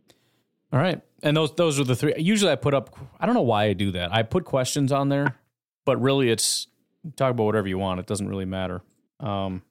All 0.72 0.80
right. 0.80 1.02
And 1.24 1.36
those 1.36 1.54
those 1.56 1.80
are 1.80 1.84
the 1.84 1.96
three. 1.96 2.14
Usually, 2.18 2.52
I 2.52 2.56
put 2.56 2.74
up. 2.74 2.96
I 3.20 3.26
don't 3.26 3.36
know 3.36 3.42
why 3.42 3.66
I 3.66 3.74
do 3.74 3.92
that. 3.92 4.14
I 4.14 4.24
put 4.24 4.46
questions 4.46 4.92
on 4.92 5.10
there, 5.10 5.38
but 5.86 6.00
really, 6.02 6.30
it's 6.30 6.68
talk 7.16 7.32
about 7.32 7.46
whatever 7.46 7.68
you 7.68 7.78
want. 7.78 8.00
It 8.00 8.06
doesn't 8.06 8.28
really 8.28 8.46
matter. 8.46 8.82
Um, 9.20 9.64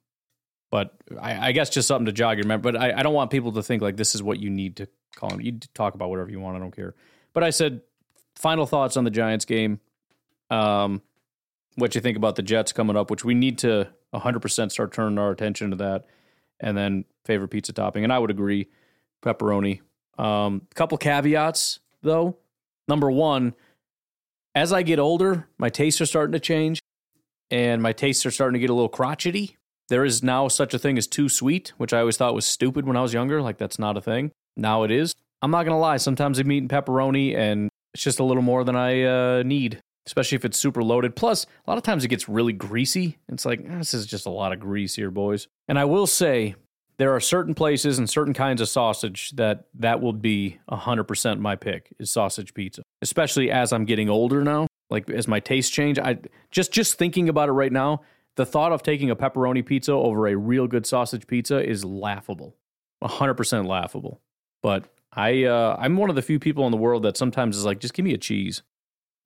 but 0.71 0.93
I, 1.19 1.49
I 1.49 1.51
guess 1.51 1.69
just 1.69 1.87
something 1.87 2.07
to 2.07 2.11
jog 2.11 2.37
your 2.37 2.47
memory. 2.47 2.71
But 2.71 2.81
I, 2.81 2.99
I 2.99 3.03
don't 3.03 3.13
want 3.13 3.31
people 3.31 3.53
to 3.53 3.63
think 3.63 3.81
like 3.81 3.95
this 3.97 4.15
is 4.15 4.23
what 4.23 4.39
you 4.39 4.49
need 4.49 4.77
to 4.77 4.87
call 5.15 5.29
them. 5.29 5.41
You 5.41 5.59
talk 5.73 5.93
about 5.93 6.09
whatever 6.09 6.29
you 6.29 6.39
want. 6.39 6.57
I 6.57 6.59
don't 6.59 6.75
care. 6.75 6.95
But 7.33 7.43
I 7.43 7.51
said 7.51 7.81
final 8.35 8.65
thoughts 8.65 8.97
on 8.97 9.03
the 9.03 9.11
Giants 9.11 9.45
game. 9.45 9.79
Um, 10.49 11.01
what 11.75 11.95
you 11.95 12.01
think 12.01 12.17
about 12.17 12.35
the 12.35 12.43
Jets 12.43 12.71
coming 12.71 12.95
up, 12.95 13.09
which 13.11 13.23
we 13.23 13.33
need 13.33 13.59
to 13.59 13.89
100% 14.19 14.71
start 14.71 14.93
turning 14.93 15.19
our 15.19 15.31
attention 15.31 15.71
to 15.71 15.75
that. 15.77 16.05
And 16.59 16.77
then 16.77 17.05
favorite 17.25 17.49
pizza 17.49 17.73
topping. 17.73 18.03
And 18.03 18.13
I 18.13 18.19
would 18.19 18.31
agree, 18.31 18.69
pepperoni. 19.23 19.81
Um, 20.17 20.61
couple 20.73 20.97
caveats 20.97 21.79
though. 22.01 22.37
Number 22.87 23.11
one, 23.11 23.53
as 24.53 24.71
I 24.71 24.83
get 24.83 24.99
older, 24.99 25.47
my 25.57 25.69
tastes 25.69 25.99
are 25.99 26.05
starting 26.05 26.31
to 26.33 26.39
change 26.39 26.79
and 27.51 27.81
my 27.81 27.91
tastes 27.91 28.25
are 28.25 28.31
starting 28.31 28.53
to 28.53 28.59
get 28.59 28.69
a 28.69 28.73
little 28.73 28.89
crotchety. 28.89 29.57
There 29.89 30.05
is 30.05 30.23
now 30.23 30.47
such 30.47 30.73
a 30.73 30.79
thing 30.79 30.97
as 30.97 31.07
too 31.07 31.29
sweet, 31.29 31.73
which 31.77 31.93
I 31.93 31.99
always 31.99 32.17
thought 32.17 32.33
was 32.33 32.45
stupid 32.45 32.85
when 32.85 32.97
I 32.97 33.01
was 33.01 33.13
younger. 33.13 33.41
Like 33.41 33.57
that's 33.57 33.77
not 33.77 33.97
a 33.97 34.01
thing. 34.01 34.31
Now 34.55 34.83
it 34.83 34.91
is. 34.91 35.13
I'm 35.41 35.51
not 35.51 35.63
gonna 35.65 35.79
lie. 35.79 35.97
Sometimes 35.97 36.39
I'm 36.39 36.51
eating 36.51 36.69
pepperoni, 36.69 37.35
and 37.35 37.69
it's 37.93 38.03
just 38.03 38.19
a 38.19 38.23
little 38.23 38.41
more 38.41 38.63
than 38.63 38.75
I 38.75 39.03
uh, 39.03 39.43
need, 39.43 39.81
especially 40.05 40.35
if 40.35 40.45
it's 40.45 40.57
super 40.57 40.83
loaded. 40.83 41.15
Plus, 41.15 41.45
a 41.45 41.69
lot 41.69 41.77
of 41.77 41.83
times 41.83 42.03
it 42.03 42.09
gets 42.09 42.29
really 42.29 42.53
greasy. 42.53 43.17
It's 43.29 43.45
like 43.45 43.61
eh, 43.61 43.77
this 43.77 43.93
is 43.93 44.05
just 44.05 44.25
a 44.25 44.31
lot 44.31 44.53
of 44.53 44.59
grease 44.59 44.95
here, 44.95 45.11
boys. 45.11 45.47
And 45.67 45.79
I 45.79 45.85
will 45.85 46.07
say, 46.07 46.55
there 46.97 47.13
are 47.13 47.19
certain 47.19 47.53
places 47.53 47.99
and 47.99 48.09
certain 48.09 48.33
kinds 48.33 48.61
of 48.61 48.69
sausage 48.69 49.31
that 49.31 49.65
that 49.75 50.01
will 50.01 50.13
be 50.13 50.59
100% 50.69 51.39
my 51.39 51.55
pick 51.55 51.93
is 51.99 52.09
sausage 52.09 52.53
pizza 52.53 52.81
especially 53.01 53.51
as 53.51 53.73
i'm 53.73 53.85
getting 53.85 54.09
older 54.09 54.43
now 54.43 54.67
like 54.89 55.09
as 55.09 55.27
my 55.27 55.39
taste 55.39 55.73
change 55.73 55.99
i 55.99 56.17
just 56.51 56.71
just 56.71 56.97
thinking 56.97 57.29
about 57.29 57.49
it 57.49 57.53
right 57.53 57.71
now 57.71 58.01
the 58.35 58.45
thought 58.45 58.71
of 58.71 58.83
taking 58.83 59.09
a 59.09 59.15
pepperoni 59.15 59.65
pizza 59.65 59.91
over 59.91 60.27
a 60.27 60.35
real 60.35 60.67
good 60.67 60.85
sausage 60.85 61.27
pizza 61.27 61.63
is 61.67 61.83
laughable 61.83 62.55
100% 63.03 63.67
laughable 63.67 64.21
but 64.61 64.85
i 65.11 65.43
uh, 65.43 65.75
i'm 65.79 65.97
one 65.97 66.09
of 66.09 66.15
the 66.15 66.21
few 66.21 66.39
people 66.39 66.65
in 66.65 66.71
the 66.71 66.77
world 66.77 67.03
that 67.03 67.17
sometimes 67.17 67.57
is 67.57 67.65
like 67.65 67.79
just 67.79 67.93
give 67.93 68.05
me 68.05 68.13
a 68.13 68.17
cheese 68.17 68.63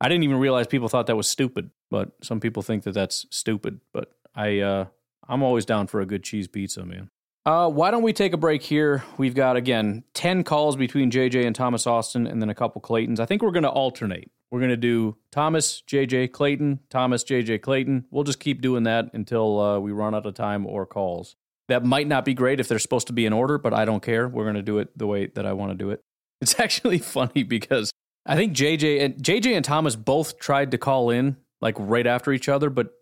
i 0.01 0.07
didn't 0.07 0.23
even 0.23 0.37
realize 0.37 0.67
people 0.67 0.89
thought 0.89 1.07
that 1.07 1.15
was 1.15 1.27
stupid 1.27 1.69
but 1.89 2.11
some 2.21 2.39
people 2.39 2.63
think 2.63 2.83
that 2.83 2.93
that's 2.93 3.25
stupid 3.29 3.79
but 3.93 4.11
i 4.35 4.59
uh 4.59 4.85
i'm 5.27 5.43
always 5.43 5.65
down 5.65 5.87
for 5.87 6.01
a 6.01 6.05
good 6.05 6.23
cheese 6.23 6.47
pizza 6.47 6.85
man 6.85 7.09
uh, 7.45 7.67
why 7.67 7.89
don't 7.89 8.03
we 8.03 8.13
take 8.13 8.33
a 8.33 8.37
break 8.37 8.61
here? 8.61 9.03
We've 9.17 9.33
got, 9.33 9.55
again, 9.55 10.03
10 10.13 10.43
calls 10.43 10.75
between 10.75 11.09
JJ 11.09 11.47
and 11.47 11.55
Thomas 11.55 11.87
Austin 11.87 12.27
and 12.27 12.41
then 12.41 12.49
a 12.49 12.53
couple 12.53 12.79
Claytons. 12.79 13.19
I 13.19 13.25
think 13.25 13.41
we're 13.41 13.51
going 13.51 13.63
to 13.63 13.69
alternate. 13.69 14.29
We're 14.51 14.59
going 14.59 14.69
to 14.69 14.77
do 14.77 15.15
Thomas, 15.31 15.81
JJ, 15.87 16.31
Clayton, 16.31 16.79
Thomas, 16.89 17.23
JJ, 17.23 17.61
Clayton. 17.61 18.05
We'll 18.11 18.23
just 18.23 18.39
keep 18.39 18.61
doing 18.61 18.83
that 18.83 19.11
until 19.13 19.59
uh, 19.59 19.79
we 19.79 19.91
run 19.91 20.15
out 20.15 20.25
of 20.25 20.33
time 20.33 20.65
or 20.65 20.85
calls. 20.85 21.35
That 21.69 21.85
might 21.85 22.07
not 22.07 22.25
be 22.25 22.33
great 22.33 22.59
if 22.59 22.67
they're 22.67 22.79
supposed 22.79 23.07
to 23.07 23.13
be 23.13 23.25
in 23.25 23.33
order, 23.33 23.57
but 23.57 23.73
I 23.73 23.85
don't 23.85 24.01
care. 24.01 24.27
We're 24.27 24.45
going 24.45 24.55
to 24.55 24.61
do 24.61 24.79
it 24.79 24.97
the 24.97 25.07
way 25.07 25.27
that 25.27 25.45
I 25.45 25.53
want 25.53 25.71
to 25.71 25.75
do 25.75 25.91
it. 25.91 26.03
It's 26.41 26.59
actually 26.59 26.97
funny 26.97 27.43
because 27.43 27.91
I 28.29 28.35
think 28.35 28.53
JJ 28.53 29.01
and 29.03 29.15
JJ 29.15 29.55
and 29.55 29.65
Thomas 29.65 29.95
both 29.95 30.37
tried 30.37 30.69
to 30.71 30.77
call 30.77 31.09
in 31.09 31.37
like 31.61 31.73
right 31.79 32.05
after 32.05 32.31
each 32.31 32.47
other, 32.47 32.69
but 32.69 32.93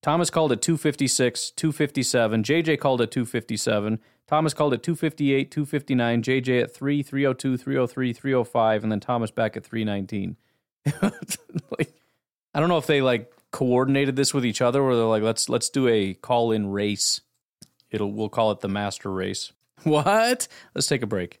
Thomas 0.00 0.30
called 0.30 0.52
at 0.52 0.62
256, 0.62 1.50
257. 1.50 2.44
JJ 2.44 2.78
called 2.78 3.00
at 3.00 3.10
257. 3.10 3.98
Thomas 4.28 4.54
called 4.54 4.74
at 4.74 4.84
258, 4.84 5.50
259. 5.50 6.22
JJ 6.22 6.62
at 6.62 6.72
3, 6.72 7.02
302, 7.02 7.56
303, 7.56 8.12
305, 8.12 8.82
and 8.84 8.92
then 8.92 9.00
Thomas 9.00 9.32
back 9.32 9.56
at 9.56 9.64
319. 9.64 10.36
like, 11.02 11.92
I 12.54 12.60
don't 12.60 12.68
know 12.68 12.78
if 12.78 12.86
they 12.86 13.02
like 13.02 13.32
coordinated 13.50 14.14
this 14.14 14.32
with 14.32 14.46
each 14.46 14.62
other 14.62 14.80
or 14.80 14.94
they're 14.94 15.04
like, 15.04 15.24
let's 15.24 15.48
let's 15.48 15.68
do 15.68 15.88
a 15.88 16.14
call 16.14 16.52
in 16.52 16.70
race. 16.70 17.22
It'll 17.90 18.12
we'll 18.12 18.28
call 18.28 18.52
it 18.52 18.60
the 18.60 18.68
master 18.68 19.10
race. 19.10 19.52
What? 19.82 20.48
Let's 20.74 20.86
take 20.86 21.02
a 21.02 21.06
break. 21.06 21.40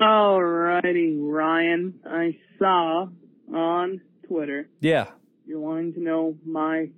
Alrighty, 0.00 1.16
Ryan. 1.20 1.94
I 2.06 2.36
saw 2.58 3.08
on 3.54 4.00
Twitter. 4.26 4.68
Yeah. 4.80 5.06
You're 5.46 5.60
wanting 5.60 5.92
to 5.94 6.00
know 6.00 6.36
my 6.46 6.88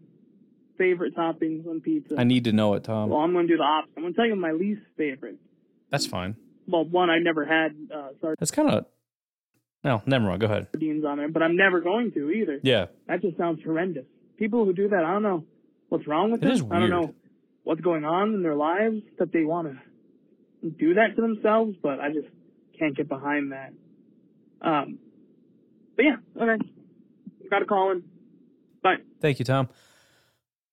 favorite 0.79 1.17
toppings 1.17 1.67
on 1.67 1.81
pizza. 1.81 2.15
I 2.19 2.25
need 2.25 2.45
to 2.45 2.53
know 2.53 2.75
it, 2.75 2.85
Tom. 2.85 3.11
Well, 3.11 3.21
I'm 3.21 3.33
going 3.33 3.47
to 3.49 3.53
do 3.53 3.57
the 3.57 3.63
opposite. 3.65 3.93
I'm 3.97 4.03
going 4.05 4.13
to 4.15 4.17
tell 4.17 4.27
you 4.27 4.37
my 4.37 4.53
least 4.53 4.83
favorite. 4.97 5.37
That's 5.91 6.07
fine. 6.07 6.37
Well, 6.69 6.85
one, 6.85 7.11
I 7.11 7.19
never 7.19 7.45
had 7.45 7.73
uh, 7.93 8.09
sardines 8.21 8.37
That's 8.39 8.51
kind 8.51 8.71
of. 8.71 8.87
No, 9.85 10.01
never 10.07 10.25
mind. 10.27 10.41
Go 10.41 10.47
ahead. 10.47 10.69
on 11.05 11.17
there, 11.19 11.29
but 11.29 11.43
I'm 11.43 11.57
never 11.57 11.81
going 11.81 12.13
to 12.13 12.31
either. 12.31 12.61
Yeah. 12.63 12.87
That 13.09 13.21
just 13.21 13.37
sounds 13.37 13.61
horrendous. 13.65 14.05
People 14.37 14.65
who 14.65 14.73
do 14.73 14.89
that, 14.89 15.05
I 15.05 15.13
don't 15.13 15.23
know 15.25 15.45
what's 15.89 16.07
wrong 16.07 16.31
with 16.31 16.43
It 16.43 16.47
them. 16.47 16.53
is 16.55 16.63
I 16.71 16.79
don't 16.79 16.91
know 16.91 17.15
what's 17.65 17.81
going 17.81 18.05
on 18.05 18.35
in 18.35 18.43
their 18.43 18.55
lives 18.55 19.03
that 19.19 19.33
they 19.33 19.45
want 19.45 19.77
to 20.63 20.71
do 20.71 20.95
that 20.95 21.17
to 21.17 21.23
themselves, 21.23 21.77
but 21.83 21.99
I 22.01 22.13
just 22.13 22.29
can't 22.83 22.97
get 22.97 23.09
behind 23.09 23.53
that. 23.53 23.73
Um, 24.61 24.99
but 25.95 26.05
yeah, 26.05 26.17
okay. 26.41 26.65
Got 27.49 27.63
a 27.63 27.65
call 27.65 27.93
in. 27.93 28.03
Bye. 28.83 28.97
Thank 29.21 29.39
you, 29.39 29.45
Tom. 29.45 29.69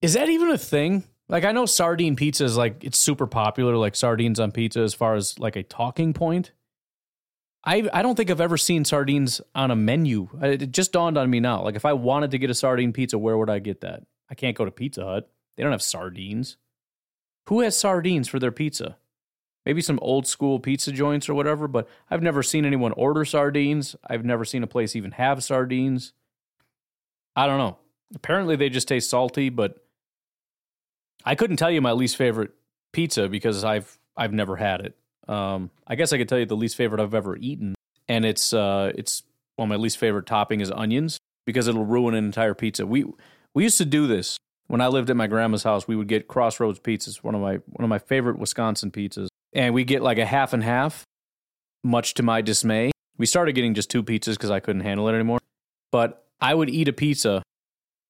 Is 0.02 0.14
that 0.14 0.28
even 0.28 0.50
a 0.50 0.58
thing? 0.58 1.04
Like, 1.28 1.44
I 1.44 1.52
know 1.52 1.66
sardine 1.66 2.16
pizza 2.16 2.44
is 2.44 2.56
like, 2.56 2.82
it's 2.82 2.98
super 2.98 3.28
popular, 3.28 3.76
like 3.76 3.94
sardines 3.94 4.40
on 4.40 4.50
pizza 4.50 4.80
as 4.80 4.94
far 4.94 5.14
as 5.14 5.38
like 5.38 5.54
a 5.54 5.62
talking 5.62 6.12
point. 6.12 6.50
I, 7.62 7.88
I 7.92 8.02
don't 8.02 8.16
think 8.16 8.30
I've 8.30 8.40
ever 8.40 8.56
seen 8.56 8.84
sardines 8.84 9.40
on 9.54 9.70
a 9.70 9.76
menu. 9.76 10.28
It 10.42 10.72
just 10.72 10.92
dawned 10.92 11.16
on 11.18 11.30
me 11.30 11.38
now. 11.38 11.62
Like, 11.62 11.76
if 11.76 11.84
I 11.84 11.92
wanted 11.92 12.32
to 12.32 12.38
get 12.38 12.50
a 12.50 12.54
sardine 12.54 12.92
pizza, 12.92 13.18
where 13.18 13.38
would 13.38 13.50
I 13.50 13.60
get 13.60 13.82
that? 13.82 14.02
I 14.28 14.34
can't 14.34 14.56
go 14.56 14.64
to 14.64 14.70
Pizza 14.70 15.04
Hut. 15.04 15.30
They 15.56 15.62
don't 15.62 15.72
have 15.72 15.82
sardines. 15.82 16.56
Who 17.48 17.60
has 17.60 17.78
sardines 17.78 18.28
for 18.28 18.38
their 18.38 18.50
pizza? 18.50 18.96
Maybe 19.66 19.82
some 19.82 19.98
old 20.00 20.26
school 20.26 20.58
pizza 20.58 20.90
joints 20.90 21.28
or 21.28 21.34
whatever, 21.34 21.68
but 21.68 21.88
I've 22.10 22.22
never 22.22 22.42
seen 22.42 22.64
anyone 22.64 22.92
order 22.92 23.24
sardines. 23.24 23.94
I've 24.08 24.24
never 24.24 24.44
seen 24.44 24.62
a 24.62 24.66
place 24.66 24.96
even 24.96 25.12
have 25.12 25.44
sardines. 25.44 26.12
I 27.36 27.46
don't 27.46 27.58
know. 27.58 27.78
Apparently 28.14 28.56
they 28.56 28.68
just 28.70 28.88
taste 28.88 29.10
salty, 29.10 29.50
but 29.50 29.84
I 31.24 31.34
couldn't 31.34 31.58
tell 31.58 31.70
you 31.70 31.80
my 31.80 31.92
least 31.92 32.16
favorite 32.16 32.52
pizza 32.92 33.28
because 33.28 33.64
I've 33.64 33.98
I've 34.16 34.32
never 34.32 34.56
had 34.56 34.80
it. 34.80 34.96
Um, 35.28 35.70
I 35.86 35.94
guess 35.94 36.12
I 36.12 36.18
could 36.18 36.28
tell 36.28 36.38
you 36.38 36.46
the 36.46 36.56
least 36.56 36.76
favorite 36.76 37.00
I've 37.00 37.14
ever 37.14 37.36
eaten, 37.36 37.74
and 38.08 38.24
it's 38.24 38.52
uh, 38.52 38.92
it's 38.94 39.22
well, 39.56 39.66
my 39.66 39.76
least 39.76 39.98
favorite 39.98 40.26
topping 40.26 40.60
is 40.60 40.70
onions 40.70 41.18
because 41.46 41.68
it'll 41.68 41.84
ruin 41.84 42.14
an 42.14 42.24
entire 42.24 42.54
pizza. 42.54 42.86
We 42.86 43.04
we 43.54 43.62
used 43.62 43.78
to 43.78 43.84
do 43.84 44.06
this 44.06 44.36
when 44.66 44.80
I 44.80 44.88
lived 44.88 45.10
at 45.10 45.16
my 45.16 45.26
grandma's 45.26 45.62
house. 45.62 45.86
We 45.86 45.96
would 45.96 46.08
get 46.08 46.28
Crossroads 46.28 46.80
pizzas, 46.80 47.22
one 47.22 47.34
of 47.34 47.40
my 47.40 47.56
one 47.66 47.84
of 47.84 47.88
my 47.88 47.98
favorite 47.98 48.38
Wisconsin 48.38 48.90
pizzas, 48.90 49.28
and 49.52 49.74
we 49.74 49.84
get 49.84 50.02
like 50.02 50.18
a 50.18 50.26
half 50.26 50.52
and 50.52 50.62
half. 50.62 51.04
Much 51.82 52.14
to 52.14 52.22
my 52.22 52.42
dismay, 52.42 52.90
we 53.16 53.24
started 53.24 53.54
getting 53.54 53.72
just 53.74 53.90
two 53.90 54.02
pizzas 54.02 54.34
because 54.34 54.50
I 54.50 54.60
couldn't 54.60 54.82
handle 54.82 55.08
it 55.08 55.14
anymore. 55.14 55.38
But 55.90 56.26
I 56.40 56.54
would 56.54 56.68
eat 56.68 56.88
a 56.88 56.92
pizza 56.92 57.42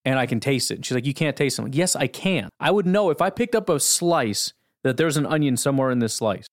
and 0.05 0.18
I 0.18 0.26
can 0.26 0.40
taste 0.40 0.70
it. 0.70 0.76
And 0.76 0.87
she's 0.87 0.94
like, 0.94 1.07
You 1.07 1.14
can't 1.14 1.37
taste 1.37 1.59
it. 1.59 1.62
Like, 1.62 1.76
yes, 1.76 1.94
I 1.94 2.07
can. 2.07 2.48
I 2.59 2.70
would 2.70 2.87
know 2.87 3.11
if 3.11 3.20
I 3.20 3.31
picked 3.31 3.55
up 3.55 3.68
a 3.68 3.79
slice 3.79 4.53
that 4.83 4.96
there's 4.96 5.16
an 5.16 5.26
onion 5.26 5.57
somewhere 5.57 5.90
in 5.90 5.98
this 5.98 6.14
slice. 6.14 6.46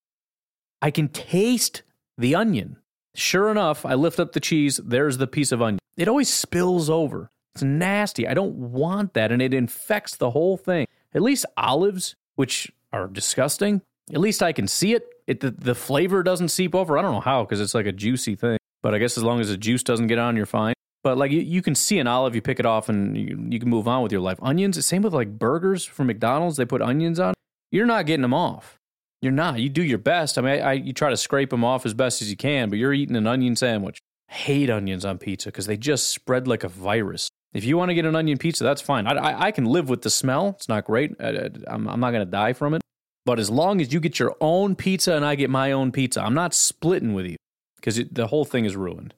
I 0.81 0.91
can 0.91 1.07
taste 1.09 1.83
the 2.17 2.35
onion. 2.35 2.77
Sure 3.15 3.49
enough, 3.49 3.85
I 3.85 3.95
lift 3.95 4.19
up 4.19 4.33
the 4.33 4.39
cheese. 4.39 4.79
There's 4.83 5.17
the 5.17 5.27
piece 5.27 5.51
of 5.51 5.61
onion. 5.61 5.79
It 5.95 6.07
always 6.07 6.31
spills 6.31 6.89
over. 6.89 7.31
It's 7.55 7.63
nasty. 7.63 8.27
I 8.27 8.35
don't 8.35 8.55
want 8.55 9.13
that. 9.15 9.31
And 9.31 9.41
it 9.41 9.53
infects 9.53 10.15
the 10.15 10.31
whole 10.31 10.57
thing. 10.57 10.85
At 11.15 11.23
least 11.23 11.45
olives, 11.55 12.15
which 12.35 12.71
are 12.93 13.07
disgusting, 13.07 13.81
at 14.13 14.19
least 14.19 14.41
I 14.41 14.53
can 14.53 14.67
see 14.67 14.93
it. 14.93 15.07
It 15.27 15.41
the, 15.41 15.51
the 15.51 15.75
flavor 15.75 16.23
doesn't 16.23 16.49
seep 16.49 16.73
over. 16.73 16.97
I 16.97 17.01
don't 17.01 17.13
know 17.13 17.19
how 17.19 17.43
because 17.43 17.59
it's 17.59 17.73
like 17.73 17.85
a 17.85 17.91
juicy 17.91 18.35
thing. 18.35 18.57
But 18.81 18.93
I 18.93 18.99
guess 18.99 19.17
as 19.17 19.23
long 19.23 19.39
as 19.41 19.49
the 19.49 19.57
juice 19.57 19.83
doesn't 19.83 20.07
get 20.07 20.19
on, 20.19 20.37
you're 20.37 20.45
fine. 20.45 20.73
But 21.03 21.17
like 21.17 21.31
you, 21.31 21.41
you 21.41 21.61
can 21.61 21.75
see 21.75 21.99
an 21.99 22.07
olive, 22.07 22.35
you 22.35 22.41
pick 22.41 22.59
it 22.59 22.65
off, 22.65 22.89
and 22.89 23.17
you, 23.17 23.47
you 23.49 23.59
can 23.59 23.69
move 23.69 23.87
on 23.87 24.03
with 24.03 24.11
your 24.11 24.21
life. 24.21 24.37
Onions, 24.41 24.83
same 24.85 25.01
with 25.01 25.13
like 25.13 25.37
burgers 25.37 25.83
from 25.83 26.07
McDonald's. 26.07 26.57
They 26.57 26.65
put 26.65 26.81
onions 26.81 27.19
on. 27.19 27.33
You're 27.71 27.85
not 27.85 28.05
getting 28.05 28.21
them 28.21 28.33
off. 28.33 28.77
You're 29.21 29.31
not. 29.31 29.59
You 29.59 29.69
do 29.69 29.83
your 29.83 29.97
best. 29.97 30.37
I 30.37 30.41
mean, 30.41 30.51
I, 30.51 30.59
I, 30.59 30.73
you 30.73 30.93
try 30.93 31.09
to 31.09 31.17
scrape 31.17 31.49
them 31.49 31.63
off 31.63 31.85
as 31.85 31.93
best 31.93 32.21
as 32.21 32.29
you 32.29 32.37
can, 32.37 32.69
but 32.69 32.77
you're 32.77 32.93
eating 32.93 33.15
an 33.15 33.27
onion 33.27 33.55
sandwich. 33.55 33.99
Hate 34.29 34.69
onions 34.69 35.05
on 35.05 35.17
pizza 35.17 35.49
because 35.49 35.65
they 35.65 35.77
just 35.77 36.09
spread 36.09 36.47
like 36.47 36.63
a 36.63 36.69
virus. 36.69 37.29
If 37.53 37.63
you 37.63 37.77
want 37.77 37.89
to 37.89 37.95
get 37.95 38.05
an 38.05 38.15
onion 38.15 38.37
pizza, 38.37 38.63
that's 38.63 38.81
fine. 38.81 39.07
I, 39.07 39.13
I, 39.13 39.41
I 39.47 39.51
can 39.51 39.65
live 39.65 39.89
with 39.89 40.01
the 40.01 40.09
smell. 40.09 40.49
It's 40.49 40.69
not 40.69 40.85
great. 40.85 41.15
I, 41.19 41.49
I'm 41.67 41.83
not 41.83 42.11
going 42.11 42.25
to 42.25 42.25
die 42.25 42.53
from 42.53 42.73
it. 42.73 42.81
But 43.27 43.39
as 43.39 43.49
long 43.49 43.81
as 43.81 43.91
you 43.93 43.99
get 43.99 44.19
your 44.19 44.37
own 44.39 44.77
pizza 44.77 45.13
and 45.13 45.25
I 45.25 45.35
get 45.35 45.49
my 45.49 45.73
own 45.73 45.91
pizza, 45.91 46.23
I'm 46.23 46.33
not 46.33 46.53
splitting 46.53 47.13
with 47.13 47.25
you 47.25 47.35
because 47.75 47.99
the 48.09 48.27
whole 48.27 48.45
thing 48.45 48.63
is 48.63 48.73
ruined. 48.77 49.13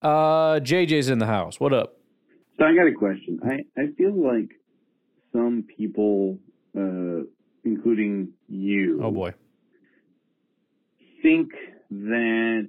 Uh, 0.00 0.60
JJ's 0.60 1.08
in 1.08 1.18
the 1.18 1.26
house. 1.26 1.58
What 1.58 1.72
up? 1.72 1.96
So 2.56 2.64
I 2.64 2.72
got 2.72 2.86
a 2.86 2.92
question. 2.96 3.40
I, 3.44 3.54
I 3.76 3.86
feel 3.96 4.14
like 4.14 4.50
some 5.32 5.64
people, 5.76 6.38
uh, 6.76 7.24
including 7.64 8.28
you, 8.48 9.00
Oh 9.02 9.10
boy. 9.10 9.34
think 11.20 11.48
that 11.90 12.68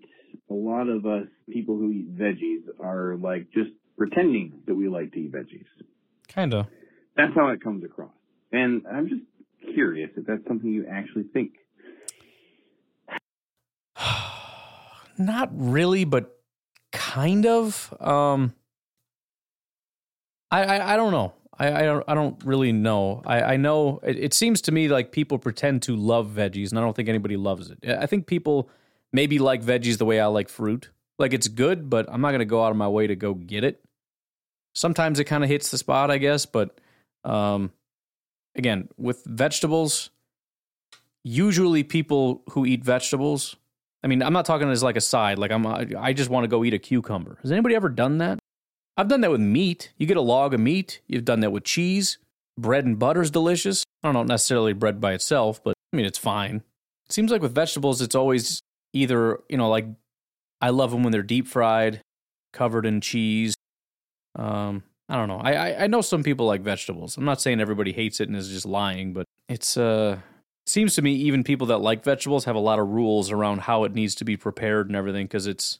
a 0.49 0.53
lot 0.55 0.89
of 0.89 1.05
us 1.05 1.27
people 1.51 1.77
who 1.77 1.91
eat 1.91 2.17
veggies 2.17 2.63
are 2.83 3.15
like 3.15 3.45
just 3.53 3.69
pretending 3.95 4.63
that 4.65 4.73
we 4.73 4.89
like 4.89 5.11
to 5.11 5.19
eat 5.19 5.31
veggies. 5.33 5.65
Kind 6.29 6.55
of. 6.55 6.65
That's 7.15 7.35
how 7.35 7.49
it 7.49 7.61
comes 7.61 7.83
across. 7.83 8.09
And 8.51 8.81
I'm 8.91 9.07
just 9.07 9.21
curious 9.73 10.09
if 10.15 10.25
that's 10.25 10.45
something 10.47 10.71
you 10.71 10.85
actually 10.89 11.25
think. 11.33 11.51
Not 15.17 15.49
really, 15.53 16.05
but 16.05 16.37
kind 16.91 17.45
of. 17.45 17.93
Um, 17.99 18.53
I, 20.51 20.63
I, 20.63 20.93
I 20.93 20.97
don't 20.97 21.11
know. 21.11 21.33
I, 21.59 21.81
I 21.81 21.81
don't 21.83 22.03
I 22.07 22.13
don't 22.15 22.43
really 22.45 22.71
know. 22.71 23.21
I, 23.25 23.41
I 23.41 23.57
know 23.57 23.99
it, 24.03 24.17
it 24.17 24.33
seems 24.33 24.61
to 24.61 24.71
me 24.71 24.87
like 24.87 25.11
people 25.11 25.37
pretend 25.37 25.81
to 25.83 25.95
love 25.95 26.31
veggies, 26.35 26.69
and 26.69 26.79
I 26.79 26.81
don't 26.81 26.95
think 26.95 27.09
anybody 27.09 27.37
loves 27.37 27.69
it. 27.69 27.79
I 27.87 28.05
think 28.05 28.27
people 28.27 28.69
maybe 29.11 29.39
like 29.39 29.61
veggies 29.61 29.97
the 29.97 30.05
way 30.05 30.19
I 30.19 30.27
like 30.27 30.49
fruit. 30.49 30.89
Like 31.17 31.33
it's 31.33 31.49
good, 31.49 31.89
but 31.89 32.07
I'm 32.09 32.21
not 32.21 32.31
gonna 32.31 32.45
go 32.45 32.63
out 32.63 32.71
of 32.71 32.77
my 32.77 32.87
way 32.87 33.07
to 33.07 33.15
go 33.15 33.33
get 33.33 33.63
it. 33.63 33.83
Sometimes 34.73 35.19
it 35.19 35.25
kind 35.25 35.43
of 35.43 35.49
hits 35.49 35.69
the 35.69 35.77
spot, 35.77 36.09
I 36.09 36.17
guess, 36.17 36.45
but 36.45 36.79
um, 37.25 37.71
again, 38.55 38.89
with 38.97 39.23
vegetables, 39.25 40.09
usually 41.23 41.83
people 41.83 42.43
who 42.51 42.65
eat 42.65 42.83
vegetables, 42.83 43.55
I 44.03 44.07
mean, 44.07 44.23
I'm 44.23 44.33
not 44.33 44.45
talking 44.45 44.69
as 44.69 44.83
like 44.83 44.95
a 44.95 45.01
side. 45.01 45.37
Like 45.37 45.51
I'm, 45.51 45.65
I 45.67 46.13
just 46.13 46.29
want 46.29 46.43
to 46.43 46.47
go 46.47 46.63
eat 46.63 46.73
a 46.73 46.79
cucumber. 46.79 47.37
Has 47.41 47.51
anybody 47.51 47.75
ever 47.75 47.89
done 47.89 48.19
that? 48.19 48.39
I've 48.97 49.07
done 49.07 49.21
that 49.21 49.31
with 49.31 49.41
meat. 49.41 49.93
You 49.97 50.05
get 50.05 50.17
a 50.17 50.21
log 50.21 50.53
of 50.53 50.59
meat. 50.59 51.01
You've 51.07 51.25
done 51.25 51.39
that 51.41 51.51
with 51.51 51.63
cheese. 51.63 52.17
Bread 52.57 52.85
and 52.85 52.99
butter's 52.99 53.31
delicious. 53.31 53.85
I 54.03 54.07
don't 54.07 54.13
know 54.13 54.23
necessarily 54.23 54.73
bread 54.73 54.99
by 54.99 55.13
itself, 55.13 55.63
but 55.63 55.73
I 55.93 55.95
mean 55.95 56.05
it's 56.05 56.17
fine. 56.17 56.57
It 57.05 57.13
seems 57.13 57.31
like 57.31 57.41
with 57.41 57.55
vegetables, 57.55 58.01
it's 58.01 58.15
always 58.15 58.61
either 58.93 59.39
you 59.49 59.57
know 59.57 59.69
like 59.69 59.85
I 60.61 60.71
love 60.71 60.91
them 60.91 61.03
when 61.03 61.11
they're 61.11 61.23
deep 61.23 61.47
fried, 61.47 62.01
covered 62.51 62.85
in 62.85 62.99
cheese. 62.99 63.55
Um, 64.35 64.83
I 65.09 65.15
don't 65.15 65.27
know. 65.27 65.39
I, 65.39 65.53
I 65.53 65.83
I 65.83 65.87
know 65.87 66.01
some 66.01 66.21
people 66.21 66.45
like 66.45 66.61
vegetables. 66.61 67.17
I'm 67.17 67.25
not 67.25 67.41
saying 67.41 67.59
everybody 67.59 67.91
hates 67.91 68.19
it 68.19 68.29
and 68.29 68.37
is 68.37 68.49
just 68.49 68.65
lying, 68.65 69.11
but 69.11 69.25
it's 69.47 69.75
uh 69.75 70.19
seems 70.67 70.93
to 70.95 71.01
me 71.01 71.13
even 71.13 71.43
people 71.43 71.67
that 71.67 71.79
like 71.79 72.03
vegetables 72.03 72.45
have 72.45 72.55
a 72.55 72.59
lot 72.59 72.77
of 72.77 72.87
rules 72.87 73.31
around 73.31 73.61
how 73.61 73.85
it 73.85 73.93
needs 73.95 74.13
to 74.15 74.23
be 74.23 74.37
prepared 74.37 74.87
and 74.87 74.95
everything 74.95 75.25
because 75.25 75.47
it's 75.47 75.79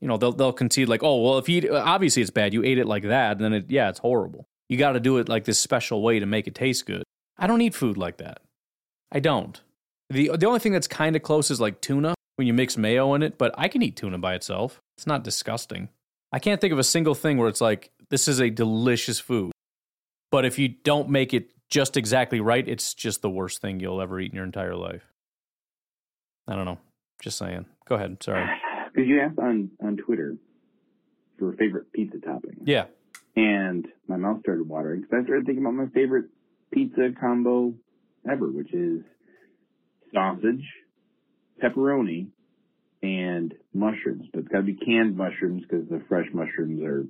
you 0.00 0.06
know 0.06 0.18
they'll 0.18 0.32
they'll 0.32 0.52
concede 0.52 0.88
like 0.88 1.02
oh 1.02 1.22
well 1.22 1.38
if 1.38 1.48
you 1.48 1.58
eat, 1.58 1.70
obviously 1.70 2.20
it's 2.20 2.30
bad. 2.30 2.52
You 2.52 2.62
ate 2.62 2.78
it 2.78 2.86
like 2.86 3.04
that 3.04 3.38
then 3.38 3.54
it 3.54 3.70
yeah 3.70 3.88
it's 3.88 4.00
horrible. 4.00 4.46
You 4.68 4.76
got 4.76 4.92
to 4.92 5.00
do 5.00 5.16
it 5.18 5.28
like 5.28 5.44
this 5.44 5.58
special 5.58 6.02
way 6.02 6.18
to 6.18 6.26
make 6.26 6.46
it 6.46 6.54
taste 6.54 6.84
good. 6.86 7.04
I 7.38 7.46
don't 7.46 7.62
eat 7.62 7.74
food 7.74 7.96
like 7.96 8.18
that. 8.18 8.40
I 9.10 9.20
don't. 9.20 9.58
The 10.10 10.36
the 10.36 10.46
only 10.46 10.60
thing 10.60 10.72
that's 10.72 10.88
kind 10.88 11.16
of 11.16 11.22
close 11.22 11.50
is 11.50 11.60
like 11.60 11.80
tuna 11.80 12.14
when 12.36 12.46
you 12.46 12.52
mix 12.52 12.76
mayo 12.76 13.14
in 13.14 13.22
it 13.22 13.38
but 13.38 13.54
i 13.56 13.66
can 13.66 13.80
eat 13.80 13.96
tuna 13.96 14.18
by 14.18 14.34
itself. 14.34 14.80
It's 14.98 15.06
not 15.06 15.24
disgusting. 15.24 15.88
I 16.32 16.38
can't 16.38 16.60
think 16.60 16.72
of 16.72 16.78
a 16.78 16.84
single 16.84 17.14
thing 17.14 17.38
where 17.38 17.48
it's 17.48 17.60
like 17.60 17.90
this 18.10 18.28
is 18.28 18.40
a 18.40 18.50
delicious 18.50 19.18
food. 19.18 19.52
But 20.30 20.44
if 20.44 20.58
you 20.58 20.68
don't 20.68 21.08
make 21.08 21.34
it 21.34 21.50
just 21.68 21.96
exactly 21.96 22.40
right 22.40 22.66
it's 22.68 22.94
just 22.94 23.22
the 23.22 23.30
worst 23.30 23.60
thing 23.60 23.80
you'll 23.80 24.00
ever 24.00 24.20
eat 24.20 24.30
in 24.30 24.36
your 24.36 24.44
entire 24.44 24.76
life. 24.76 25.02
I 26.46 26.54
don't 26.54 26.64
know. 26.64 26.78
Just 27.20 27.38
saying. 27.38 27.66
Go 27.88 27.96
ahead. 27.96 28.22
Sorry. 28.22 28.46
Because 28.92 29.08
you 29.08 29.20
asked 29.20 29.38
on, 29.38 29.70
on 29.82 29.96
Twitter 29.96 30.36
for 31.38 31.52
favorite 31.54 31.92
pizza 31.92 32.18
topping. 32.18 32.58
yeah. 32.64 32.86
And 33.34 33.86
my 34.08 34.16
mouth 34.16 34.40
started 34.40 34.66
watering 34.66 35.02
because 35.02 35.18
I 35.20 35.24
started 35.24 35.44
thinking 35.44 35.64
about 35.64 35.74
my 35.74 35.88
favorite 35.92 36.26
pizza 36.72 37.10
combo 37.20 37.74
ever, 38.30 38.46
which 38.50 38.72
is 38.72 39.02
sausage, 40.14 40.64
pepperoni, 41.62 42.28
and 43.02 43.52
mushrooms. 43.74 44.26
But 44.32 44.40
it's 44.40 44.48
got 44.48 44.58
to 44.58 44.64
be 44.64 44.74
canned 44.74 45.16
mushrooms 45.16 45.64
because 45.68 45.86
the 45.88 46.02
fresh 46.08 46.26
mushrooms 46.32 46.82
are, 46.82 47.04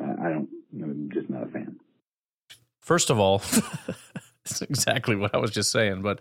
I 0.00 0.28
don't, 0.28 0.48
I'm 0.72 1.10
just 1.12 1.30
not 1.30 1.44
a 1.44 1.46
fan. 1.46 1.76
First 2.80 3.10
of 3.10 3.18
all, 3.18 3.42
it's 4.44 4.62
exactly 4.62 5.16
what 5.16 5.34
I 5.34 5.38
was 5.38 5.50
just 5.50 5.70
saying. 5.70 6.02
But 6.02 6.20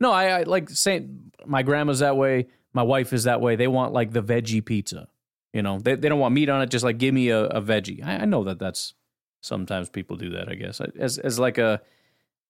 no, 0.00 0.10
I, 0.12 0.40
I 0.40 0.42
like 0.44 0.70
saying 0.70 1.32
my 1.46 1.62
grandma's 1.62 1.98
that 1.98 2.16
way. 2.16 2.48
My 2.72 2.82
wife 2.82 3.12
is 3.12 3.24
that 3.24 3.40
way. 3.40 3.56
They 3.56 3.66
want 3.66 3.92
like 3.92 4.12
the 4.12 4.22
veggie 4.22 4.64
pizza. 4.64 5.08
You 5.52 5.62
know, 5.62 5.78
they, 5.78 5.94
they 5.94 6.08
don't 6.08 6.18
want 6.18 6.34
meat 6.34 6.48
on 6.48 6.62
it. 6.62 6.70
Just 6.70 6.84
like 6.84 6.98
give 6.98 7.14
me 7.14 7.30
a, 7.30 7.44
a 7.44 7.62
veggie. 7.62 8.04
I, 8.04 8.18
I 8.18 8.24
know 8.24 8.44
that 8.44 8.58
that's 8.58 8.94
sometimes 9.40 9.88
people 9.88 10.16
do 10.16 10.30
that. 10.30 10.48
I 10.48 10.54
guess 10.54 10.80
as 10.80 11.18
as 11.18 11.38
like 11.38 11.58
a 11.58 11.80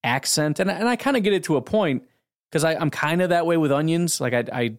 accent, 0.04 0.60
and 0.60 0.70
and 0.70 0.88
I 0.88 0.96
kind 0.96 1.16
of 1.16 1.22
get 1.22 1.32
it 1.32 1.44
to 1.44 1.56
a 1.56 1.62
point 1.62 2.04
because 2.50 2.64
I'm 2.64 2.90
kind 2.90 3.22
of 3.22 3.30
that 3.30 3.46
way 3.46 3.56
with 3.56 3.72
onions. 3.72 4.20
Like 4.20 4.34
I 4.34 4.44
I 4.52 4.76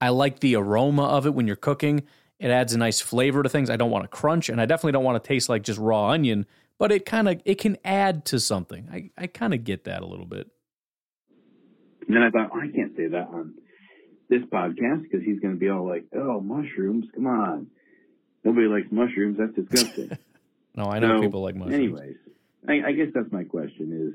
I 0.00 0.08
like 0.10 0.40
the 0.40 0.56
aroma 0.56 1.04
of 1.04 1.26
it 1.26 1.34
when 1.34 1.46
you're 1.46 1.56
cooking. 1.56 2.04
It 2.38 2.50
adds 2.50 2.72
a 2.72 2.78
nice 2.78 3.00
flavor 3.00 3.42
to 3.42 3.48
things. 3.48 3.68
I 3.68 3.76
don't 3.76 3.90
want 3.90 4.04
to 4.04 4.08
crunch, 4.08 4.48
and 4.48 4.60
I 4.60 4.66
definitely 4.66 4.92
don't 4.92 5.04
want 5.04 5.22
to 5.22 5.26
taste 5.26 5.48
like 5.48 5.62
just 5.62 5.78
raw 5.78 6.08
onion. 6.10 6.46
But 6.78 6.92
it 6.92 7.04
kind 7.04 7.28
of 7.28 7.40
it 7.44 7.56
can 7.58 7.76
add 7.84 8.24
to 8.26 8.38
something. 8.38 8.88
I 8.92 9.10
I 9.18 9.26
kind 9.26 9.52
of 9.52 9.64
get 9.64 9.84
that 9.84 10.02
a 10.02 10.06
little 10.06 10.26
bit. 10.26 10.48
And 12.06 12.16
then 12.16 12.22
I 12.22 12.30
thought, 12.30 12.50
oh, 12.54 12.60
I 12.60 12.68
can't 12.74 12.96
say 12.96 13.06
that 13.08 13.28
on 13.28 13.54
this 14.30 14.42
podcast 14.44 15.02
because 15.02 15.20
he's 15.24 15.40
going 15.40 15.54
to 15.54 15.60
be 15.60 15.68
all 15.68 15.86
like, 15.86 16.04
oh, 16.14 16.40
mushrooms, 16.40 17.06
come 17.14 17.26
on. 17.26 17.66
Nobody 18.44 18.66
likes 18.66 18.86
mushrooms. 18.90 19.36
That's 19.38 19.54
disgusting. 19.54 20.16
No, 20.74 20.84
I 20.84 21.00
know 21.00 21.16
So, 21.16 21.22
people 21.22 21.42
like 21.42 21.56
mushrooms. 21.56 21.74
Anyways, 21.74 22.16
I, 22.68 22.88
I 22.88 22.92
guess 22.92 23.08
that's 23.12 23.32
my 23.32 23.42
question 23.42 24.12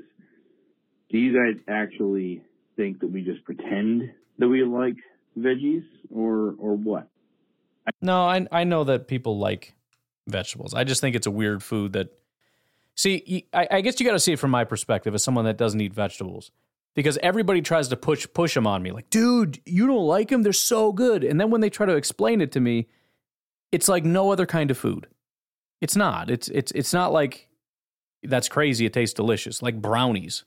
do 1.10 1.18
you 1.18 1.34
guys 1.34 1.60
actually 1.68 2.40
think 2.74 3.00
that 3.00 3.08
we 3.08 3.20
just 3.20 3.44
pretend 3.44 4.10
that 4.38 4.48
we 4.48 4.64
like 4.64 4.96
veggies 5.38 5.84
or, 6.10 6.54
or 6.58 6.74
what? 6.74 7.08
No, 8.00 8.22
I 8.22 8.46
I 8.50 8.64
know 8.64 8.84
that 8.84 9.08
people 9.08 9.38
like 9.38 9.74
vegetables. 10.26 10.74
I 10.74 10.84
just 10.84 11.00
think 11.00 11.16
it's 11.16 11.26
a 11.26 11.30
weird 11.30 11.62
food 11.62 11.94
that. 11.94 12.08
See, 12.96 13.48
I 13.52 13.80
guess 13.80 13.98
you 13.98 14.06
got 14.06 14.12
to 14.12 14.20
see 14.20 14.34
it 14.34 14.38
from 14.38 14.52
my 14.52 14.62
perspective 14.62 15.16
as 15.16 15.22
someone 15.24 15.46
that 15.46 15.58
doesn't 15.58 15.80
eat 15.80 15.92
vegetables, 15.92 16.52
because 16.94 17.18
everybody 17.24 17.60
tries 17.60 17.88
to 17.88 17.96
push 17.96 18.24
push 18.32 18.54
them 18.54 18.68
on 18.68 18.84
me, 18.84 18.92
like, 18.92 19.10
dude, 19.10 19.60
you 19.66 19.88
don't 19.88 20.06
like 20.06 20.28
them? 20.28 20.44
They're 20.44 20.52
so 20.52 20.92
good. 20.92 21.24
And 21.24 21.40
then 21.40 21.50
when 21.50 21.60
they 21.60 21.70
try 21.70 21.86
to 21.86 21.96
explain 21.96 22.40
it 22.40 22.52
to 22.52 22.60
me, 22.60 22.86
it's 23.72 23.88
like 23.88 24.04
no 24.04 24.30
other 24.30 24.46
kind 24.46 24.70
of 24.70 24.78
food. 24.78 25.08
It's 25.80 25.96
not. 25.96 26.30
It's 26.30 26.46
it's 26.46 26.70
it's 26.70 26.92
not 26.92 27.12
like 27.12 27.48
that's 28.22 28.48
crazy. 28.48 28.86
It 28.86 28.92
tastes 28.92 29.12
delicious, 29.12 29.60
like 29.60 29.82
brownies. 29.82 30.44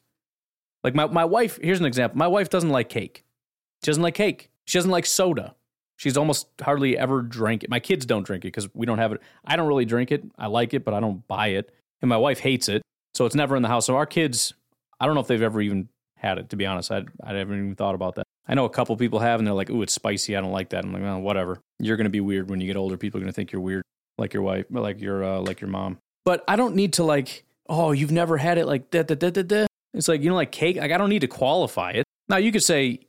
Like 0.85 0.95
my 0.95 1.05
my 1.07 1.25
wife. 1.25 1.59
Here's 1.61 1.81
an 1.81 1.85
example. 1.85 2.17
My 2.17 2.27
wife 2.27 2.49
doesn't 2.49 2.69
like 2.69 2.87
cake. 2.87 3.25
She 3.83 3.91
doesn't 3.91 4.01
like 4.03 4.15
cake. 4.15 4.51
She 4.63 4.77
doesn't 4.77 4.89
like 4.89 5.05
soda. 5.05 5.53
She's 5.97 6.15
almost 6.15 6.47
hardly 6.61 6.97
ever 6.97 7.21
drank 7.21 7.63
it. 7.63 7.69
My 7.69 7.79
kids 7.79 8.05
don't 8.05 8.25
drink 8.25 8.45
it 8.45 8.49
because 8.49 8.73
we 8.73 8.85
don't 8.85 8.99
have 8.99 9.11
it. 9.11 9.21
I 9.45 9.55
don't 9.55 9.67
really 9.67 9.85
drink 9.85 10.11
it. 10.11 10.23
I 10.37 10.47
like 10.47 10.73
it, 10.73 10.85
but 10.85 10.93
I 10.93 10.99
don't 10.99 11.27
buy 11.27 11.47
it. 11.47 11.73
And 12.01 12.09
my 12.09 12.17
wife 12.17 12.39
hates 12.39 12.69
it. 12.69 12.81
So 13.15 13.25
it's 13.25 13.35
never 13.35 13.55
in 13.55 13.63
the 13.63 13.67
house. 13.67 13.87
So 13.87 13.95
our 13.95 14.05
kids, 14.05 14.53
I 14.99 15.05
don't 15.05 15.15
know 15.15 15.21
if 15.21 15.27
they've 15.27 15.41
ever 15.41 15.59
even 15.59 15.89
had 16.15 16.37
it, 16.37 16.49
to 16.49 16.55
be 16.55 16.65
honest. 16.65 16.91
I, 16.91 17.03
I 17.23 17.33
haven't 17.33 17.57
even 17.57 17.75
thought 17.75 17.95
about 17.95 18.15
that. 18.15 18.23
I 18.47 18.53
know 18.53 18.65
a 18.65 18.69
couple 18.69 18.95
people 18.95 19.19
have, 19.19 19.39
and 19.39 19.47
they're 19.47 19.55
like, 19.55 19.69
ooh, 19.69 19.81
it's 19.81 19.93
spicy. 19.93 20.37
I 20.37 20.41
don't 20.41 20.51
like 20.51 20.69
that. 20.69 20.85
I'm 20.85 20.93
like, 20.93 21.01
well, 21.01 21.19
whatever. 21.19 21.59
You're 21.79 21.97
going 21.97 22.05
to 22.05 22.11
be 22.11 22.21
weird 22.21 22.49
when 22.49 22.61
you 22.61 22.67
get 22.67 22.77
older. 22.77 22.95
People 22.95 23.17
are 23.17 23.21
going 23.21 23.31
to 23.31 23.35
think 23.35 23.51
you're 23.51 23.61
weird, 23.61 23.83
like 24.17 24.33
your 24.33 24.43
wife, 24.43 24.65
like 24.69 25.01
your, 25.01 25.23
uh, 25.23 25.39
like 25.39 25.59
your 25.59 25.69
mom. 25.69 25.97
But 26.23 26.43
I 26.47 26.55
don't 26.55 26.75
need 26.75 26.93
to 26.93 27.03
like, 27.03 27.43
oh, 27.67 27.91
you've 27.91 28.11
never 28.11 28.37
had 28.37 28.57
it 28.57 28.67
like 28.67 28.91
da 28.91 29.03
da 29.03 29.15
da 29.15 29.31
da 29.31 29.41
da. 29.41 29.65
It's 29.93 30.07
like, 30.07 30.21
you 30.21 30.29
know, 30.29 30.35
like 30.35 30.51
cake. 30.51 30.77
Like, 30.77 30.91
I 30.91 30.97
don't 30.97 31.09
need 31.09 31.21
to 31.21 31.27
qualify 31.27 31.91
it. 31.91 32.05
Now, 32.29 32.37
you 32.37 32.51
could 32.51 32.63
say, 32.63 32.99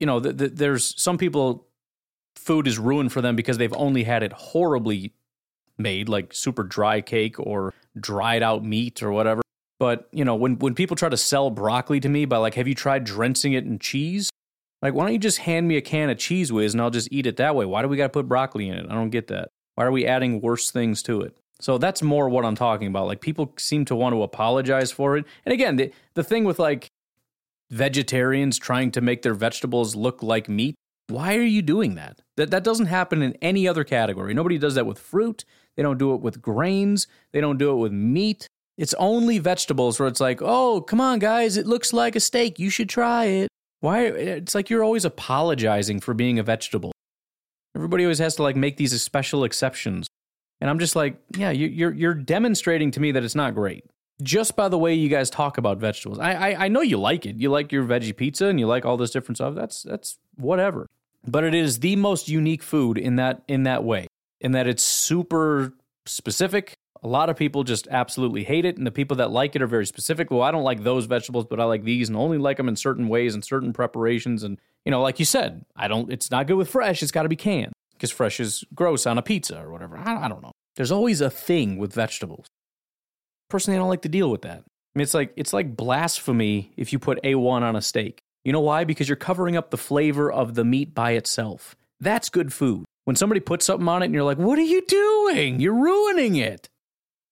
you 0.00 0.06
know, 0.06 0.18
th- 0.20 0.36
th- 0.36 0.52
there's 0.54 1.00
some 1.00 1.16
people 1.16 1.66
food 2.42 2.66
is 2.66 2.78
ruined 2.78 3.12
for 3.12 3.20
them 3.20 3.36
because 3.36 3.58
they've 3.58 3.72
only 3.74 4.04
had 4.04 4.22
it 4.22 4.32
horribly 4.32 5.12
made, 5.78 6.08
like 6.08 6.34
super 6.34 6.62
dry 6.62 7.00
cake 7.00 7.38
or 7.38 7.72
dried 7.98 8.42
out 8.42 8.64
meat 8.64 9.02
or 9.02 9.12
whatever. 9.12 9.42
But 9.78 10.08
you 10.12 10.24
know, 10.24 10.34
when 10.34 10.58
when 10.58 10.74
people 10.74 10.96
try 10.96 11.08
to 11.08 11.16
sell 11.16 11.50
broccoli 11.50 12.00
to 12.00 12.08
me 12.08 12.24
by 12.24 12.38
like, 12.38 12.54
have 12.54 12.68
you 12.68 12.74
tried 12.74 13.04
drenching 13.04 13.52
it 13.52 13.64
in 13.64 13.78
cheese? 13.78 14.30
Like, 14.80 14.94
why 14.94 15.04
don't 15.04 15.12
you 15.12 15.18
just 15.18 15.38
hand 15.38 15.68
me 15.68 15.76
a 15.76 15.80
can 15.80 16.10
of 16.10 16.18
Cheez 16.18 16.50
Whiz 16.50 16.74
and 16.74 16.80
I'll 16.80 16.90
just 16.90 17.08
eat 17.12 17.26
it 17.26 17.36
that 17.36 17.54
way? 17.54 17.64
Why 17.64 17.82
do 17.82 17.88
we 17.88 17.96
got 17.96 18.04
to 18.04 18.08
put 18.08 18.26
broccoli 18.26 18.68
in 18.68 18.78
it? 18.78 18.86
I 18.90 18.94
don't 18.94 19.10
get 19.10 19.28
that. 19.28 19.48
Why 19.76 19.84
are 19.84 19.92
we 19.92 20.06
adding 20.06 20.40
worse 20.40 20.72
things 20.72 21.02
to 21.04 21.20
it? 21.22 21.36
So 21.60 21.78
that's 21.78 22.02
more 22.02 22.28
what 22.28 22.44
I'm 22.44 22.56
talking 22.56 22.88
about. 22.88 23.06
Like 23.06 23.20
people 23.20 23.52
seem 23.56 23.84
to 23.84 23.94
want 23.94 24.14
to 24.14 24.24
apologize 24.24 24.90
for 24.90 25.16
it. 25.16 25.24
And 25.46 25.52
again, 25.52 25.76
the 25.76 25.92
the 26.14 26.24
thing 26.24 26.44
with 26.44 26.58
like 26.58 26.88
vegetarians 27.70 28.58
trying 28.58 28.90
to 28.92 29.00
make 29.00 29.22
their 29.22 29.34
vegetables 29.34 29.94
look 29.94 30.22
like 30.22 30.48
meat, 30.48 30.74
why 31.12 31.36
are 31.36 31.42
you 31.42 31.62
doing 31.62 31.94
that? 31.96 32.20
That 32.36 32.50
that 32.50 32.64
doesn't 32.64 32.86
happen 32.86 33.22
in 33.22 33.34
any 33.42 33.68
other 33.68 33.84
category. 33.84 34.34
Nobody 34.34 34.58
does 34.58 34.74
that 34.74 34.86
with 34.86 34.98
fruit. 34.98 35.44
They 35.76 35.82
don't 35.82 35.98
do 35.98 36.14
it 36.14 36.20
with 36.20 36.42
grains. 36.42 37.06
They 37.32 37.40
don't 37.40 37.58
do 37.58 37.70
it 37.72 37.76
with 37.76 37.92
meat. 37.92 38.48
It's 38.76 38.94
only 38.94 39.38
vegetables 39.38 39.98
where 39.98 40.08
it's 40.08 40.20
like, 40.20 40.40
"Oh, 40.42 40.80
come 40.80 41.00
on 41.00 41.18
guys, 41.18 41.56
it 41.56 41.66
looks 41.66 41.92
like 41.92 42.16
a 42.16 42.20
steak. 42.20 42.58
You 42.58 42.70
should 42.70 42.88
try 42.88 43.26
it." 43.26 43.48
Why 43.80 44.06
it's 44.06 44.54
like 44.54 44.70
you're 44.70 44.84
always 44.84 45.04
apologizing 45.04 46.00
for 46.00 46.14
being 46.14 46.38
a 46.38 46.42
vegetable. 46.42 46.92
Everybody 47.74 48.04
always 48.04 48.18
has 48.18 48.36
to 48.36 48.42
like 48.42 48.56
make 48.56 48.76
these 48.76 49.00
special 49.02 49.44
exceptions. 49.44 50.08
And 50.60 50.70
I'm 50.70 50.78
just 50.78 50.94
like, 50.94 51.16
yeah, 51.36 51.50
you're 51.50 51.92
you're 51.92 52.14
demonstrating 52.14 52.92
to 52.92 53.00
me 53.00 53.12
that 53.12 53.24
it's 53.24 53.34
not 53.34 53.54
great 53.54 53.84
just 54.22 54.56
by 54.56 54.68
the 54.68 54.78
way 54.78 54.94
you 54.94 55.08
guys 55.08 55.30
talk 55.30 55.58
about 55.58 55.78
vegetables. 55.78 56.18
I, 56.18 56.32
I, 56.32 56.64
I 56.64 56.68
know 56.68 56.80
you 56.80 56.98
like 56.98 57.26
it. 57.26 57.36
You 57.36 57.50
like 57.50 57.72
your 57.72 57.84
veggie 57.84 58.16
pizza 58.16 58.46
and 58.46 58.58
you 58.58 58.66
like 58.66 58.84
all 58.84 58.96
this 58.96 59.10
different 59.10 59.38
stuff. 59.38 59.54
That's 59.54 59.82
that's 59.82 60.18
whatever. 60.36 60.88
But 61.26 61.44
it 61.44 61.54
is 61.54 61.80
the 61.80 61.96
most 61.96 62.28
unique 62.28 62.62
food 62.62 62.98
in 62.98 63.16
that 63.16 63.42
in 63.48 63.62
that 63.64 63.84
way. 63.84 64.08
In 64.40 64.52
that 64.52 64.66
it's 64.66 64.82
super 64.82 65.72
specific. 66.06 66.74
A 67.04 67.08
lot 67.08 67.28
of 67.28 67.36
people 67.36 67.64
just 67.64 67.88
absolutely 67.90 68.44
hate 68.44 68.64
it, 68.64 68.76
and 68.76 68.86
the 68.86 68.92
people 68.92 69.16
that 69.16 69.30
like 69.30 69.56
it 69.56 69.62
are 69.62 69.66
very 69.66 69.86
specific. 69.86 70.30
Well, 70.30 70.42
I 70.42 70.52
don't 70.52 70.62
like 70.62 70.84
those 70.84 71.06
vegetables, 71.06 71.46
but 71.48 71.58
I 71.58 71.64
like 71.64 71.82
these, 71.82 72.08
and 72.08 72.16
only 72.16 72.38
like 72.38 72.58
them 72.58 72.68
in 72.68 72.76
certain 72.76 73.08
ways 73.08 73.34
and 73.34 73.44
certain 73.44 73.72
preparations. 73.72 74.44
And 74.44 74.58
you 74.84 74.90
know, 74.90 75.02
like 75.02 75.18
you 75.18 75.24
said, 75.24 75.64
I 75.76 75.88
don't. 75.88 76.12
It's 76.12 76.30
not 76.30 76.46
good 76.46 76.56
with 76.56 76.68
fresh. 76.68 77.02
It's 77.02 77.12
got 77.12 77.24
to 77.24 77.28
be 77.28 77.36
canned 77.36 77.72
because 77.92 78.10
fresh 78.10 78.40
is 78.40 78.64
gross 78.74 79.06
on 79.06 79.18
a 79.18 79.22
pizza 79.22 79.60
or 79.60 79.70
whatever. 79.70 79.96
I, 79.96 80.24
I 80.24 80.28
don't 80.28 80.42
know. 80.42 80.52
There's 80.76 80.92
always 80.92 81.20
a 81.20 81.30
thing 81.30 81.76
with 81.76 81.92
vegetables. 81.92 82.46
Personally, 83.48 83.76
I 83.76 83.80
don't 83.80 83.88
like 83.88 84.02
to 84.02 84.08
deal 84.08 84.30
with 84.30 84.42
that. 84.42 84.58
I 84.58 84.98
mean, 84.98 85.02
it's 85.02 85.14
like 85.14 85.32
it's 85.36 85.52
like 85.52 85.76
blasphemy 85.76 86.72
if 86.76 86.92
you 86.92 86.98
put 86.98 87.22
A1 87.22 87.62
on 87.62 87.76
a 87.76 87.82
steak. 87.82 88.20
You 88.44 88.52
know 88.52 88.60
why? 88.60 88.84
Because 88.84 89.08
you're 89.08 89.16
covering 89.16 89.56
up 89.56 89.70
the 89.70 89.76
flavor 89.76 90.30
of 90.30 90.54
the 90.54 90.64
meat 90.64 90.94
by 90.94 91.12
itself. 91.12 91.76
That's 92.00 92.28
good 92.28 92.52
food. 92.52 92.84
When 93.04 93.16
somebody 93.16 93.40
puts 93.40 93.66
something 93.66 93.88
on 93.88 94.02
it 94.02 94.06
and 94.06 94.14
you're 94.14 94.24
like, 94.24 94.38
"What 94.38 94.58
are 94.58 94.62
you 94.62 94.82
doing? 94.86 95.60
You're 95.60 95.74
ruining 95.74 96.36
it." 96.36 96.68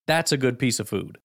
That's 0.06 0.32
a 0.32 0.36
good 0.36 0.58
piece 0.58 0.80
of 0.80 0.88
food. 0.88 1.18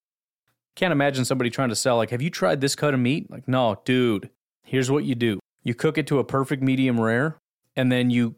Can't 0.75 0.91
imagine 0.91 1.25
somebody 1.25 1.49
trying 1.49 1.69
to 1.69 1.75
sell 1.75 1.97
like, 1.97 2.09
"Have 2.09 2.21
you 2.21 2.29
tried 2.29 2.61
this 2.61 2.75
cut 2.75 2.93
of 2.93 2.99
meat?" 2.99 3.29
Like, 3.29 3.47
"No, 3.47 3.81
dude. 3.85 4.29
Here's 4.63 4.89
what 4.89 5.03
you 5.03 5.15
do. 5.15 5.39
You 5.63 5.73
cook 5.73 5.97
it 5.97 6.07
to 6.07 6.19
a 6.19 6.23
perfect 6.23 6.61
medium 6.61 6.99
rare 6.99 7.37
and 7.75 7.91
then 7.91 8.09
you 8.09 8.35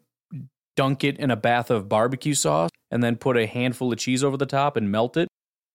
dunk 0.75 1.03
it 1.03 1.17
in 1.17 1.31
a 1.31 1.35
bath 1.35 1.71
of 1.71 1.89
barbecue 1.89 2.33
sauce 2.33 2.69
and 2.91 3.01
then 3.01 3.15
put 3.15 3.37
a 3.37 3.47
handful 3.47 3.91
of 3.91 3.97
cheese 3.97 4.23
over 4.23 4.37
the 4.37 4.45
top 4.45 4.77
and 4.77 4.91
melt 4.91 5.17
it 5.17 5.27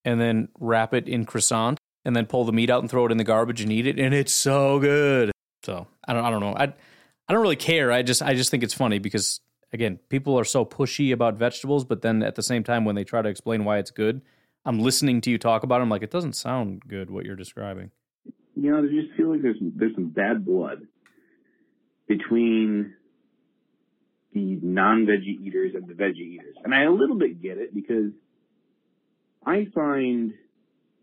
and 0.04 0.20
then 0.20 0.48
wrap 0.60 0.94
it 0.94 1.08
in 1.08 1.24
croissant 1.24 1.78
and 2.04 2.14
then 2.14 2.26
pull 2.26 2.44
the 2.44 2.52
meat 2.52 2.70
out 2.70 2.80
and 2.80 2.90
throw 2.90 3.06
it 3.06 3.12
in 3.12 3.18
the 3.18 3.24
garbage 3.24 3.60
and 3.60 3.72
eat 3.72 3.86
it 3.86 3.98
and 3.98 4.14
it's 4.14 4.32
so 4.32 4.78
good. 4.78 5.32
So, 5.64 5.86
I 6.06 6.12
don't 6.12 6.24
I 6.24 6.30
don't 6.30 6.40
know. 6.40 6.54
I 6.56 6.72
I 7.28 7.32
don't 7.32 7.42
really 7.42 7.56
care. 7.56 7.92
I 7.92 8.02
just 8.02 8.22
I 8.22 8.34
just 8.34 8.50
think 8.50 8.62
it's 8.62 8.74
funny 8.74 8.98
because 8.98 9.40
again, 9.72 9.98
people 10.08 10.38
are 10.38 10.44
so 10.44 10.64
pushy 10.64 11.12
about 11.12 11.34
vegetables, 11.34 11.84
but 11.84 12.02
then 12.02 12.22
at 12.22 12.34
the 12.34 12.42
same 12.42 12.62
time 12.62 12.84
when 12.84 12.94
they 12.94 13.04
try 13.04 13.22
to 13.22 13.28
explain 13.28 13.64
why 13.64 13.78
it's 13.78 13.90
good, 13.90 14.20
I'm 14.64 14.78
listening 14.80 15.20
to 15.22 15.30
you 15.30 15.38
talk 15.38 15.62
about 15.62 15.80
it. 15.80 15.82
I'm 15.84 15.88
like, 15.88 16.02
it 16.02 16.10
doesn't 16.10 16.34
sound 16.34 16.82
good 16.86 17.10
what 17.10 17.24
you're 17.24 17.36
describing. 17.36 17.90
You 18.54 18.70
know, 18.70 18.78
I 18.78 18.82
just 18.82 19.16
feel 19.16 19.30
like 19.30 19.42
there's 19.42 19.56
there's 19.60 19.94
some 19.94 20.08
bad 20.08 20.44
blood 20.44 20.86
between 22.06 22.94
the 24.34 24.58
non-veggie 24.62 25.40
eaters 25.40 25.72
and 25.74 25.86
the 25.86 25.94
veggie 25.94 26.34
eaters. 26.34 26.56
And 26.64 26.74
I 26.74 26.84
a 26.84 26.90
little 26.90 27.16
bit 27.16 27.42
get 27.42 27.58
it 27.58 27.74
because 27.74 28.12
I 29.44 29.66
find 29.74 30.32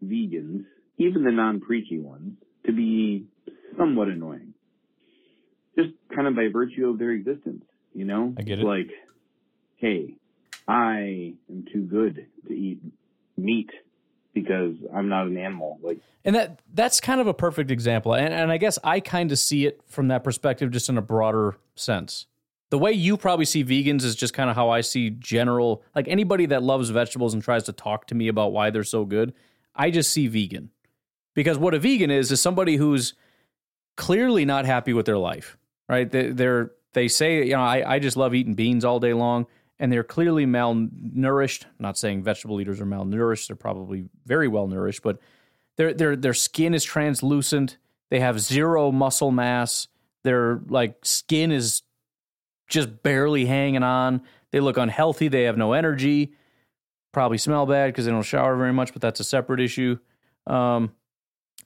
vegans, 0.04 0.66
even 0.98 1.24
the 1.24 1.32
non-preachy 1.32 2.00
ones, 2.00 2.34
to 2.66 2.72
be 2.72 3.26
somewhat 3.78 4.08
annoying. 4.08 4.49
Just 5.80 5.94
kind 6.14 6.28
of 6.28 6.36
by 6.36 6.48
virtue 6.52 6.90
of 6.90 7.00
their 7.00 7.12
existence, 7.12 7.64
you 7.94 8.06
know? 8.06 8.34
I 8.38 8.42
get 8.42 8.60
it. 8.60 8.66
Like, 8.66 8.90
hey, 9.78 10.16
I 10.68 11.34
am 11.50 11.66
too 11.72 11.84
good 11.84 12.26
to 12.48 12.54
eat 12.54 12.80
meat 13.38 13.70
because 14.34 14.76
I'm 14.94 15.10
not 15.10 15.28
an 15.28 15.38
animal. 15.38 15.80
Like, 15.82 16.00
and 16.26 16.36
that 16.36 16.60
that's 16.74 17.00
kind 17.00 17.22
of 17.22 17.28
a 17.28 17.34
perfect 17.34 17.72
example. 17.72 18.14
And, 18.14 18.34
and 18.34 18.52
I 18.52 18.58
guess 18.58 18.78
I 18.84 19.00
kind 19.00 19.32
of 19.32 19.40
see 19.40 19.66
it 19.66 19.82
from 19.88 20.10
that 20.10 20.24
perspective, 20.24 20.72
just 20.72 20.90
in 20.90 20.98
a 20.98 21.02
broader 21.02 21.58
sense. 21.76 22.26
The 22.72 22.78
way 22.78 22.92
you 22.92 23.18
probably 23.18 23.46
see 23.46 23.64
vegans 23.64 24.04
is 24.04 24.16
just 24.16 24.34
kind 24.34 24.50
of 24.50 24.56
how 24.56 24.70
I 24.70 24.82
see 24.82 25.10
general, 25.10 25.82
like 25.96 26.08
anybody 26.08 26.46
that 26.48 26.62
loves 26.62 26.90
vegetables 26.90 27.34
and 27.34 27.42
tries 27.42 27.64
to 27.64 27.74
talk 27.74 28.06
to 28.08 28.16
me 28.16 28.28
about 28.28 28.52
why 28.52 28.70
they're 28.70 28.84
so 28.84 29.06
good. 29.06 29.34
I 29.76 29.90
just 29.90 30.12
see 30.12 30.28
vegan 30.28 30.70
because 31.34 31.58
what 31.58 31.74
a 31.74 31.80
vegan 31.80 32.12
is 32.12 32.32
is 32.32 32.42
somebody 32.42 32.76
who's 32.76 33.14
clearly 33.98 34.46
not 34.46 34.66
happy 34.66 34.94
with 34.94 35.06
their 35.06 35.18
life, 35.18 35.58
right? 35.90 36.10
They, 36.10 36.30
they're 36.30 36.72
they 36.94 37.08
say, 37.08 37.46
you 37.46 37.54
know, 37.54 37.62
I, 37.62 37.96
I 37.96 38.00
just 38.00 38.18
love 38.18 38.34
eating 38.34 38.54
beans 38.54 38.86
all 38.86 39.00
day 39.00 39.14
long 39.14 39.46
and 39.80 39.92
they're 39.92 40.04
clearly 40.04 40.46
malnourished. 40.46 41.66
Not 41.80 41.98
saying 41.98 42.24
vegetable 42.24 42.60
eaters 42.60 42.82
are 42.82 42.86
malnourished; 42.86 43.48
they're 43.48 43.56
probably 43.56 44.06
very 44.26 44.48
well 44.48 44.68
nourished, 44.68 45.02
but 45.02 45.20
their 45.78 45.94
their 45.94 46.16
their 46.16 46.34
skin 46.34 46.74
is 46.74 46.84
translucent. 46.84 47.78
They 48.10 48.20
have 48.20 48.40
zero 48.40 48.92
muscle 48.92 49.32
mass. 49.32 49.88
Their 50.24 50.62
like 50.68 50.98
skin 51.04 51.52
is 51.52 51.84
just 52.68 53.02
barely 53.02 53.46
hanging 53.46 53.84
on. 53.84 54.22
They 54.52 54.60
look 54.60 54.78
unhealthy. 54.78 55.28
They 55.28 55.44
have 55.44 55.58
no 55.58 55.74
energy. 55.74 56.34
Probably 57.12 57.38
smell 57.38 57.66
bad 57.66 57.88
because 57.88 58.06
they 58.06 58.12
don't 58.12 58.22
shower 58.22 58.56
very 58.58 58.74
much, 58.74 58.94
but 58.94 59.02
that's 59.02 59.20
a 59.20 59.24
separate 59.24 59.60
issue. 59.60 59.98
Um, 60.46 60.92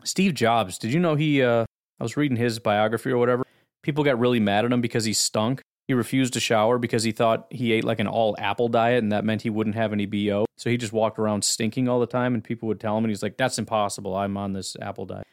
Steve 0.04 0.34
Jobs, 0.34 0.78
did 0.78 0.94
you 0.94 1.00
know 1.00 1.16
he? 1.16 1.42
Uh, 1.42 1.66
I 2.00 2.04
was 2.04 2.16
reading 2.16 2.38
his 2.38 2.60
biography 2.60 3.12
or 3.12 3.18
whatever. 3.18 3.46
People 3.84 4.04
got 4.04 4.20
really 4.20 4.40
mad 4.40 4.66
at 4.66 4.72
him 4.72 4.82
because 4.82 5.06
he 5.06 5.14
stunk. 5.14 5.62
He 5.88 5.94
refused 5.94 6.34
to 6.34 6.40
shower 6.40 6.80
because 6.80 7.04
he 7.04 7.12
thought 7.12 7.48
he 7.50 7.74
ate 7.74 7.84
like 7.84 8.00
an 8.00 8.08
all 8.08 8.36
apple 8.40 8.70
diet 8.70 9.04
and 9.04 9.12
that 9.12 9.26
meant 9.26 9.42
he 9.42 9.50
wouldn't 9.50 9.76
have 9.76 9.92
any 9.92 10.06
BO. 10.06 10.46
So 10.58 10.70
he 10.70 10.78
just 10.78 10.94
walked 10.94 11.20
around 11.20 11.44
stinking 11.44 11.90
all 11.90 12.00
the 12.00 12.08
time 12.08 12.34
and 12.34 12.44
people 12.44 12.68
would 12.70 12.80
tell 12.80 12.98
him 12.98 13.04
and 13.04 13.12
he's 13.12 13.22
like, 13.22 13.36
that's 13.36 13.60
impossible. 13.60 14.16
I'm 14.16 14.38
on 14.38 14.54
this 14.54 14.78
apple 14.82 15.06
diet. 15.06 15.28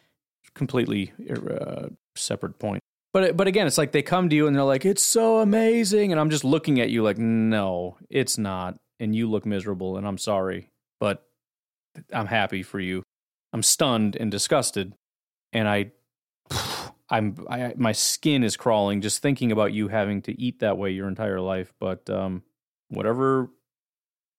Completely 0.54 1.12
uh, 1.30 1.90
separate 2.16 2.58
point. 2.58 2.80
But 3.12 3.36
but 3.36 3.46
again, 3.46 3.66
it's 3.66 3.78
like 3.78 3.92
they 3.92 4.02
come 4.02 4.28
to 4.28 4.36
you 4.36 4.46
and 4.46 4.54
they're 4.54 4.62
like, 4.62 4.84
"It's 4.84 5.02
so 5.02 5.40
amazing," 5.40 6.12
and 6.12 6.20
I'm 6.20 6.30
just 6.30 6.44
looking 6.44 6.80
at 6.80 6.90
you 6.90 7.02
like, 7.02 7.18
"No, 7.18 7.96
it's 8.08 8.38
not," 8.38 8.78
and 9.00 9.14
you 9.16 9.28
look 9.28 9.44
miserable, 9.44 9.96
and 9.96 10.06
I'm 10.06 10.18
sorry, 10.18 10.70
but 11.00 11.26
I'm 12.12 12.26
happy 12.26 12.62
for 12.62 12.78
you. 12.78 13.02
I'm 13.52 13.64
stunned 13.64 14.16
and 14.16 14.30
disgusted, 14.30 14.94
and 15.52 15.68
I, 15.68 15.90
I'm 17.10 17.36
I, 17.48 17.74
my 17.76 17.92
skin 17.92 18.44
is 18.44 18.56
crawling 18.56 19.00
just 19.00 19.20
thinking 19.20 19.50
about 19.50 19.72
you 19.72 19.88
having 19.88 20.22
to 20.22 20.40
eat 20.40 20.60
that 20.60 20.78
way 20.78 20.90
your 20.90 21.08
entire 21.08 21.40
life. 21.40 21.72
But 21.78 22.08
um, 22.08 22.42
whatever 22.88 23.50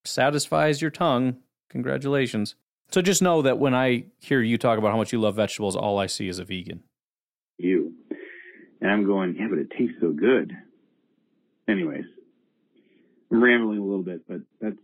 satisfies 0.06 0.82
your 0.82 0.92
tongue, 0.92 1.38
congratulations. 1.70 2.56
So 2.92 3.02
just 3.02 3.22
know 3.22 3.42
that 3.42 3.58
when 3.58 3.74
I 3.74 4.06
hear 4.20 4.42
you 4.42 4.58
talk 4.58 4.78
about 4.78 4.92
how 4.92 4.98
much 4.98 5.14
you 5.14 5.20
love 5.20 5.36
vegetables, 5.36 5.76
all 5.76 5.98
I 5.98 6.08
see 6.08 6.28
is 6.28 6.40
a 6.40 6.46
vegan. 6.46 6.84
You. 7.58 7.94
And 8.82 8.90
I'm 8.90 9.06
going, 9.06 9.36
yeah, 9.38 9.48
but 9.50 9.60
it 9.60 9.70
tastes 9.78 9.96
so 10.02 10.12
good. 10.12 10.52
Anyways, 11.68 12.06
I'm 13.32 13.44
rambling 13.44 13.80
a 13.80 13.84
little 13.84 14.04
bit, 14.04 14.28
but 14.28 14.42
that's 14.60 14.78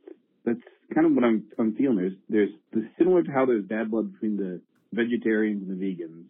that's 0.45 0.61
kind 0.93 1.05
of 1.05 1.13
what 1.13 1.23
I'm 1.23 1.45
I'm 1.57 1.75
feeling. 1.75 1.97
There's 2.29 2.51
there's 2.71 2.85
similar 2.97 3.23
to 3.23 3.31
how 3.31 3.45
there's 3.45 3.65
bad 3.65 3.91
blood 3.91 4.13
between 4.13 4.38
the 4.38 4.61
vegetarians 4.93 5.67
and 5.67 5.79
the 5.79 5.83
vegans, 5.83 6.25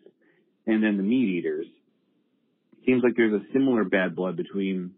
and 0.67 0.83
then 0.83 0.97
the 0.97 1.03
meat 1.03 1.29
eaters. 1.39 1.65
Seems 2.85 3.03
like 3.03 3.13
there's 3.17 3.33
a 3.33 3.43
similar 3.51 3.83
bad 3.83 4.15
blood 4.15 4.37
between 4.37 4.91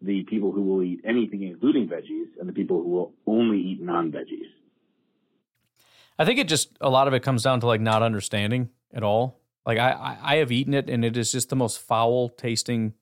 the 0.00 0.22
people 0.24 0.52
who 0.52 0.62
will 0.62 0.82
eat 0.82 1.00
anything, 1.04 1.42
including 1.42 1.88
veggies, 1.88 2.28
and 2.38 2.48
the 2.48 2.52
people 2.52 2.82
who 2.82 2.88
will 2.88 3.12
only 3.26 3.60
eat 3.60 3.80
non-veggies. 3.80 4.46
I 6.18 6.24
think 6.24 6.38
it 6.38 6.48
just 6.48 6.76
a 6.80 6.90
lot 6.90 7.06
of 7.06 7.14
it 7.14 7.22
comes 7.22 7.42
down 7.42 7.60
to 7.60 7.66
like 7.66 7.80
not 7.80 8.02
understanding 8.02 8.70
at 8.92 9.02
all. 9.02 9.40
Like 9.66 9.78
I, 9.78 9.90
I, 9.90 10.18
I 10.22 10.36
have 10.36 10.50
eaten 10.50 10.74
it 10.74 10.88
and 10.88 11.04
it 11.04 11.16
is 11.16 11.30
just 11.30 11.48
the 11.48 11.56
most 11.56 11.78
foul 11.78 12.28
tasting. 12.28 12.94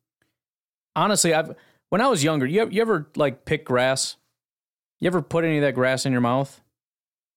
Honestly, 0.94 1.32
I've 1.32 1.54
when 1.88 2.00
I 2.00 2.08
was 2.08 2.24
younger, 2.24 2.44
you 2.44 2.68
you 2.70 2.82
ever 2.82 3.10
like 3.16 3.44
pick 3.44 3.64
grass? 3.64 4.16
You 4.98 5.06
ever 5.06 5.22
put 5.22 5.44
any 5.44 5.58
of 5.58 5.62
that 5.62 5.74
grass 5.74 6.04
in 6.04 6.12
your 6.12 6.20
mouth? 6.20 6.60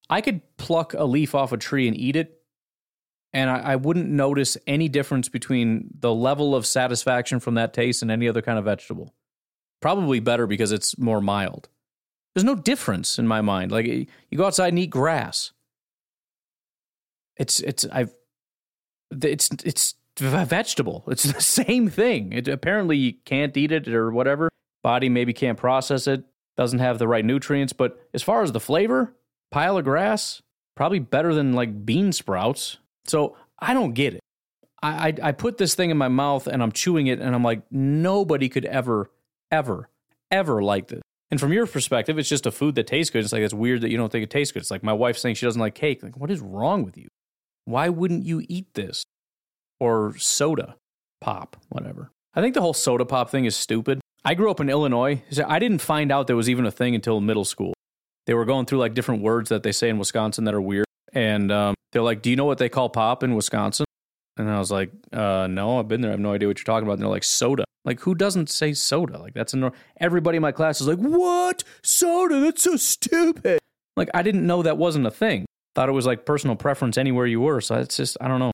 I 0.09 0.21
could 0.21 0.41
pluck 0.57 0.93
a 0.93 1.03
leaf 1.05 1.35
off 1.35 1.51
a 1.51 1.57
tree 1.57 1.87
and 1.87 1.95
eat 1.95 2.15
it, 2.15 2.38
and 3.33 3.49
I, 3.49 3.59
I 3.59 3.75
wouldn't 3.75 4.09
notice 4.09 4.57
any 4.65 4.89
difference 4.89 5.29
between 5.29 5.89
the 5.99 6.13
level 6.13 6.55
of 6.55 6.65
satisfaction 6.65 7.39
from 7.39 7.55
that 7.55 7.73
taste 7.73 8.01
and 8.01 8.09
any 8.09 8.27
other 8.27 8.41
kind 8.41 8.57
of 8.57 8.65
vegetable. 8.65 9.13
Probably 9.81 10.19
better 10.19 10.47
because 10.47 10.71
it's 10.71 10.97
more 10.97 11.21
mild. 11.21 11.69
There's 12.33 12.43
no 12.43 12.55
difference 12.55 13.19
in 13.19 13.27
my 13.27 13.41
mind. 13.41 13.71
Like 13.71 13.85
you 13.85 14.07
go 14.35 14.45
outside 14.45 14.69
and 14.69 14.79
eat 14.79 14.89
grass. 14.89 15.51
It's 17.37 17.59
it's 17.61 17.85
I've 17.91 18.13
it's 19.11 19.49
it's 19.63 19.95
a 20.21 20.45
vegetable. 20.45 21.03
It's 21.07 21.23
the 21.31 21.41
same 21.41 21.89
thing. 21.89 22.33
It 22.33 22.47
apparently 22.47 22.97
you 22.97 23.13
can't 23.25 23.55
eat 23.55 23.71
it 23.71 23.87
or 23.87 24.11
whatever. 24.11 24.49
Body 24.83 25.09
maybe 25.09 25.33
can't 25.33 25.57
process 25.57 26.07
it. 26.07 26.23
Doesn't 26.57 26.79
have 26.79 26.99
the 26.99 27.07
right 27.07 27.23
nutrients. 27.23 27.73
But 27.73 27.99
as 28.13 28.23
far 28.23 28.43
as 28.43 28.51
the 28.51 28.59
flavor, 28.59 29.15
pile 29.51 29.77
of 29.77 29.85
grass 29.85 30.41
probably 30.75 30.99
better 30.99 31.33
than 31.33 31.53
like 31.53 31.85
bean 31.85 32.11
sprouts. 32.11 32.77
So 33.09 33.35
I 33.57 33.73
don't 33.73 33.93
get 33.93 34.13
it. 34.13 34.21
I, 34.81 35.09
I 35.09 35.29
I 35.29 35.31
put 35.33 35.57
this 35.57 35.75
thing 35.75 35.89
in 35.89 35.97
my 35.97 36.07
mouth 36.07 36.47
and 36.47 36.63
I'm 36.63 36.71
chewing 36.71 37.07
it 37.07 37.19
and 37.19 37.35
I'm 37.35 37.43
like 37.43 37.63
nobody 37.71 38.49
could 38.49 38.65
ever 38.65 39.11
ever 39.51 39.89
ever 40.31 40.63
like 40.63 40.87
this. 40.87 41.01
And 41.31 41.39
from 41.39 41.53
your 41.53 41.67
perspective, 41.67 42.17
it's 42.17 42.29
just 42.29 42.45
a 42.45 42.51
food 42.51 42.75
that 42.75 42.87
tastes 42.87 43.11
good. 43.11 43.23
It's 43.23 43.33
like 43.33 43.43
it's 43.43 43.53
weird 43.53 43.81
that 43.81 43.91
you 43.91 43.97
don't 43.97 44.11
think 44.11 44.23
it 44.23 44.29
tastes 44.29 44.51
good. 44.51 44.61
It's 44.61 44.71
like 44.71 44.83
my 44.83 44.93
wife 44.93 45.17
saying 45.17 45.35
she 45.35 45.45
doesn't 45.45 45.61
like 45.61 45.75
cake. 45.75 46.01
Like, 46.01 46.17
what 46.17 46.31
is 46.31 46.39
wrong 46.39 46.83
with 46.83 46.97
you? 46.97 47.07
Why 47.65 47.89
wouldn't 47.89 48.25
you 48.25 48.43
eat 48.49 48.73
this? 48.73 49.03
Or 49.79 50.17
soda 50.17 50.75
pop, 51.21 51.55
whatever. 51.69 52.11
I 52.33 52.41
think 52.41 52.55
the 52.55 52.61
whole 52.61 52.73
soda 52.73 53.05
pop 53.05 53.29
thing 53.29 53.45
is 53.45 53.55
stupid. 53.55 54.01
I 54.25 54.33
grew 54.33 54.49
up 54.49 54.59
in 54.59 54.69
Illinois. 54.69 55.21
I 55.45 55.59
didn't 55.59 55.79
find 55.79 56.11
out 56.11 56.27
there 56.27 56.35
was 56.35 56.49
even 56.49 56.65
a 56.65 56.71
thing 56.71 56.95
until 56.95 57.21
middle 57.21 57.45
school. 57.45 57.73
They 58.25 58.33
were 58.33 58.45
going 58.45 58.65
through 58.65 58.79
like 58.79 58.93
different 58.93 59.21
words 59.21 59.49
that 59.49 59.63
they 59.63 59.71
say 59.71 59.89
in 59.89 59.97
Wisconsin 59.97 60.45
that 60.45 60.53
are 60.53 60.61
weird. 60.61 60.85
And 61.13 61.51
um, 61.51 61.75
they're 61.91 62.01
like, 62.01 62.21
Do 62.21 62.29
you 62.29 62.35
know 62.35 62.45
what 62.45 62.57
they 62.57 62.69
call 62.69 62.89
pop 62.89 63.23
in 63.23 63.35
Wisconsin? 63.35 63.85
And 64.37 64.49
I 64.49 64.59
was 64.59 64.71
like, 64.71 64.91
uh, 65.11 65.47
No, 65.47 65.79
I've 65.79 65.87
been 65.87 66.01
there. 66.01 66.11
I 66.11 66.13
have 66.13 66.19
no 66.19 66.33
idea 66.33 66.47
what 66.47 66.57
you're 66.57 66.65
talking 66.65 66.87
about. 66.87 66.93
And 66.93 67.01
they're 67.01 67.09
like, 67.09 67.23
Soda. 67.23 67.65
Like, 67.85 68.01
who 68.01 68.13
doesn't 68.13 68.49
say 68.49 68.73
soda? 68.73 69.17
Like, 69.17 69.33
that's 69.33 69.53
a 69.53 69.57
nor- 69.57 69.73
everybody 70.01 70.35
in 70.35 70.41
my 70.41 70.51
class 70.51 70.81
is 70.81 70.87
like, 70.87 70.97
What? 70.97 71.63
Soda? 71.81 72.39
That's 72.39 72.63
so 72.63 72.75
stupid. 72.75 73.59
Like, 73.95 74.09
I 74.13 74.21
didn't 74.21 74.45
know 74.45 74.63
that 74.63 74.77
wasn't 74.77 75.07
a 75.07 75.11
thing. 75.11 75.45
Thought 75.75 75.89
it 75.89 75.93
was 75.93 76.05
like 76.05 76.25
personal 76.25 76.55
preference 76.55 76.97
anywhere 76.97 77.25
you 77.25 77.41
were. 77.41 77.61
So 77.61 77.75
it's 77.75 77.97
just, 77.97 78.17
I 78.21 78.27
don't 78.27 78.39
know. 78.39 78.51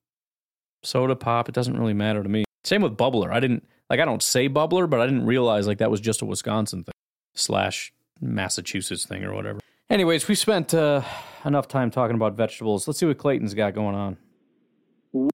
Soda 0.83 1.15
pop, 1.15 1.49
it 1.49 1.55
doesn't 1.55 1.77
really 1.77 1.93
matter 1.93 2.21
to 2.21 2.29
me. 2.29 2.45
Same 2.63 2.81
with 2.81 2.95
bubbler. 2.97 3.31
I 3.31 3.39
didn't, 3.39 3.67
like, 3.89 3.99
I 3.99 4.05
don't 4.05 4.21
say 4.21 4.47
bubbler, 4.47 4.89
but 4.89 4.99
I 4.99 5.05
didn't 5.05 5.25
realize 5.25 5.67
like 5.67 5.79
that 5.79 5.89
was 5.89 5.99
just 5.99 6.21
a 6.21 6.25
Wisconsin 6.25 6.83
thing 6.83 6.93
slash 7.33 7.91
Massachusetts 8.21 9.05
thing 9.05 9.23
or 9.23 9.33
whatever. 9.33 9.59
Anyways, 9.89 10.27
we 10.27 10.35
spent 10.35 10.73
uh, 10.73 11.01
enough 11.45 11.67
time 11.67 11.91
talking 11.91 12.15
about 12.15 12.33
vegetables. 12.33 12.87
Let's 12.87 12.99
see 12.99 13.05
what 13.05 13.17
Clayton's 13.17 13.53
got 13.53 13.73
going 13.73 13.95
on. 13.95 14.17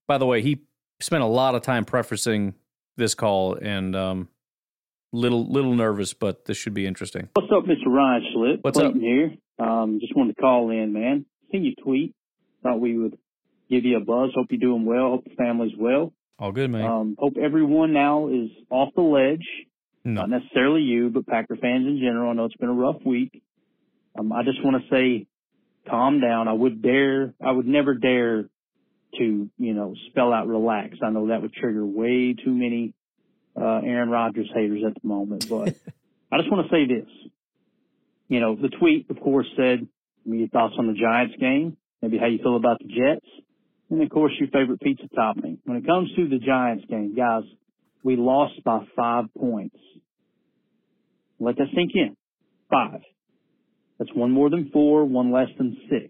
By 0.07 0.17
the 0.17 0.25
way, 0.25 0.41
he 0.41 0.61
spent 0.99 1.23
a 1.23 1.27
lot 1.27 1.55
of 1.55 1.61
time 1.61 1.85
prefacing 1.85 2.55
this 2.97 3.15
call 3.15 3.55
and 3.55 3.95
um, 3.95 4.29
little 5.11 5.49
little 5.51 5.73
nervous, 5.73 6.13
but 6.13 6.45
this 6.45 6.57
should 6.57 6.73
be 6.73 6.85
interesting. 6.85 7.29
What's 7.33 7.51
up, 7.51 7.63
Mr. 7.65 7.87
Ryan 7.87 8.23
Schlitt? 8.35 8.57
What's 8.61 8.77
Clayton 8.77 8.97
up? 8.97 9.01
here. 9.01 9.33
Um, 9.59 9.99
just 9.99 10.15
wanted 10.15 10.35
to 10.35 10.41
call 10.41 10.69
in, 10.69 10.93
man. 10.93 11.25
Seen 11.51 11.63
your 11.63 11.73
tweet. 11.83 12.15
Thought 12.63 12.79
we 12.79 12.97
would 12.97 13.17
give 13.69 13.85
you 13.85 13.97
a 13.97 13.99
buzz. 13.99 14.31
Hope 14.35 14.47
you're 14.51 14.59
doing 14.59 14.85
well. 14.85 15.09
Hope 15.11 15.23
the 15.23 15.35
family's 15.35 15.73
well. 15.77 16.13
All 16.37 16.51
good, 16.51 16.69
man. 16.71 16.85
Um, 16.85 17.15
hope 17.19 17.33
everyone 17.41 17.93
now 17.93 18.27
is 18.27 18.49
off 18.69 18.89
the 18.95 19.01
ledge. 19.01 19.45
No. 20.03 20.21
Not 20.21 20.29
necessarily 20.29 20.81
you, 20.81 21.09
but 21.09 21.27
Packer 21.27 21.55
fans 21.55 21.85
in 21.85 21.99
general. 21.99 22.31
I 22.31 22.33
know 22.33 22.45
it's 22.45 22.55
been 22.55 22.69
a 22.69 22.73
rough 22.73 23.01
week. 23.05 23.43
Um, 24.17 24.31
I 24.31 24.43
just 24.43 24.63
want 24.63 24.81
to 24.81 24.89
say, 24.89 25.27
calm 25.89 26.19
down. 26.19 26.47
I 26.47 26.53
would 26.53 26.81
dare, 26.81 27.33
I 27.43 27.51
would 27.51 27.67
never 27.67 27.93
dare 27.93 28.43
to, 29.17 29.49
you 29.57 29.73
know, 29.73 29.93
spell 30.09 30.31
out 30.33 30.47
relax. 30.47 30.97
I 31.03 31.09
know 31.09 31.27
that 31.27 31.41
would 31.41 31.53
trigger 31.53 31.85
way 31.85 32.33
too 32.33 32.53
many 32.53 32.93
uh, 33.59 33.81
Aaron 33.83 34.09
Rodgers 34.09 34.49
haters 34.53 34.83
at 34.87 35.01
the 35.01 35.07
moment, 35.07 35.47
but 35.49 35.69
I 36.31 36.37
just 36.37 36.51
want 36.51 36.67
to 36.67 36.73
say 36.73 36.85
this. 36.87 37.09
You 38.29 38.39
know, 38.39 38.55
the 38.55 38.69
tweet, 38.69 39.09
of 39.09 39.19
course, 39.19 39.47
said 39.57 39.87
your 40.25 40.47
thoughts 40.47 40.75
on 40.77 40.87
the 40.87 40.93
Giants 40.93 41.35
game, 41.39 41.75
maybe 42.01 42.17
how 42.17 42.27
you 42.27 42.37
feel 42.37 42.55
about 42.55 42.79
the 42.79 42.87
Jets, 42.87 43.27
and 43.89 44.01
of 44.01 44.09
course 44.09 44.31
your 44.39 44.49
favorite 44.49 44.79
pizza 44.79 45.07
topping. 45.13 45.57
When 45.65 45.77
it 45.77 45.85
comes 45.85 46.09
to 46.15 46.29
the 46.29 46.39
Giants 46.39 46.85
game, 46.89 47.13
guys, 47.15 47.43
we 48.03 48.15
lost 48.15 48.63
by 48.63 48.85
five 48.95 49.25
points. 49.37 49.75
Let 51.39 51.57
that 51.57 51.67
sink 51.75 51.91
in. 51.95 52.15
Five. 52.69 53.01
That's 54.01 54.15
one 54.15 54.31
more 54.31 54.49
than 54.49 54.67
four, 54.71 55.05
one 55.05 55.31
less 55.31 55.49
than 55.59 55.77
six. 55.87 56.09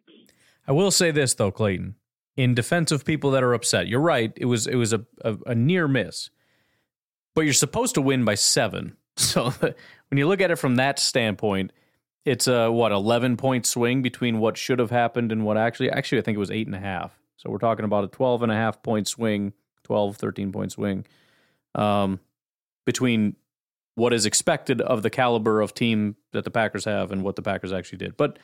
I 0.65 0.71
will 0.71 0.91
say 0.91 1.11
this 1.11 1.33
though, 1.33 1.51
Clayton. 1.51 1.95
In 2.37 2.53
defense 2.53 2.89
of 2.89 3.03
people 3.03 3.31
that 3.31 3.43
are 3.43 3.53
upset, 3.53 3.87
you're 3.87 3.99
right. 3.99 4.31
It 4.37 4.45
was 4.45 4.65
it 4.65 4.75
was 4.75 4.93
a, 4.93 5.05
a, 5.25 5.35
a 5.47 5.55
near 5.55 5.89
miss, 5.89 6.29
but 7.35 7.41
you're 7.41 7.53
supposed 7.53 7.93
to 7.95 8.01
win 8.01 8.23
by 8.23 8.35
seven. 8.35 8.95
So 9.17 9.49
when 9.59 10.17
you 10.17 10.25
look 10.25 10.39
at 10.39 10.51
it 10.51 10.55
from 10.55 10.77
that 10.77 10.99
standpoint, 10.99 11.73
it's 12.23 12.47
a 12.47 12.71
what 12.71 12.93
11 12.93 13.35
point 13.35 13.65
swing 13.65 14.01
between 14.01 14.39
what 14.39 14.55
should 14.55 14.79
have 14.79 14.89
happened 14.89 15.33
and 15.33 15.43
what 15.43 15.57
actually 15.57 15.91
actually 15.91 16.19
I 16.19 16.21
think 16.21 16.37
it 16.37 16.39
was 16.39 16.49
eight 16.49 16.67
and 16.67 16.75
a 16.75 16.79
half. 16.79 17.19
So 17.35 17.49
we're 17.49 17.57
talking 17.57 17.83
about 17.83 18.05
a 18.05 18.07
12 18.07 18.43
and 18.43 18.51
a 18.53 18.55
half 18.55 18.81
point 18.81 19.09
swing, 19.09 19.51
12, 19.83 20.15
13 20.15 20.53
point 20.53 20.71
swing 20.71 21.05
um, 21.75 22.21
between 22.85 23.35
what 23.95 24.13
is 24.13 24.25
expected 24.25 24.81
of 24.81 25.03
the 25.03 25.09
caliber 25.09 25.61
of 25.61 25.73
team 25.73 26.15
that 26.31 26.43
the 26.43 26.51
Packers 26.51 26.85
have 26.85 27.11
and 27.11 27.23
what 27.23 27.35
the 27.35 27.41
Packers 27.41 27.73
actually 27.73 27.97
did. 27.97 28.17
But 28.17 28.39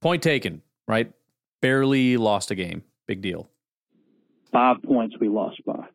point 0.00 0.22
taken, 0.22 0.62
right? 0.86 1.12
Barely 1.60 2.16
lost 2.16 2.50
a 2.50 2.54
game. 2.54 2.82
Big 3.06 3.20
deal. 3.20 3.48
Five 4.52 4.82
points 4.82 5.16
we 5.20 5.28
lost 5.28 5.60
by. 5.64 5.86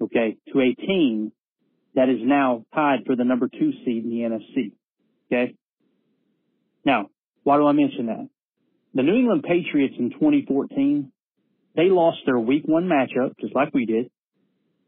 Okay. 0.00 0.36
To 0.52 0.60
a 0.60 0.74
team 0.74 1.32
that 1.94 2.08
is 2.08 2.18
now 2.20 2.64
tied 2.74 3.00
for 3.06 3.16
the 3.16 3.24
number 3.24 3.48
two 3.48 3.72
seed 3.84 4.04
in 4.04 4.10
the 4.10 4.16
NFC. 4.16 4.72
Okay. 5.30 5.54
Now, 6.84 7.08
why 7.42 7.56
do 7.56 7.66
I 7.66 7.72
mention 7.72 8.06
that? 8.06 8.28
The 8.94 9.02
New 9.02 9.14
England 9.14 9.42
Patriots 9.42 9.94
in 9.98 10.10
2014, 10.10 11.10
they 11.76 11.84
lost 11.90 12.18
their 12.26 12.38
week 12.38 12.62
one 12.66 12.84
matchup, 12.84 13.32
just 13.40 13.54
like 13.54 13.74
we 13.74 13.86
did, 13.86 14.10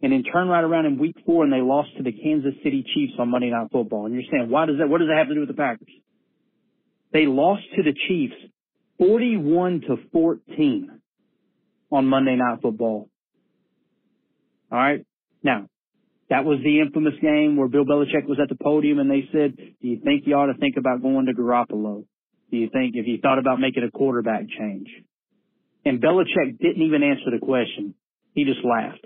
and 0.06 0.12
then 0.12 0.22
turn 0.22 0.46
right 0.46 0.62
around 0.62 0.86
in 0.86 1.00
week 1.00 1.16
four 1.26 1.42
and 1.42 1.52
they 1.52 1.60
lost 1.60 1.88
to 1.96 2.04
the 2.04 2.12
Kansas 2.12 2.54
City 2.62 2.84
Chiefs 2.94 3.14
on 3.18 3.28
Monday 3.28 3.50
Night 3.50 3.72
Football. 3.72 4.06
And 4.06 4.14
you're 4.14 4.22
saying, 4.30 4.48
why 4.48 4.64
does 4.64 4.76
that, 4.78 4.88
what 4.88 4.98
does 4.98 5.08
that 5.08 5.18
have 5.18 5.26
to 5.26 5.34
do 5.34 5.40
with 5.40 5.48
the 5.48 5.54
Packers? 5.54 5.88
They 7.12 7.26
lost 7.26 7.62
to 7.74 7.82
the 7.82 7.92
Chiefs 8.06 8.36
41 8.98 9.80
to 9.88 9.96
14 10.12 11.00
on 11.90 12.06
Monday 12.06 12.36
Night 12.36 12.60
Football. 12.62 13.08
All 14.70 14.78
right. 14.78 15.04
Now, 15.42 15.66
that 16.30 16.44
was 16.44 16.60
the 16.62 16.78
infamous 16.78 17.14
game 17.20 17.56
where 17.56 17.66
Bill 17.66 17.84
Belichick 17.84 18.28
was 18.28 18.38
at 18.40 18.48
the 18.48 18.62
podium 18.62 19.00
and 19.00 19.10
they 19.10 19.28
said, 19.32 19.56
do 19.56 19.88
you 19.88 19.98
think 20.04 20.22
you 20.24 20.36
ought 20.36 20.52
to 20.52 20.58
think 20.58 20.76
about 20.76 21.02
going 21.02 21.26
to 21.26 21.32
Garoppolo? 21.32 22.04
Do 22.52 22.56
you 22.56 22.70
think 22.72 22.94
if 22.94 23.08
you 23.08 23.18
thought 23.20 23.40
about 23.40 23.58
making 23.58 23.82
a 23.82 23.90
quarterback 23.90 24.42
change? 24.56 24.86
And 25.84 26.00
Belichick 26.00 26.60
didn't 26.60 26.82
even 26.82 27.02
answer 27.02 27.32
the 27.32 27.44
question. 27.44 27.96
He 28.34 28.44
just 28.44 28.64
laughed. 28.64 29.04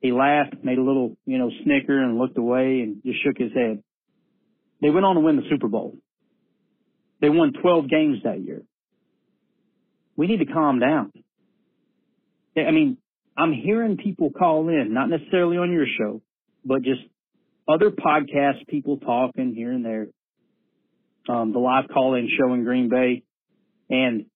He 0.00 0.12
laughed, 0.12 0.56
made 0.62 0.78
a 0.78 0.82
little, 0.82 1.16
you 1.26 1.38
know, 1.38 1.50
snicker 1.64 2.02
and 2.02 2.18
looked 2.18 2.38
away 2.38 2.80
and 2.80 3.02
just 3.04 3.22
shook 3.22 3.36
his 3.36 3.52
head. 3.52 3.82
They 4.80 4.90
went 4.90 5.04
on 5.04 5.16
to 5.16 5.20
win 5.20 5.36
the 5.36 5.42
Super 5.50 5.68
Bowl. 5.68 5.96
They 7.20 7.28
won 7.28 7.52
12 7.52 7.88
games 7.88 8.18
that 8.24 8.40
year. 8.42 8.62
We 10.16 10.26
need 10.26 10.38
to 10.38 10.46
calm 10.46 10.80
down. 10.80 11.12
I 12.56 12.70
mean, 12.70 12.96
I'm 13.36 13.52
hearing 13.52 13.96
people 13.96 14.30
call 14.30 14.68
in, 14.68 14.92
not 14.92 15.08
necessarily 15.08 15.58
on 15.58 15.70
your 15.70 15.86
show, 15.98 16.22
but 16.64 16.82
just 16.82 17.00
other 17.68 17.90
podcast 17.90 18.66
people 18.68 18.98
talking 18.98 19.54
here 19.54 19.72
and 19.72 19.84
there. 19.84 20.08
Um, 21.28 21.52
the 21.52 21.58
live 21.58 21.84
call 21.92 22.14
in 22.14 22.28
show 22.38 22.52
in 22.54 22.64
Green 22.64 22.88
Bay. 22.88 23.22
And 23.88 24.26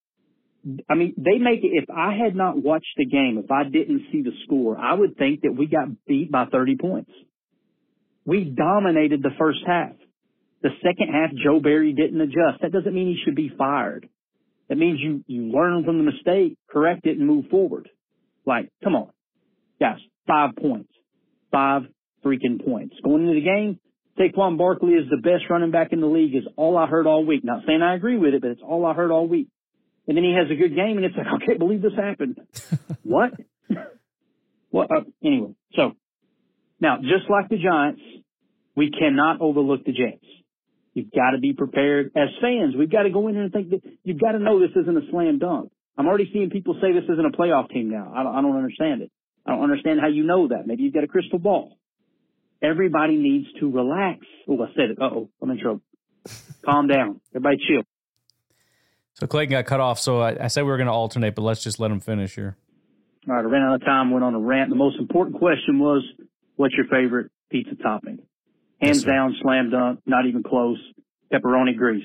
I 0.88 0.94
mean, 0.94 1.14
they 1.16 1.38
make 1.38 1.60
it, 1.62 1.72
if 1.72 1.90
I 1.90 2.14
had 2.16 2.34
not 2.34 2.62
watched 2.62 2.96
the 2.96 3.04
game, 3.04 3.40
if 3.42 3.50
I 3.50 3.64
didn't 3.64 4.06
see 4.10 4.22
the 4.22 4.32
score, 4.44 4.78
I 4.78 4.94
would 4.94 5.16
think 5.16 5.42
that 5.42 5.52
we 5.52 5.66
got 5.66 5.88
beat 6.06 6.32
by 6.32 6.46
30 6.46 6.76
points. 6.76 7.10
We 8.24 8.44
dominated 8.44 9.22
the 9.22 9.34
first 9.38 9.60
half. 9.66 9.92
The 10.62 10.70
second 10.82 11.12
half, 11.12 11.30
Joe 11.34 11.60
Barry 11.60 11.92
didn't 11.92 12.20
adjust. 12.20 12.62
That 12.62 12.72
doesn't 12.72 12.94
mean 12.94 13.08
he 13.08 13.22
should 13.24 13.36
be 13.36 13.52
fired. 13.56 14.08
That 14.68 14.78
means 14.78 14.98
you, 15.00 15.22
you 15.26 15.52
learn 15.52 15.84
from 15.84 15.98
the 15.98 16.10
mistake, 16.10 16.56
correct 16.70 17.06
it, 17.06 17.18
and 17.18 17.26
move 17.26 17.46
forward. 17.50 17.90
Like, 18.46 18.70
come 18.82 18.96
on. 18.96 19.10
Guys, 19.78 19.98
five 20.26 20.56
points. 20.56 20.88
Five 21.52 21.82
freaking 22.24 22.64
points. 22.64 22.94
Going 23.04 23.28
into 23.28 23.34
the 23.34 23.44
game, 23.44 23.78
Saquon 24.18 24.56
Barkley 24.56 24.92
is 24.92 25.10
the 25.10 25.18
best 25.18 25.50
running 25.50 25.70
back 25.70 25.92
in 25.92 26.00
the 26.00 26.06
league 26.06 26.34
is 26.34 26.44
all 26.56 26.78
I 26.78 26.86
heard 26.86 27.06
all 27.06 27.26
week. 27.26 27.44
Not 27.44 27.64
saying 27.66 27.82
I 27.82 27.94
agree 27.94 28.16
with 28.16 28.32
it, 28.32 28.40
but 28.40 28.52
it's 28.52 28.62
all 28.62 28.86
I 28.86 28.94
heard 28.94 29.10
all 29.10 29.28
week. 29.28 29.48
And 30.06 30.16
then 30.16 30.24
he 30.24 30.34
has 30.34 30.50
a 30.50 30.54
good 30.54 30.74
game, 30.74 30.96
and 30.96 31.04
it's 31.04 31.16
like, 31.16 31.26
I 31.42 31.44
can't 31.44 31.58
believe 31.58 31.82
this 31.82 31.94
happened. 31.96 32.38
what? 33.02 33.32
well, 34.70 34.86
uh, 34.90 35.02
anyway, 35.24 35.54
so 35.74 35.92
now, 36.80 36.98
just 36.98 37.30
like 37.30 37.48
the 37.48 37.56
Giants, 37.56 38.02
we 38.76 38.90
cannot 38.90 39.40
overlook 39.40 39.84
the 39.84 39.92
Jets. 39.92 40.24
You've 40.92 41.10
got 41.10 41.30
to 41.30 41.38
be 41.38 41.52
prepared. 41.52 42.12
As 42.16 42.28
fans, 42.40 42.74
we've 42.78 42.90
got 42.90 43.02
to 43.02 43.10
go 43.10 43.26
in 43.28 43.34
there 43.34 43.44
and 43.44 43.52
think 43.52 43.70
that 43.70 43.82
you've 44.04 44.20
got 44.20 44.32
to 44.32 44.38
know 44.38 44.60
this 44.60 44.76
isn't 44.76 44.96
a 44.96 45.10
slam 45.10 45.38
dunk. 45.38 45.72
I'm 45.96 46.06
already 46.06 46.28
seeing 46.32 46.50
people 46.50 46.76
say 46.80 46.92
this 46.92 47.04
isn't 47.04 47.24
a 47.24 47.36
playoff 47.36 47.70
team 47.70 47.90
now. 47.90 48.12
I 48.14 48.22
don't, 48.22 48.34
I 48.34 48.42
don't 48.42 48.56
understand 48.56 49.02
it. 49.02 49.10
I 49.46 49.52
don't 49.52 49.62
understand 49.62 50.00
how 50.00 50.08
you 50.08 50.24
know 50.24 50.48
that. 50.48 50.66
Maybe 50.66 50.82
you've 50.82 50.94
got 50.94 51.04
a 51.04 51.08
crystal 51.08 51.38
ball. 51.38 51.78
Everybody 52.62 53.16
needs 53.16 53.46
to 53.60 53.70
relax. 53.70 54.20
Oh, 54.48 54.62
I 54.62 54.68
said 54.74 54.90
it. 54.90 54.98
Uh 55.00 55.10
oh, 55.12 55.30
I'm 55.42 55.50
in 55.50 55.58
trouble. 55.58 55.82
Calm 56.64 56.86
down. 56.86 57.20
Everybody 57.34 57.58
chill. 57.68 57.82
So 59.14 59.26
Clayton 59.26 59.50
got 59.52 59.66
cut 59.66 59.80
off. 59.80 59.98
So 59.98 60.20
I, 60.20 60.44
I 60.44 60.46
said 60.48 60.64
we 60.64 60.70
were 60.70 60.76
going 60.76 60.88
to 60.88 60.92
alternate, 60.92 61.34
but 61.34 61.42
let's 61.42 61.62
just 61.62 61.78
let 61.78 61.90
him 61.90 62.00
finish 62.00 62.34
here. 62.34 62.56
All 63.28 63.34
right, 63.34 63.44
I 63.44 63.48
ran 63.48 63.62
out 63.62 63.74
of 63.76 63.84
time. 63.84 64.10
Went 64.10 64.24
on 64.24 64.34
a 64.34 64.40
rant. 64.40 64.70
The 64.70 64.76
most 64.76 64.98
important 64.98 65.38
question 65.38 65.78
was, 65.78 66.02
"What's 66.56 66.74
your 66.74 66.86
favorite 66.86 67.30
pizza 67.50 67.74
topping?" 67.76 68.18
Hands 68.82 68.98
Yes, 68.98 69.04
down, 69.04 69.34
slam 69.40 69.70
dunk. 69.70 70.00
Not 70.04 70.26
even 70.26 70.42
close. 70.42 70.78
Pepperoni 71.32 71.76
grease. 71.76 72.04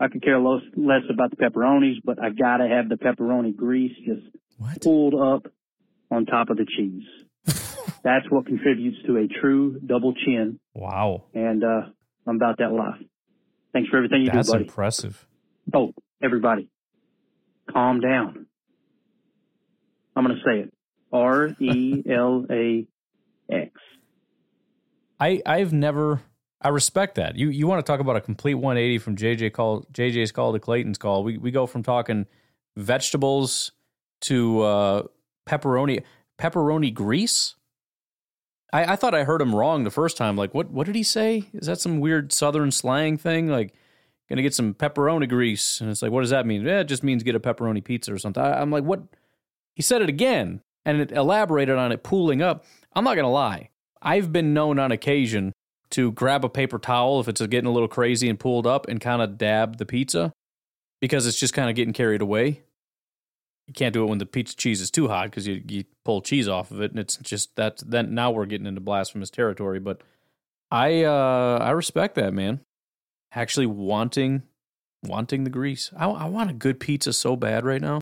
I 0.00 0.08
could 0.08 0.22
care 0.22 0.40
less, 0.40 0.62
less 0.76 1.02
about 1.10 1.30
the 1.30 1.36
pepperonis, 1.36 1.96
but 2.02 2.20
I 2.20 2.30
gotta 2.30 2.66
have 2.66 2.88
the 2.88 2.96
pepperoni 2.96 3.54
grease 3.54 3.94
just 4.04 4.26
what? 4.56 4.80
pulled 4.80 5.14
up 5.14 5.46
on 6.10 6.24
top 6.24 6.48
of 6.48 6.56
the 6.56 6.66
cheese. 6.66 7.04
That's 8.02 8.28
what 8.30 8.46
contributes 8.46 8.96
to 9.06 9.18
a 9.18 9.28
true 9.28 9.78
double 9.84 10.14
chin. 10.14 10.58
Wow. 10.74 11.24
And 11.34 11.62
uh, 11.62 11.82
I'm 12.26 12.36
about 12.36 12.58
that 12.58 12.72
life. 12.72 13.00
Thanks 13.72 13.90
for 13.90 13.98
everything 13.98 14.22
you 14.22 14.30
That's 14.30 14.48
do, 14.48 14.52
buddy. 14.54 14.64
That's 14.64 14.72
impressive. 14.72 15.26
Oh, 15.74 15.92
everybody, 16.22 16.68
calm 17.70 18.00
down. 18.00 18.46
I'm 20.16 20.24
going 20.24 20.36
to 20.36 20.42
say 20.42 20.60
it. 20.60 20.74
R 21.12 21.48
E 21.60 22.02
L 22.08 22.46
A 22.50 22.86
X. 23.50 23.70
I 25.18 25.42
I've 25.44 25.72
never 25.72 26.22
I 26.60 26.68
respect 26.68 27.16
that. 27.16 27.36
You 27.36 27.48
you 27.48 27.66
want 27.66 27.84
to 27.84 27.90
talk 27.90 28.00
about 28.00 28.16
a 28.16 28.20
complete 28.20 28.54
180 28.54 28.98
from 28.98 29.16
JJ 29.16 29.52
call 29.52 29.86
JJ's 29.92 30.32
call 30.32 30.52
to 30.52 30.58
Clayton's 30.58 30.98
call. 30.98 31.24
We 31.24 31.38
we 31.38 31.50
go 31.50 31.66
from 31.66 31.82
talking 31.82 32.26
vegetables 32.76 33.72
to 34.22 34.60
uh, 34.62 35.02
pepperoni 35.48 36.02
pepperoni 36.38 36.92
grease. 36.92 37.56
I, 38.72 38.92
I 38.92 38.96
thought 38.96 39.14
I 39.14 39.24
heard 39.24 39.42
him 39.42 39.54
wrong 39.54 39.84
the 39.84 39.90
first 39.90 40.16
time. 40.16 40.36
Like 40.36 40.54
what 40.54 40.70
what 40.70 40.86
did 40.86 40.94
he 40.94 41.02
say? 41.02 41.48
Is 41.54 41.66
that 41.66 41.80
some 41.80 41.98
weird 41.98 42.32
southern 42.32 42.70
slang 42.70 43.16
thing? 43.16 43.48
Like 43.48 43.74
gonna 44.30 44.42
get 44.42 44.54
some 44.54 44.74
pepperoni 44.74 45.28
grease, 45.28 45.80
and 45.80 45.90
it's 45.90 46.02
like 46.02 46.10
what 46.10 46.20
does 46.22 46.30
that 46.30 46.46
mean? 46.46 46.64
Yeah, 46.64 46.80
it 46.80 46.84
just 46.84 47.04
means 47.04 47.22
get 47.22 47.34
a 47.34 47.40
pepperoni 47.40 47.82
pizza 47.84 48.14
or 48.14 48.18
something. 48.18 48.42
I, 48.42 48.60
I'm 48.60 48.70
like 48.70 48.84
what? 48.84 49.02
He 49.74 49.82
said 49.82 50.02
it 50.02 50.08
again, 50.08 50.62
and 50.84 51.00
it 51.00 51.12
elaborated 51.12 51.76
on 51.76 51.92
it 51.92 52.02
pooling 52.02 52.40
up. 52.40 52.64
I'm 52.94 53.04
not 53.04 53.16
gonna 53.16 53.30
lie. 53.30 53.70
I've 54.02 54.32
been 54.32 54.54
known 54.54 54.78
on 54.78 54.92
occasion 54.92 55.52
to 55.90 56.12
grab 56.12 56.44
a 56.44 56.48
paper 56.48 56.78
towel 56.78 57.20
if 57.20 57.28
it's 57.28 57.40
getting 57.46 57.68
a 57.68 57.72
little 57.72 57.88
crazy 57.88 58.28
and 58.28 58.38
pulled 58.38 58.66
up 58.66 58.88
and 58.88 59.00
kind 59.00 59.20
of 59.20 59.36
dab 59.36 59.78
the 59.78 59.86
pizza 59.86 60.32
because 61.00 61.26
it's 61.26 61.38
just 61.38 61.54
kind 61.54 61.68
of 61.68 61.76
getting 61.76 61.92
carried 61.92 62.22
away. 62.22 62.62
You 63.66 63.74
can't 63.74 63.92
do 63.92 64.02
it 64.02 64.06
when 64.06 64.18
the 64.18 64.26
pizza 64.26 64.56
cheese 64.56 64.80
is 64.80 64.90
too 64.90 65.08
hot 65.08 65.26
because 65.26 65.46
you, 65.46 65.62
you 65.68 65.84
pull 66.04 66.22
cheese 66.22 66.48
off 66.48 66.70
of 66.70 66.80
it 66.80 66.90
and 66.90 67.00
it's 67.00 67.16
just 67.18 67.54
that 67.56 67.82
then 67.86 68.14
now 68.14 68.30
we're 68.30 68.46
getting 68.46 68.66
into 68.66 68.80
blasphemous 68.80 69.30
territory. 69.30 69.78
But 69.78 70.02
I 70.70 71.04
uh 71.04 71.58
I 71.60 71.70
respect 71.70 72.14
that 72.16 72.32
man. 72.32 72.60
Actually 73.32 73.66
wanting 73.66 74.42
wanting 75.02 75.44
the 75.44 75.50
grease. 75.50 75.90
I, 75.96 76.06
I 76.06 76.24
want 76.26 76.50
a 76.50 76.54
good 76.54 76.80
pizza 76.80 77.12
so 77.12 77.36
bad 77.36 77.64
right 77.64 77.80
now. 77.80 78.00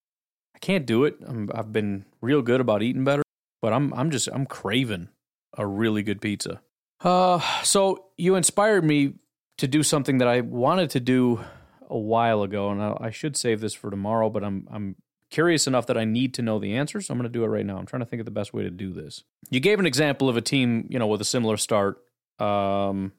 I 0.55 0.59
can't 0.59 0.87
do 0.87 1.05
it. 1.05 1.17
I'm, 1.25 1.51
I've 1.55 1.73
been 1.73 2.05
real 2.21 2.43
good 2.43 2.61
about 2.61 2.83
eating 2.83 3.05
better, 3.05 3.23
but 3.63 3.73
I'm 3.73 3.93
I'm 3.95 4.11
just 4.11 4.29
I'm 4.33 4.47
craving 4.47 5.09
a 5.57 5.67
really 5.67 6.03
good 6.03 6.21
pizza. 6.21 6.61
Uh, 7.01 7.41
so 7.63 8.07
you 8.17 8.35
inspired 8.35 8.85
me 8.85 9.15
to 9.59 9.69
do 9.69 9.83
something 9.83 10.19
that 10.19 10.29
I 10.29 10.41
wanted 10.41 10.91
to 10.91 11.01
do 11.01 11.45
a 11.89 11.99
while 11.99 12.43
ago, 12.43 12.71
and 12.71 12.83
I, 12.83 12.97
I 13.01 13.11
should 13.11 13.37
save 13.37 13.61
this 13.61 13.75
for 13.75 13.91
tomorrow. 13.91 14.31
But 14.31 14.43
I'm 14.45 14.67
I'm 14.71 14.97
curious 15.31 15.67
enough 15.67 15.87
that 15.87 15.99
I 15.99 16.05
need 16.05 16.35
to 16.35 16.43
know 16.43 16.59
the 16.59 16.75
answer, 16.77 17.01
so 17.01 17.13
I'm 17.13 17.19
going 17.19 17.31
to 17.31 17.39
do 17.39 17.45
it 17.45 17.49
right 17.49 17.67
now. 17.67 17.79
I'm 17.79 17.87
trying 17.87 18.01
to 18.01 18.07
think 18.07 18.21
of 18.21 18.27
the 18.27 18.33
best 18.33 18.53
way 18.53 18.63
to 18.63 18.71
do 18.71 18.93
this. 18.93 19.25
You 19.51 19.61
gave 19.61 19.79
an 19.79 19.87
example 19.87 20.29
of 20.29 20.37
a 20.37 20.41
team, 20.41 20.87
you 20.91 20.99
know, 20.99 21.07
with 21.07 21.21
a 21.21 21.25
similar 21.25 21.57
start. 21.57 21.99
Um, 22.39 23.13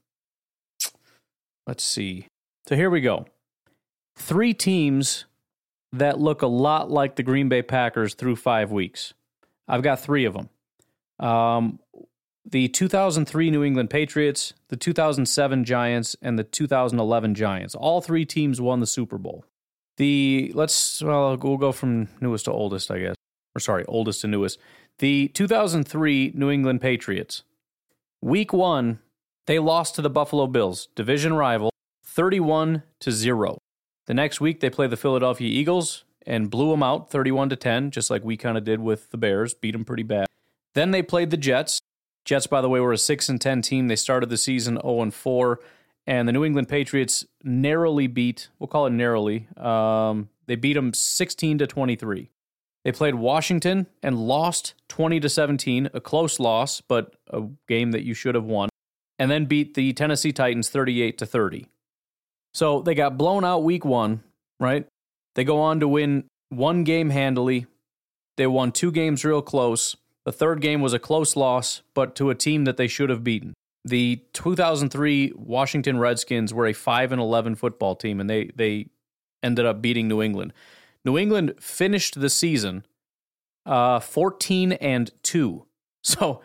let's 1.70 1.84
see. 1.84 2.26
So 2.68 2.76
here 2.76 2.90
we 2.90 3.00
go. 3.00 3.28
Three 4.18 4.56
teams 4.56 5.26
that 5.94 6.20
look 6.20 6.42
a 6.42 6.48
lot 6.48 6.90
like 6.90 7.16
the 7.16 7.22
Green 7.22 7.48
Bay 7.48 7.62
Packers 7.62 8.16
through 8.16 8.38
five 8.38 8.72
weeks. 8.72 9.14
I've 9.68 9.84
got 9.84 10.00
three 10.00 10.26
of 10.26 10.34
them. 10.34 10.50
Um, 11.20 11.80
the 12.44 12.70
2003 12.70 13.52
New 13.52 13.64
England 13.64 13.92
Patriots, 13.92 14.56
the 14.70 14.78
2007 14.78 15.64
Giants, 15.64 16.16
and 16.24 16.40
the 16.40 16.44
2011 16.44 17.36
Giants. 17.36 17.76
All 17.76 18.02
three 18.02 18.26
teams 18.26 18.60
won 18.60 18.80
the 18.80 18.88
Super 18.88 19.20
Bowl. 19.20 19.46
The 19.98 20.52
let's 20.56 21.04
well 21.04 21.38
we'll 21.38 21.58
go 21.58 21.72
from 21.72 22.08
newest 22.20 22.46
to 22.46 22.52
oldest, 22.52 22.90
I 22.90 23.00
guess. 23.00 23.16
Or 23.56 23.60
sorry, 23.60 23.86
oldest 23.88 24.22
to 24.22 24.28
newest. 24.28 24.58
The 24.98 25.28
2003 25.30 26.32
New 26.34 26.50
England 26.50 26.82
Patriots. 26.82 27.44
Week 28.22 28.52
1, 28.54 29.00
they 29.50 29.58
lost 29.58 29.96
to 29.96 30.04
the 30.04 30.12
Buffalo 30.12 30.46
Bills, 30.46 30.90
division 30.94 31.34
rival, 31.34 31.72
31 32.06 32.84
to 33.00 33.12
0. 33.12 33.58
The 34.06 34.14
next 34.14 34.40
week 34.40 34.60
they 34.60 34.70
play 34.70 34.86
the 34.86 34.96
Philadelphia 34.96 35.48
Eagles 35.48 36.04
and 36.24 36.52
blew 36.52 36.70
them 36.70 36.84
out 36.84 37.10
31 37.10 37.50
to 37.50 37.56
10, 37.56 37.90
just 37.90 38.12
like 38.12 38.24
we 38.24 38.38
kind 38.38 38.60
of 38.60 38.64
did 38.64 38.80
with 38.80 39.10
the 39.10 39.18
Bears, 39.18 39.56
beat 39.56 39.72
them 39.72 39.86
pretty 39.86 40.04
bad. 40.04 40.28
Then 40.76 40.92
they 40.92 41.02
played 41.02 41.32
the 41.32 41.36
Jets. 41.36 41.82
Jets, 42.26 42.46
by 42.46 42.62
the 42.62 42.70
way, 42.70 42.80
were 42.80 42.94
a 42.94 42.98
6 42.98 43.28
and 43.28 43.42
10 43.42 43.64
team. 43.64 43.88
They 43.88 43.96
started 43.96 44.30
the 44.30 44.38
season 44.38 44.80
0 44.84 45.02
and 45.02 45.12
4, 45.12 45.60
and 46.06 46.28
the 46.28 46.32
New 46.32 46.46
England 46.46 46.70
Patriots 46.70 47.26
narrowly 47.44 48.06
beat, 48.06 48.50
we'll 48.60 48.68
call 48.68 48.86
it 48.86 48.92
narrowly, 48.92 49.48
um, 49.58 50.30
they 50.46 50.58
beat 50.58 50.74
them 50.74 50.94
16 50.94 51.58
to 51.58 51.66
23. 51.66 52.30
They 52.84 52.92
played 52.92 53.16
Washington 53.16 53.88
and 54.04 54.20
lost 54.20 54.76
20 54.90 55.20
to 55.22 55.28
17, 55.28 55.90
a 55.92 56.00
close 56.00 56.40
loss, 56.40 56.82
but 56.82 57.16
a 57.32 57.48
game 57.68 57.94
that 57.94 58.04
you 58.04 58.14
should 58.14 58.36
have 58.36 58.46
won, 58.46 58.69
and 59.20 59.30
then 59.30 59.46
beat 59.46 59.74
the 59.74 59.94
Tennessee 59.94 60.32
Titans 60.32 60.70
38 60.70 61.18
to 61.18 61.26
30. 61.26 61.68
So 62.54 62.82
they 62.82 62.96
got 62.96 63.18
blown 63.18 63.46
out 63.46 63.64
week 63.64 63.86
1, 63.86 64.24
right? 64.60 64.88
They 65.36 65.44
go 65.44 65.60
on 65.60 65.82
to 65.82 65.88
win 65.88 66.24
one 66.50 66.84
game 66.84 67.12
handily. 67.12 67.68
They 68.38 68.48
won 68.48 68.72
two 68.72 68.92
games 68.92 69.24
real 69.24 69.42
close. 69.42 69.96
The 70.26 70.32
third 70.32 70.62
game 70.62 70.82
was 70.82 70.94
a 70.94 71.00
close 71.00 71.36
loss, 71.36 71.82
but 71.94 72.16
to 72.16 72.30
a 72.30 72.36
team 72.36 72.66
that 72.66 72.78
they 72.78 72.88
should 72.88 73.10
have 73.10 73.24
beaten. 73.24 73.54
The 73.86 74.24
2003 74.34 75.34
Washington 75.36 76.00
Redskins 76.00 76.54
were 76.54 76.68
a 76.68 76.74
5 76.74 77.12
and 77.12 77.22
11 77.22 77.56
football 77.56 77.96
team 77.96 78.20
and 78.20 78.30
they 78.30 78.52
they 78.56 78.88
ended 79.42 79.66
up 79.66 79.82
beating 79.82 80.08
New 80.08 80.22
England. 80.22 80.54
New 81.06 81.18
England 81.18 81.56
finished 81.60 82.20
the 82.20 82.30
season 82.30 82.86
uh 83.66 84.00
14 84.00 84.74
and 84.74 85.12
2. 85.24 85.66
So 86.02 86.42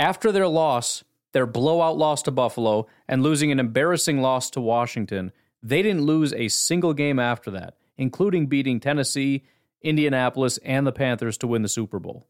after 0.00 0.32
their 0.32 0.48
loss, 0.48 1.04
their 1.32 1.46
blowout 1.46 1.96
loss 1.96 2.22
to 2.22 2.30
Buffalo 2.30 2.86
and 3.08 3.22
losing 3.22 3.52
an 3.52 3.60
embarrassing 3.60 4.20
loss 4.20 4.50
to 4.50 4.60
Washington, 4.60 5.32
they 5.62 5.82
didn't 5.82 6.06
lose 6.06 6.32
a 6.32 6.48
single 6.48 6.94
game 6.94 7.18
after 7.18 7.50
that, 7.50 7.76
including 7.96 8.46
beating 8.46 8.80
Tennessee, 8.80 9.44
Indianapolis, 9.82 10.58
and 10.58 10.86
the 10.86 10.92
Panthers 10.92 11.38
to 11.38 11.46
win 11.46 11.62
the 11.62 11.68
Super 11.68 11.98
Bowl. 11.98 12.26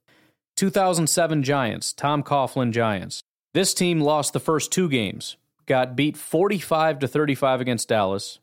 2007 0.56 1.42
Giants, 1.42 1.92
Tom 1.92 2.22
Coughlin 2.22 2.72
Giants. 2.72 3.22
This 3.52 3.72
team 3.74 4.00
lost 4.00 4.32
the 4.32 4.40
first 4.40 4.70
two 4.70 4.88
games, 4.88 5.36
got 5.66 5.96
beat 5.96 6.16
45 6.16 6.98
to 7.00 7.08
35 7.08 7.60
against 7.60 7.88
Dallas, 7.88 8.38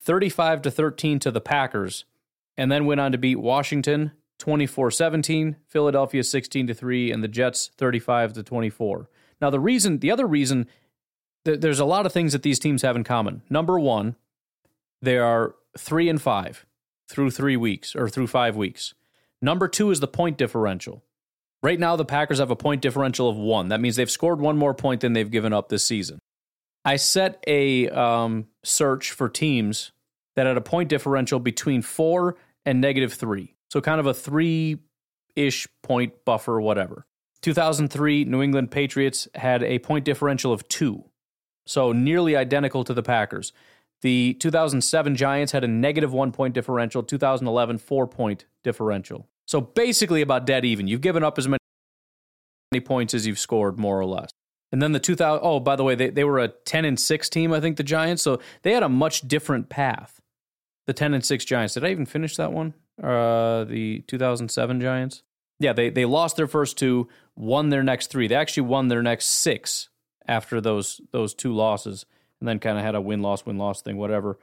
35 0.00 0.62
to 0.62 0.70
13 0.70 1.18
to 1.20 1.30
the 1.30 1.40
Packers, 1.40 2.04
and 2.56 2.70
then 2.70 2.84
went 2.84 3.00
on 3.00 3.12
to 3.12 3.18
beat 3.18 3.36
Washington 3.36 4.12
24-17, 4.42 5.56
Philadelphia 5.68 6.24
16 6.24 6.66
to 6.66 6.74
3 6.74 7.12
and 7.12 7.22
the 7.22 7.28
Jets 7.28 7.70
35 7.76 8.32
to 8.34 8.42
24. 8.42 9.08
Now 9.42 9.50
the 9.50 9.60
reason 9.60 9.98
the 9.98 10.10
other 10.10 10.26
reason 10.26 10.68
th- 11.44 11.60
there's 11.60 11.80
a 11.80 11.84
lot 11.84 12.06
of 12.06 12.12
things 12.12 12.32
that 12.32 12.42
these 12.42 12.60
teams 12.60 12.82
have 12.82 12.96
in 12.96 13.04
common. 13.04 13.42
Number 13.50 13.78
1, 13.78 14.16
they 15.02 15.18
are 15.18 15.56
3 15.76 16.08
and 16.08 16.22
5 16.22 16.64
through 17.10 17.30
3 17.32 17.56
weeks 17.56 17.94
or 17.94 18.08
through 18.08 18.28
5 18.28 18.56
weeks. 18.56 18.94
Number 19.42 19.66
2 19.68 19.90
is 19.90 20.00
the 20.00 20.08
point 20.08 20.38
differential. 20.38 21.02
Right 21.62 21.78
now, 21.78 21.96
the 21.96 22.04
Packers 22.04 22.38
have 22.38 22.50
a 22.50 22.56
point 22.56 22.82
differential 22.82 23.28
of 23.28 23.36
one. 23.36 23.68
That 23.68 23.80
means 23.80 23.96
they've 23.96 24.10
scored 24.10 24.40
one 24.40 24.56
more 24.56 24.74
point 24.74 25.00
than 25.00 25.12
they've 25.12 25.30
given 25.30 25.52
up 25.52 25.68
this 25.68 25.84
season. 25.84 26.18
I 26.84 26.96
set 26.96 27.42
a 27.46 27.88
um, 27.90 28.48
search 28.64 29.12
for 29.12 29.28
teams 29.28 29.92
that 30.34 30.46
had 30.46 30.56
a 30.56 30.60
point 30.60 30.88
differential 30.88 31.38
between 31.38 31.82
four 31.82 32.36
and 32.66 32.80
negative 32.80 33.12
three. 33.12 33.54
So 33.70 33.80
kind 33.80 34.00
of 34.00 34.06
a 34.06 34.14
three 34.14 34.78
ish 35.36 35.68
point 35.82 36.24
buffer, 36.24 36.60
whatever. 36.60 37.06
2003 37.42 38.24
New 38.24 38.42
England 38.42 38.70
Patriots 38.70 39.28
had 39.34 39.62
a 39.62 39.78
point 39.80 40.04
differential 40.04 40.52
of 40.52 40.66
two. 40.68 41.04
So 41.66 41.92
nearly 41.92 42.36
identical 42.36 42.84
to 42.84 42.94
the 42.94 43.02
Packers. 43.02 43.52
The 44.00 44.34
2007 44.34 45.14
Giants 45.14 45.52
had 45.52 45.62
a 45.62 45.68
negative 45.68 46.12
one 46.12 46.32
point 46.32 46.54
differential, 46.54 47.02
2011, 47.02 47.78
four 47.78 48.06
point 48.06 48.46
differential. 48.64 49.28
So 49.46 49.60
basically 49.60 50.22
about 50.22 50.46
dead 50.46 50.64
even. 50.64 50.88
You've 50.88 51.00
given 51.00 51.22
up 51.22 51.38
as 51.38 51.46
many 51.46 51.58
points 52.84 53.14
as 53.14 53.26
you've 53.26 53.38
scored, 53.38 53.78
more 53.78 53.98
or 54.00 54.06
less. 54.06 54.30
And 54.72 54.80
then 54.80 54.92
the 54.92 55.00
2000, 55.00 55.40
oh, 55.42 55.60
by 55.60 55.76
the 55.76 55.84
way, 55.84 55.94
they, 55.94 56.10
they 56.10 56.24
were 56.24 56.38
a 56.38 56.48
10 56.48 56.84
and 56.84 56.98
6 56.98 57.28
team, 57.28 57.52
I 57.52 57.60
think, 57.60 57.76
the 57.76 57.82
Giants. 57.82 58.22
So 58.22 58.40
they 58.62 58.72
had 58.72 58.82
a 58.82 58.88
much 58.88 59.28
different 59.28 59.68
path. 59.68 60.20
The 60.86 60.94
10 60.94 61.14
and 61.14 61.24
6 61.24 61.44
Giants. 61.44 61.74
Did 61.74 61.84
I 61.84 61.90
even 61.90 62.06
finish 62.06 62.36
that 62.36 62.52
one? 62.52 62.74
Uh, 63.00 63.64
the 63.64 64.02
2007 64.08 64.80
Giants? 64.80 65.22
Yeah, 65.60 65.72
they, 65.72 65.90
they 65.90 66.04
lost 66.04 66.36
their 66.36 66.48
first 66.48 66.76
two, 66.76 67.08
won 67.36 67.70
their 67.70 67.82
next 67.82 68.08
three. 68.08 68.28
They 68.28 68.34
actually 68.34 68.64
won 68.64 68.88
their 68.88 69.02
next 69.02 69.26
six 69.26 69.88
after 70.26 70.60
those 70.60 71.00
those 71.10 71.34
two 71.34 71.52
losses, 71.52 72.06
and 72.40 72.48
then 72.48 72.58
kind 72.58 72.78
of 72.78 72.84
had 72.84 72.94
a 72.94 73.00
win 73.00 73.22
loss 73.22 73.44
win 73.46 73.58
loss 73.58 73.82
thing, 73.82 73.96
whatever. 73.96 74.38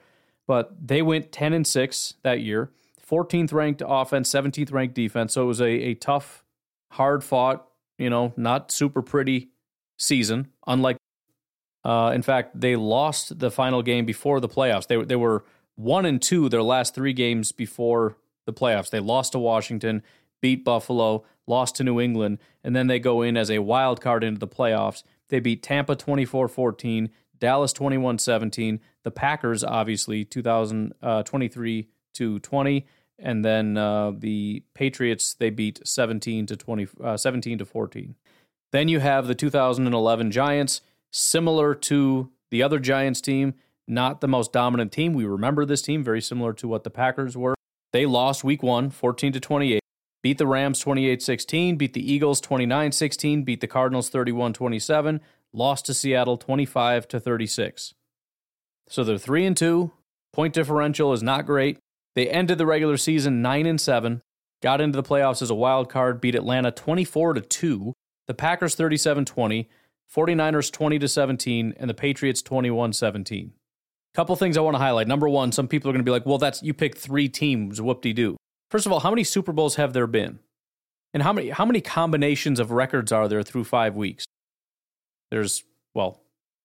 But 0.47 0.75
they 0.87 1.03
went 1.03 1.31
10 1.31 1.53
and 1.53 1.67
6 1.67 2.15
that 2.23 2.41
year, 2.41 2.71
14th 3.07 3.53
ranked 3.53 3.83
offense, 3.85 4.31
17th 4.31 4.71
ranked 4.73 4.95
defense. 4.95 5.33
So 5.33 5.43
it 5.43 5.45
was 5.45 5.61
a, 5.61 5.69
a 5.69 5.93
tough, 5.93 6.43
hard 6.89 7.23
fought, 7.23 7.67
you 7.99 8.09
know, 8.09 8.33
not 8.35 8.71
super 8.71 9.03
pretty 9.03 9.49
season. 9.97 10.47
Unlike, 10.65 10.97
uh, 11.83 12.13
in 12.15 12.23
fact, 12.23 12.59
they 12.59 12.75
lost 12.75 13.37
the 13.37 13.51
final 13.51 13.83
game 13.83 14.05
before 14.05 14.39
the 14.39 14.49
playoffs. 14.49 14.87
They 14.87 15.03
they 15.03 15.15
were 15.15 15.45
one 15.75 16.05
and 16.05 16.21
two 16.21 16.49
their 16.49 16.63
last 16.63 16.95
three 16.95 17.13
games 17.13 17.51
before 17.51 18.17
the 18.45 18.53
playoffs. 18.53 18.89
They 18.89 18.99
lost 18.99 19.33
to 19.33 19.39
Washington, 19.39 20.01
beat 20.41 20.65
Buffalo, 20.65 21.25
lost 21.49 21.75
to 21.75 21.83
New 21.83 21.99
England, 21.99 22.37
and 22.63 22.75
then 22.75 22.87
they 22.87 22.99
go 22.99 23.21
in 23.21 23.35
as 23.35 23.51
a 23.51 23.59
wild 23.59 23.99
card 23.99 24.23
into 24.23 24.39
the 24.39 24.47
playoffs. 24.47 25.03
They 25.29 25.39
beat 25.39 25.63
Tampa 25.63 25.95
24 25.95 26.47
14, 26.47 27.09
Dallas 27.39 27.73
21 27.73 28.19
17, 28.19 28.79
the 29.03 29.11
Packers, 29.11 29.63
obviously, 29.63 30.23
2023 30.23 31.79
uh, 31.79 31.83
to 32.13 32.39
20. 32.39 32.85
And 33.21 33.43
then 33.43 33.77
uh, 33.77 34.11
the 34.17 34.63
Patriots, 34.73 35.33
they 35.33 35.49
beat 35.49 35.85
17 35.85 36.45
to 36.45 36.55
20, 36.55 36.87
uh, 37.03 37.17
17 37.17 37.57
to 37.57 37.65
14. 37.65 38.15
Then 38.71 38.87
you 38.87 38.99
have 38.99 39.27
the 39.27 39.35
2011 39.35 40.31
Giants, 40.31 40.81
similar 41.11 41.75
to 41.75 42.31
the 42.51 42.63
other 42.63 42.79
Giants 42.79 43.19
team, 43.19 43.55
not 43.87 44.21
the 44.21 44.27
most 44.27 44.53
dominant 44.53 44.91
team. 44.91 45.13
We 45.13 45.25
remember 45.25 45.65
this 45.65 45.81
team, 45.81 46.03
very 46.03 46.21
similar 46.21 46.53
to 46.53 46.67
what 46.67 46.83
the 46.83 46.89
Packers 46.89 47.35
were. 47.35 47.55
They 47.91 48.05
lost 48.05 48.43
week 48.43 48.61
one, 48.61 48.89
14 48.91 49.33
to 49.33 49.39
28, 49.39 49.81
beat 50.21 50.37
the 50.37 50.47
Rams 50.47 50.79
28 50.79 51.21
16, 51.21 51.75
beat 51.77 51.93
the 51.93 52.11
Eagles 52.11 52.41
29 52.41 52.91
16, 52.91 53.43
beat 53.43 53.61
the 53.61 53.67
Cardinals 53.67 54.09
31 54.09 54.53
27, 54.53 55.21
lost 55.53 55.85
to 55.85 55.93
Seattle 55.93 56.37
25 56.37 57.07
to 57.07 57.19
36. 57.19 57.93
So 58.87 59.03
they're 59.03 59.17
3 59.17 59.45
and 59.45 59.57
2. 59.57 59.91
Point 60.33 60.53
differential 60.53 61.13
is 61.13 61.23
not 61.23 61.45
great. 61.45 61.77
They 62.15 62.29
ended 62.29 62.57
the 62.57 62.65
regular 62.65 62.97
season 62.97 63.41
9 63.41 63.65
and 63.65 63.79
7, 63.79 64.21
got 64.61 64.81
into 64.81 65.01
the 65.01 65.07
playoffs 65.07 65.41
as 65.41 65.49
a 65.49 65.55
wild 65.55 65.89
card, 65.89 66.19
beat 66.19 66.35
Atlanta 66.35 66.71
24 66.71 67.33
to 67.33 67.41
2, 67.41 67.93
the 68.27 68.33
Packers 68.33 68.75
37 68.75 69.25
20, 69.25 69.69
49ers 70.13 70.71
20 70.71 70.99
to 70.99 71.07
17, 71.07 71.73
and 71.77 71.89
the 71.89 71.93
Patriots 71.93 72.41
21 72.41 72.93
17. 72.93 73.53
Couple 74.15 74.35
things 74.35 74.57
I 74.57 74.61
want 74.61 74.73
to 74.73 74.79
highlight. 74.79 75.07
Number 75.07 75.29
one, 75.29 75.51
some 75.51 75.67
people 75.67 75.89
are 75.89 75.93
going 75.93 76.03
to 76.03 76.09
be 76.09 76.11
like, 76.11 76.25
well, 76.25 76.39
that's 76.39 76.63
you 76.63 76.73
picked 76.73 76.97
three 76.97 77.29
teams, 77.29 77.79
whoop 77.79 78.01
de 78.01 78.11
doo. 78.11 78.37
First 78.69 78.85
of 78.85 78.91
all, 78.91 78.99
how 78.99 79.09
many 79.09 79.23
Super 79.23 79.51
Bowls 79.51 79.75
have 79.75 79.93
there 79.93 80.07
been? 80.07 80.39
And 81.13 81.23
how 81.23 81.33
many 81.33 81.49
how 81.49 81.65
many 81.65 81.81
combinations 81.81 82.59
of 82.59 82.71
records 82.71 83.11
are 83.11 83.27
there 83.27 83.41
through 83.41 83.63
five 83.63 83.95
weeks? 83.95 84.25
There's 85.31 85.63
well, 85.95 86.21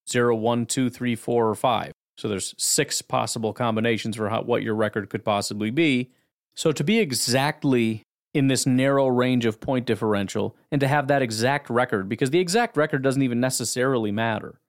zero, 0.09 0.36
one, 0.36 0.66
two, 0.66 0.90
three, 0.90 1.14
four, 1.14 1.48
or 1.48 1.55
five. 1.55 1.92
So 2.16 2.28
there's 2.28 2.55
six 2.59 3.02
possible 3.02 3.52
combinations 3.52 4.16
for 4.16 4.28
how, 4.28 4.42
what 4.42 4.62
your 4.62 4.74
record 4.74 5.11
could 5.11 5.24
possibly 5.24 5.70
be. 5.70 6.11
So 6.55 6.72
to 6.72 6.84
be 6.84 7.00
exactly 7.00 8.02
in 8.34 8.48
this 8.48 8.66
narrow 8.66 9.07
range 9.07 9.46
of 9.46 9.61
point 9.61 9.86
differential 9.86 10.57
and 10.70 10.80
to 10.80 10.88
have 10.88 11.09
that 11.09 11.22
exact 11.22 11.70
record 11.70 12.09
because 12.09 12.30
the 12.30 12.40
exact 12.40 12.76
record 12.76 13.02
doesn't 13.02 13.22
even 13.22 13.40
necessarily 13.40 14.12
matter. 14.12 14.61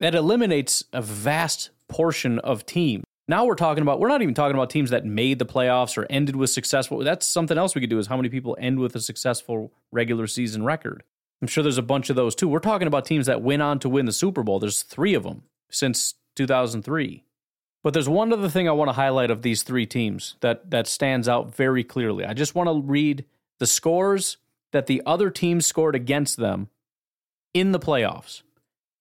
That 0.00 0.14
eliminates 0.14 0.84
a 0.92 1.00
vast 1.00 1.70
portion 1.88 2.38
of 2.40 2.66
teams. 2.66 3.04
Now 3.30 3.44
we're 3.44 3.54
talking 3.54 3.82
about, 3.82 4.00
we're 4.00 4.08
not 4.08 4.22
even 4.22 4.34
talking 4.34 4.56
about 4.56 4.70
teams 4.70 4.90
that 4.90 5.04
made 5.04 5.38
the 5.38 5.46
playoffs 5.46 5.96
or 5.96 6.04
ended 6.10 6.34
with 6.34 6.50
successful. 6.50 6.98
That's 6.98 7.24
something 7.24 7.56
else 7.56 7.76
we 7.76 7.80
could 7.80 7.88
do 7.88 8.00
is 8.00 8.08
how 8.08 8.16
many 8.16 8.28
people 8.28 8.56
end 8.58 8.80
with 8.80 8.96
a 8.96 9.00
successful 9.00 9.72
regular 9.92 10.26
season 10.26 10.64
record. 10.64 11.04
I'm 11.40 11.46
sure 11.46 11.62
there's 11.62 11.78
a 11.78 11.82
bunch 11.82 12.10
of 12.10 12.16
those 12.16 12.34
too. 12.34 12.48
We're 12.48 12.58
talking 12.58 12.88
about 12.88 13.04
teams 13.04 13.26
that 13.26 13.40
went 13.40 13.62
on 13.62 13.78
to 13.78 13.88
win 13.88 14.06
the 14.06 14.12
Super 14.12 14.42
Bowl. 14.42 14.58
There's 14.58 14.82
three 14.82 15.14
of 15.14 15.22
them 15.22 15.44
since 15.70 16.14
2003. 16.34 17.22
But 17.84 17.94
there's 17.94 18.08
one 18.08 18.32
other 18.32 18.48
thing 18.48 18.68
I 18.68 18.72
want 18.72 18.88
to 18.88 18.94
highlight 18.94 19.30
of 19.30 19.42
these 19.42 19.62
three 19.62 19.86
teams 19.86 20.34
that 20.40 20.68
that 20.72 20.88
stands 20.88 21.28
out 21.28 21.54
very 21.54 21.84
clearly. 21.84 22.24
I 22.24 22.34
just 22.34 22.56
want 22.56 22.68
to 22.68 22.82
read 22.82 23.26
the 23.60 23.66
scores 23.68 24.38
that 24.72 24.86
the 24.86 25.02
other 25.06 25.30
teams 25.30 25.66
scored 25.66 25.94
against 25.94 26.36
them 26.36 26.68
in 27.54 27.70
the 27.70 27.78
playoffs. 27.78 28.42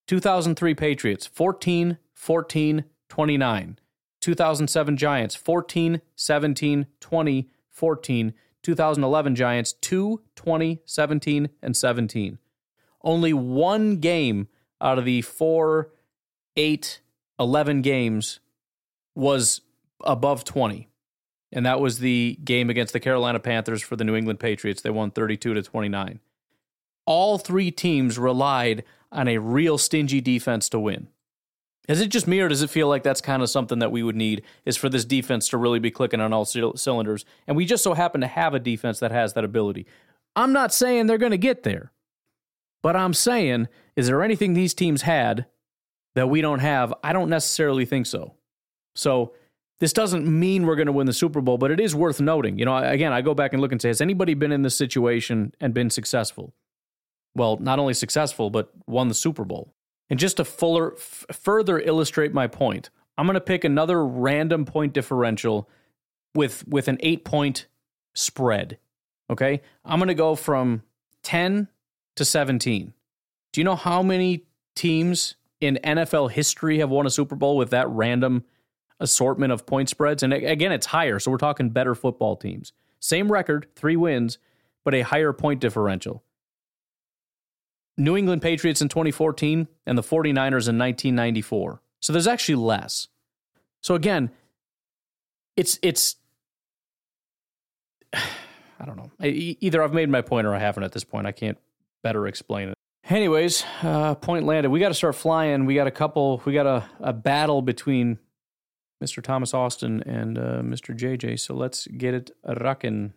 2003 0.06 0.76
Patriots 0.76 1.26
14 1.26 1.98
14 2.14 2.84
29. 3.10 3.80
2007 4.22 4.98
Giants 4.98 5.36
14 5.36 6.02
17 6.16 6.88
20 7.00 7.50
14. 7.70 8.34
2011 8.62 9.36
Giants 9.36 9.74
2 9.74 10.22
20 10.36 10.82
17 10.86 11.50
and 11.62 11.78
17. 11.78 12.38
Only 13.02 13.34
one 13.34 13.98
game 13.98 14.48
out 14.82 14.98
of 14.98 15.06
the 15.06 15.22
4 15.22 15.90
8 16.56 17.02
11 17.40 17.82
games 17.82 18.40
was 19.16 19.62
above 20.04 20.44
20. 20.44 20.90
And 21.52 21.66
that 21.66 21.80
was 21.80 22.00
the 22.00 22.38
game 22.44 22.70
against 22.70 22.94
the 22.94 23.00
Carolina 23.00 23.40
Panthers 23.40 23.82
for 23.82 23.96
the 23.96 24.04
New 24.04 24.16
England 24.16 24.40
Patriots. 24.40 24.82
They 24.82 24.90
won 24.90 25.12
32 25.12 25.54
to 25.54 25.64
29. 25.64 26.20
All 27.06 27.38
three 27.38 27.72
teams 27.72 28.20
relied 28.20 28.84
on 29.12 29.28
a 29.28 29.40
real 29.40 29.78
stingy 29.78 30.22
defense 30.22 30.70
to 30.70 30.80
win. 30.80 31.08
Is 31.88 32.02
it 32.02 32.10
just 32.10 32.28
me, 32.28 32.40
or 32.40 32.48
does 32.48 32.62
it 32.62 32.70
feel 32.70 32.88
like 32.88 33.02
that's 33.02 33.22
kind 33.22 33.42
of 33.42 33.50
something 33.50 33.80
that 33.80 33.92
we 33.92 34.04
would 34.04 34.16
need? 34.16 34.44
Is 34.66 34.78
for 34.78 34.90
this 34.90 35.06
defense 35.06 35.50
to 35.50 35.58
really 35.58 35.80
be 35.80 35.90
clicking 35.90 36.22
on 36.22 36.34
all 36.34 36.46
c- 36.46 36.72
cylinders, 36.76 37.26
and 37.48 37.58
we 37.58 37.66
just 37.66 37.84
so 37.84 37.94
happen 37.94 38.22
to 38.22 38.28
have 38.28 38.54
a 38.54 38.60
defense 38.60 39.00
that 39.00 39.12
has 39.12 39.34
that 39.34 39.44
ability. 39.44 39.88
I'm 40.36 40.54
not 40.54 40.72
saying 40.72 41.08
they're 41.08 41.18
going 41.18 41.32
to 41.32 41.38
get 41.38 41.64
there, 41.64 41.92
but 42.84 42.96
I'm 42.96 43.14
saying, 43.14 43.68
is 43.96 44.08
there 44.08 44.22
anything 44.22 44.54
these 44.54 44.76
teams 44.76 45.02
had 45.02 45.48
that 46.16 46.30
we 46.30 46.42
don't 46.42 46.60
have? 46.60 46.94
I 47.04 47.12
don't 47.12 47.30
necessarily 47.30 47.86
think 47.86 48.06
so. 48.06 48.36
So 48.96 49.34
this 49.80 49.94
doesn't 49.94 50.28
mean 50.28 50.66
we're 50.66 50.76
going 50.76 50.88
to 50.88 50.92
win 50.92 51.08
the 51.08 51.14
Super 51.14 51.42
Bowl, 51.42 51.58
but 51.58 51.72
it 51.72 51.80
is 51.80 51.96
worth 51.96 52.22
noting. 52.22 52.60
You 52.60 52.66
know, 52.66 52.78
again, 52.78 53.14
I 53.14 53.22
go 53.22 53.34
back 53.34 53.54
and 53.54 53.62
look 53.62 53.72
and 53.72 53.82
say, 53.82 53.88
has 53.88 54.02
anybody 54.02 54.34
been 54.34 54.52
in 54.52 54.62
this 54.62 54.76
situation 54.76 55.54
and 55.60 55.74
been 55.74 55.90
successful? 55.90 56.54
Well, 57.36 57.58
not 57.58 57.80
only 57.80 57.94
successful, 57.94 58.50
but 58.50 58.72
won 58.88 59.08
the 59.08 59.14
Super 59.14 59.46
Bowl. 59.46 59.74
And 60.10 60.20
just 60.20 60.38
to 60.38 60.46
fuller, 60.46 60.94
f- 60.94 61.26
further 61.32 61.80
illustrate 61.80 62.34
my 62.34 62.48
point, 62.48 62.90
I'm 63.18 63.26
going 63.26 63.36
to 63.36 63.42
pick 63.42 63.64
another 63.64 64.06
random 64.06 64.66
point 64.66 64.94
differential 64.94 65.70
with 66.36 66.68
with 66.68 66.88
an 66.88 66.98
eight 67.02 67.26
point 67.26 67.68
spread. 68.14 68.78
Okay, 69.30 69.62
I'm 69.86 70.00
going 70.00 70.08
to 70.08 70.16
go 70.16 70.36
from 70.36 70.84
10 71.24 71.68
to 72.16 72.26
17. 72.26 72.94
Do 73.52 73.62
you 73.62 73.66
know 73.66 73.76
how 73.76 74.02
many 74.02 74.46
teams 74.76 75.36
in 75.62 75.78
NFL 75.84 76.32
history 76.32 76.80
have 76.80 76.90
won 76.90 77.06
a 77.06 77.12
Super 77.12 77.36
Bowl 77.36 77.58
with 77.58 77.70
that 77.70 77.88
random? 77.90 78.46
assortment 79.00 79.52
of 79.52 79.66
point 79.66 79.90
spreads. 79.90 80.24
And 80.24 80.34
again, 80.34 80.72
it's 80.72 80.88
higher. 80.88 81.20
So 81.20 81.32
we're 81.32 81.38
talking 81.38 81.70
better 81.70 81.96
football 81.96 82.36
teams. 82.36 82.74
Same 83.00 83.32
record, 83.32 83.68
three 83.76 83.96
wins, 83.96 84.38
but 84.84 84.94
a 84.94 85.02
higher 85.02 85.34
point 85.34 85.62
differential. 85.62 86.24
New 88.00 88.18
England 88.18 88.42
Patriots 88.42 88.82
in 88.82 88.90
2014 88.90 89.68
and 89.86 89.98
the 89.98 90.02
49ers 90.02 90.68
in 90.68 90.78
1994. 90.78 91.82
So 92.00 92.14
there's 92.14 92.28
actually 92.28 92.56
less. 92.56 93.08
So 93.82 93.96
again, 93.96 94.32
it's 95.56 95.78
it's 95.82 96.16
I 98.14 98.86
don't 98.86 98.96
know. 98.96 99.12
Either 99.22 99.84
I've 99.84 99.94
made 99.94 100.10
my 100.10 100.22
point 100.22 100.48
or 100.48 100.56
I 100.56 100.60
haven't 100.60 100.84
at 100.84 100.94
this 100.94 101.04
point. 101.04 101.28
I 101.28 101.34
can't 101.34 101.58
better 102.02 102.28
explain 102.28 102.70
it. 102.70 102.76
Anyways, 103.10 103.66
uh, 103.82 104.16
point 104.16 104.46
landed. 104.46 104.70
We 104.70 104.80
got 104.80 104.90
to 104.90 104.94
start 104.94 105.16
flying. 105.16 105.66
We 105.66 105.76
got 105.76 105.88
a 105.88 105.92
couple. 105.92 106.42
We 106.46 106.54
got 106.54 106.66
a, 106.66 106.90
a 107.02 107.12
battle 107.12 107.62
between 107.62 108.20
Mr. 109.04 109.22
Thomas 109.22 109.54
Austin 109.54 110.04
and 110.04 110.38
uh, 110.38 110.62
Mr. 110.62 110.98
JJ. 110.98 111.40
So 111.40 111.56
let's 111.56 111.88
get 111.88 112.14
it 112.14 112.32
rocking. 112.46 113.14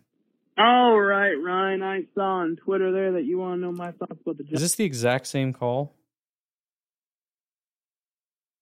All 0.57 0.99
right, 0.99 1.33
Ryan. 1.33 1.81
I 1.81 2.01
saw 2.13 2.41
on 2.41 2.57
Twitter 2.57 2.91
there 2.91 3.13
that 3.13 3.25
you 3.25 3.39
want 3.39 3.57
to 3.57 3.61
know 3.61 3.71
my 3.71 3.91
thoughts 3.91 4.19
about 4.21 4.37
the. 4.37 4.43
Giants. 4.43 4.61
Is 4.61 4.61
this 4.61 4.75
the 4.75 4.85
exact 4.85 5.27
same 5.27 5.53
call? 5.53 5.95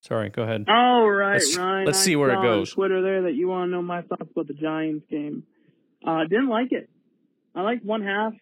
Sorry, 0.02 0.30
go 0.30 0.44
ahead. 0.44 0.66
All 0.68 1.10
right, 1.10 1.34
let's, 1.34 1.58
Ryan. 1.58 1.86
Let's 1.86 2.00
I 2.00 2.02
see 2.02 2.16
where 2.16 2.32
it 2.32 2.42
goes. 2.42 2.72
On 2.72 2.76
Twitter 2.76 3.02
there 3.02 3.22
that 3.24 3.34
you 3.34 3.48
want 3.48 3.68
to 3.68 3.72
know 3.72 3.82
my 3.82 4.02
thoughts 4.02 4.30
about 4.32 4.48
the 4.48 4.54
Giants 4.54 5.06
game. 5.10 5.44
Uh, 6.06 6.24
didn't 6.24 6.50
like 6.50 6.72
it. 6.72 6.90
I 7.54 7.62
liked 7.62 7.86
one 7.86 8.02
half, 8.02 8.34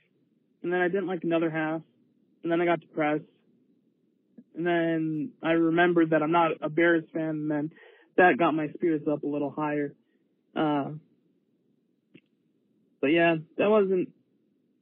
and 0.64 0.72
then 0.72 0.80
I 0.80 0.88
didn't 0.88 1.08
like 1.08 1.24
another 1.24 1.50
half, 1.50 1.82
and 2.44 2.52
then 2.52 2.62
I 2.62 2.66
got 2.66 2.80
depressed, 2.80 3.26
and 4.56 4.66
then 4.66 5.32
I 5.44 5.52
remembered 5.52 6.12
that 6.12 6.22
I'm 6.22 6.32
not 6.32 6.52
a 6.62 6.70
Bears 6.70 7.04
fan, 7.12 7.30
and 7.30 7.52
then 7.52 7.72
that 8.16 8.38
got 8.38 8.54
my 8.54 8.68
spirits 8.76 9.06
up 9.12 9.24
a 9.24 9.28
little 9.28 9.50
higher. 9.50 9.94
Uh, 10.56 10.92
but 13.02 13.08
yeah, 13.08 13.36
that 13.58 13.70
wasn't 13.70 14.10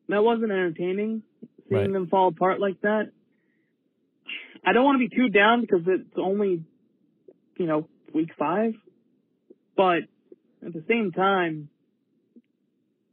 that 0.10 0.24
wasn't 0.24 0.52
entertaining 0.52 1.24
seeing 1.70 1.82
Right. 1.82 1.92
them 1.92 2.08
fall 2.08 2.30
apart 2.30 2.60
like 2.62 2.80
that. 2.82 3.12
I 4.66 4.74
don't 4.74 4.86
want 4.86 5.02
to 5.02 5.08
be 5.08 5.16
too 5.16 5.30
down 5.30 5.62
because 5.62 5.82
it's 5.88 6.18
only 6.18 6.64
you 7.58 7.66
know 7.66 7.88
week 8.14 8.30
five, 8.38 8.74
but 9.76 10.04
at 10.66 10.74
the 10.74 10.84
same 10.88 11.12
time, 11.12 11.70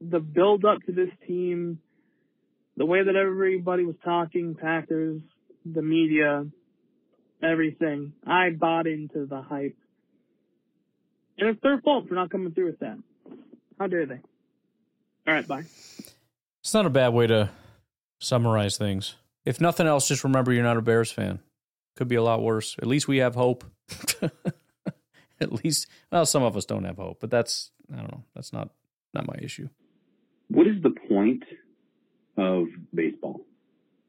the 0.00 0.20
build 0.20 0.64
up 0.64 0.78
to 0.86 0.92
this 0.92 1.11
team, 1.26 1.80
the 2.76 2.86
way 2.86 3.02
that 3.05 3.16
everybody 3.16 3.84
was 3.84 3.96
talking, 4.05 4.55
Packers, 4.55 5.20
the 5.64 5.82
media, 5.82 6.46
everything, 7.42 8.12
I 8.26 8.50
bought 8.50 8.86
into 8.86 9.26
the 9.26 9.42
hype. 9.42 9.76
And 11.38 11.48
it's 11.48 11.61
their 11.62 11.80
fault 11.80 12.09
for 12.09 12.14
not 12.14 12.30
coming 12.30 12.52
through 12.52 12.66
with 12.66 12.78
that. 12.80 12.98
How 13.78 13.86
dare 13.88 14.07
they? 14.07 14.20
All 15.27 15.35
right, 15.35 15.47
bye. 15.47 15.64
It's 16.61 16.75
not 16.75 16.87
a 16.87 16.91
bad 16.91 17.09
way 17.12 17.27
to 17.27 17.51
summarize 18.20 18.77
things. 18.77 19.16
If 19.45 19.61
nothing 19.61 19.87
else, 19.87 20.09
just 20.09 20.25
remember 20.25 20.53
you're 20.53 20.62
not 20.62 20.77
a 20.77 20.83
Bears 20.83 21.11
fan. 21.12 21.41
Could 21.97 22.09
be 22.09 22.14
a 22.16 22.22
lot 22.22 22.43
worse. 22.43 22.77
At 22.79 22.87
least 22.87 23.07
we 23.09 23.18
have 23.18 23.35
hope. 23.35 23.64
At 25.41 25.53
least, 25.64 25.89
well, 26.12 26.25
some 26.27 26.43
of 26.43 26.57
us 26.57 26.64
don't 26.64 26.85
have 26.85 26.97
hope, 26.97 27.18
but 27.20 27.31
that's 27.31 27.70
I 27.93 27.97
don't 27.97 28.11
know. 28.11 28.25
That's 28.35 28.53
not 28.53 28.70
not 29.12 29.27
my 29.27 29.35
issue. 29.43 29.68
What 30.49 30.66
is 30.66 30.81
the 30.83 30.91
point 31.09 31.43
of 32.37 32.66
baseball? 32.95 33.41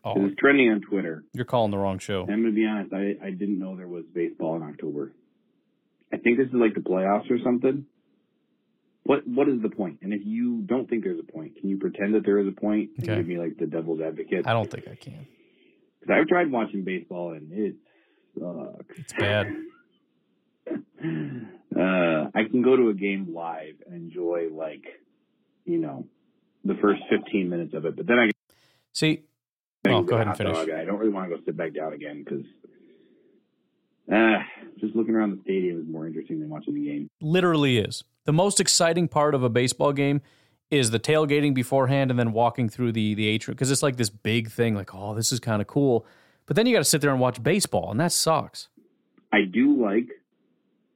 Oh, 0.04 0.26
It's 0.26 0.36
trending 0.40 0.70
on 0.70 0.82
Twitter. 0.82 1.24
you're 1.34 1.46
calling 1.46 1.72
the 1.72 1.78
wrong 1.80 1.98
show. 1.98 2.22
And 2.24 2.32
I'm 2.32 2.42
gonna 2.44 2.54
be 2.54 2.66
honest, 2.66 2.94
I, 2.94 3.16
I 3.26 3.32
didn't 3.32 3.58
know 3.60 3.76
there 3.76 3.88
was 3.88 4.06
baseball 4.14 4.56
in 4.56 4.62
October. 4.64 5.14
I 6.14 6.18
think 6.18 6.38
this 6.38 6.48
is 6.48 6.54
like 6.54 6.76
the 6.76 6.80
playoffs 6.82 7.30
or 7.32 7.40
something. 7.44 7.86
What 9.06 9.26
what 9.28 9.48
is 9.48 9.62
the 9.62 9.70
point? 9.70 10.00
And 10.02 10.14
if 10.14 10.22
you 10.26 10.62
don't 10.66 10.90
think 10.90 11.04
there's 11.04 11.20
a 11.20 11.32
point, 11.32 11.56
can 11.58 11.70
you 11.70 11.78
pretend 11.78 12.16
that 12.16 12.26
there 12.26 12.40
is 12.40 12.48
a 12.48 12.52
point 12.52 12.90
and 12.98 13.08
Okay. 13.08 13.18
give 13.18 13.28
me 13.28 13.38
like 13.38 13.58
the 13.58 13.68
devil's 13.68 14.02
advocate? 14.02 14.48
I 14.48 14.54
don't 14.54 14.70
think 14.70 14.88
I 14.88 14.96
can. 14.96 15.28
Because 16.00 16.16
I've 16.20 16.28
tried 16.28 16.52
watching 16.52 16.84
baseball 16.84 17.34
and 17.34 17.52
it 17.52 17.76
sucks. 18.38 19.00
It's 19.00 19.14
bad. 19.14 19.54
Uh, 21.78 22.30
I 22.34 22.46
can 22.50 22.62
go 22.62 22.78
to 22.78 22.88
a 22.88 22.94
game 22.94 23.34
live 23.34 23.76
and 23.86 23.96
enjoy 23.96 24.48
like, 24.50 24.84
you 25.66 25.78
know, 25.78 26.08
the 26.64 26.76
first 26.82 27.02
15 27.10 27.50
minutes 27.50 27.74
of 27.74 27.86
it, 27.86 27.98
but 27.98 28.08
then 28.08 28.18
I 28.18 28.30
See, 28.94 29.24
I 29.86 29.90
oh, 29.90 29.98
can 29.98 30.06
go 30.06 30.16
ahead 30.16 30.28
and 30.28 30.38
finish. 30.38 30.56
I 30.56 30.86
don't 30.86 30.98
really 30.98 31.12
want 31.12 31.30
to 31.30 31.36
go 31.36 31.42
sit 31.46 31.58
back 31.58 31.74
down 31.74 31.92
again 31.92 32.24
because, 32.24 32.46
uh, 34.12 34.40
just 34.80 34.96
looking 34.96 35.16
around 35.16 35.32
the 35.38 35.42
stadium 35.44 35.82
is 35.82 35.88
more 35.88 36.08
interesting 36.08 36.40
than 36.40 36.50
watching 36.50 36.76
the 36.76 36.86
game. 36.86 37.10
Literally 37.22 37.78
is 37.78 38.06
the 38.26 38.34
most 38.34 38.60
exciting 38.60 39.08
part 39.08 39.34
of 39.34 39.44
a 39.44 39.50
baseball 39.50 39.94
game 39.94 40.22
is 40.72 40.92
the 40.92 41.00
tailgating 41.00 41.54
beforehand 41.54 42.10
and 42.12 42.20
then 42.20 42.32
walking 42.32 42.68
through 42.68 42.92
the 42.92 43.14
the 43.16 43.28
atrium 43.28 43.56
because 43.56 43.72
it's 43.72 43.84
like 43.84 43.98
this 43.98 44.10
big 44.10 44.52
thing. 44.52 44.76
Like, 44.76 44.94
oh, 44.94 45.14
this 45.14 45.32
is 45.32 45.40
kind 45.40 45.62
of 45.62 45.68
cool. 45.68 46.06
But 46.46 46.56
then 46.56 46.66
you 46.66 46.74
got 46.74 46.80
to 46.80 46.86
sit 46.86 47.02
there 47.02 47.12
and 47.12 47.20
watch 47.20 47.42
baseball, 47.42 47.90
and 47.92 48.00
that 48.00 48.12
sucks. 48.12 48.70
I 49.32 49.42
do 49.42 49.82
like 49.82 50.10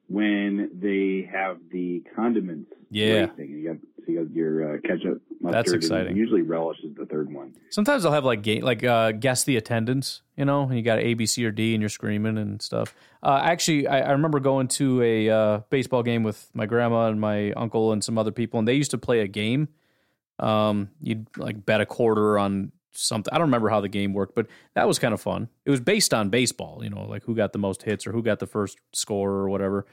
when 0.10 0.72
they 0.74 1.30
have 1.32 1.58
the 1.72 2.04
condiments. 2.16 2.72
Yeah. 2.92 3.28
racing. 3.28 3.50
You 3.52 3.70
got 3.70 3.82
so 4.06 4.12
you 4.12 4.24
got 4.24 4.36
your 4.36 4.74
uh, 4.74 4.78
ketchup, 4.82 5.22
mustard. 5.40 5.54
That's 5.54 5.72
exciting. 5.72 6.18
usually 6.18 6.42
relish 6.42 6.80
is 6.84 6.96
the 6.96 7.06
third 7.06 7.32
one. 7.32 7.54
Sometimes 7.70 8.02
they'll 8.02 8.12
have 8.12 8.26
like 8.26 8.42
game, 8.42 8.64
like 8.64 8.84
uh, 8.84 9.12
guess 9.12 9.44
the 9.44 9.58
attendance, 9.58 10.24
you 10.36 10.44
know, 10.44 10.64
and 10.64 10.76
you 10.76 10.82
got 10.82 10.98
A, 10.98 11.14
B, 11.14 11.28
C, 11.28 11.46
or 11.46 11.52
D, 11.52 11.76
and 11.76 11.82
you're 11.82 11.90
screaming 11.90 12.40
and 12.40 12.60
stuff. 12.62 12.96
Uh, 13.22 13.40
actually, 13.44 13.88
I, 13.88 14.00
I 14.00 14.12
remember 14.12 14.40
going 14.40 14.68
to 14.70 15.04
a 15.04 15.30
uh, 15.30 15.58
baseball 15.70 16.02
game 16.02 16.24
with 16.24 16.50
my 16.56 16.66
grandma 16.66 17.10
and 17.10 17.22
my 17.22 17.52
uncle 17.52 17.92
and 17.92 18.04
some 18.04 18.18
other 18.18 18.32
people, 18.32 18.58
and 18.58 18.68
they 18.68 18.74
used 18.74 18.92
to 18.92 18.98
play 18.98 19.20
a 19.20 19.28
game. 19.28 19.70
Um, 20.40 20.90
you'd 21.02 21.28
like 21.38 21.64
bet 21.64 21.82
a 21.82 21.86
quarter 21.86 22.40
on 22.40 22.72
something. 22.92 23.34
I 23.34 23.38
don't 23.38 23.48
remember 23.48 23.70
how 23.70 23.82
the 23.82 23.90
game 23.90 24.14
worked, 24.14 24.36
but 24.36 24.48
that 24.76 24.88
was 24.88 25.00
kind 25.00 25.14
of 25.14 25.22
fun. 25.22 25.50
It 25.66 25.72
was 25.72 25.80
based 25.80 26.14
on 26.14 26.30
baseball, 26.30 26.80
you 26.84 26.90
know, 26.90 27.06
like 27.06 27.24
who 27.24 27.36
got 27.36 27.54
the 27.54 27.60
most 27.60 27.84
hits 27.84 28.08
or 28.08 28.12
who 28.12 28.24
got 28.24 28.40
the 28.40 28.48
first 28.48 28.78
score 28.94 29.32
or 29.32 29.50
whatever. 29.50 29.86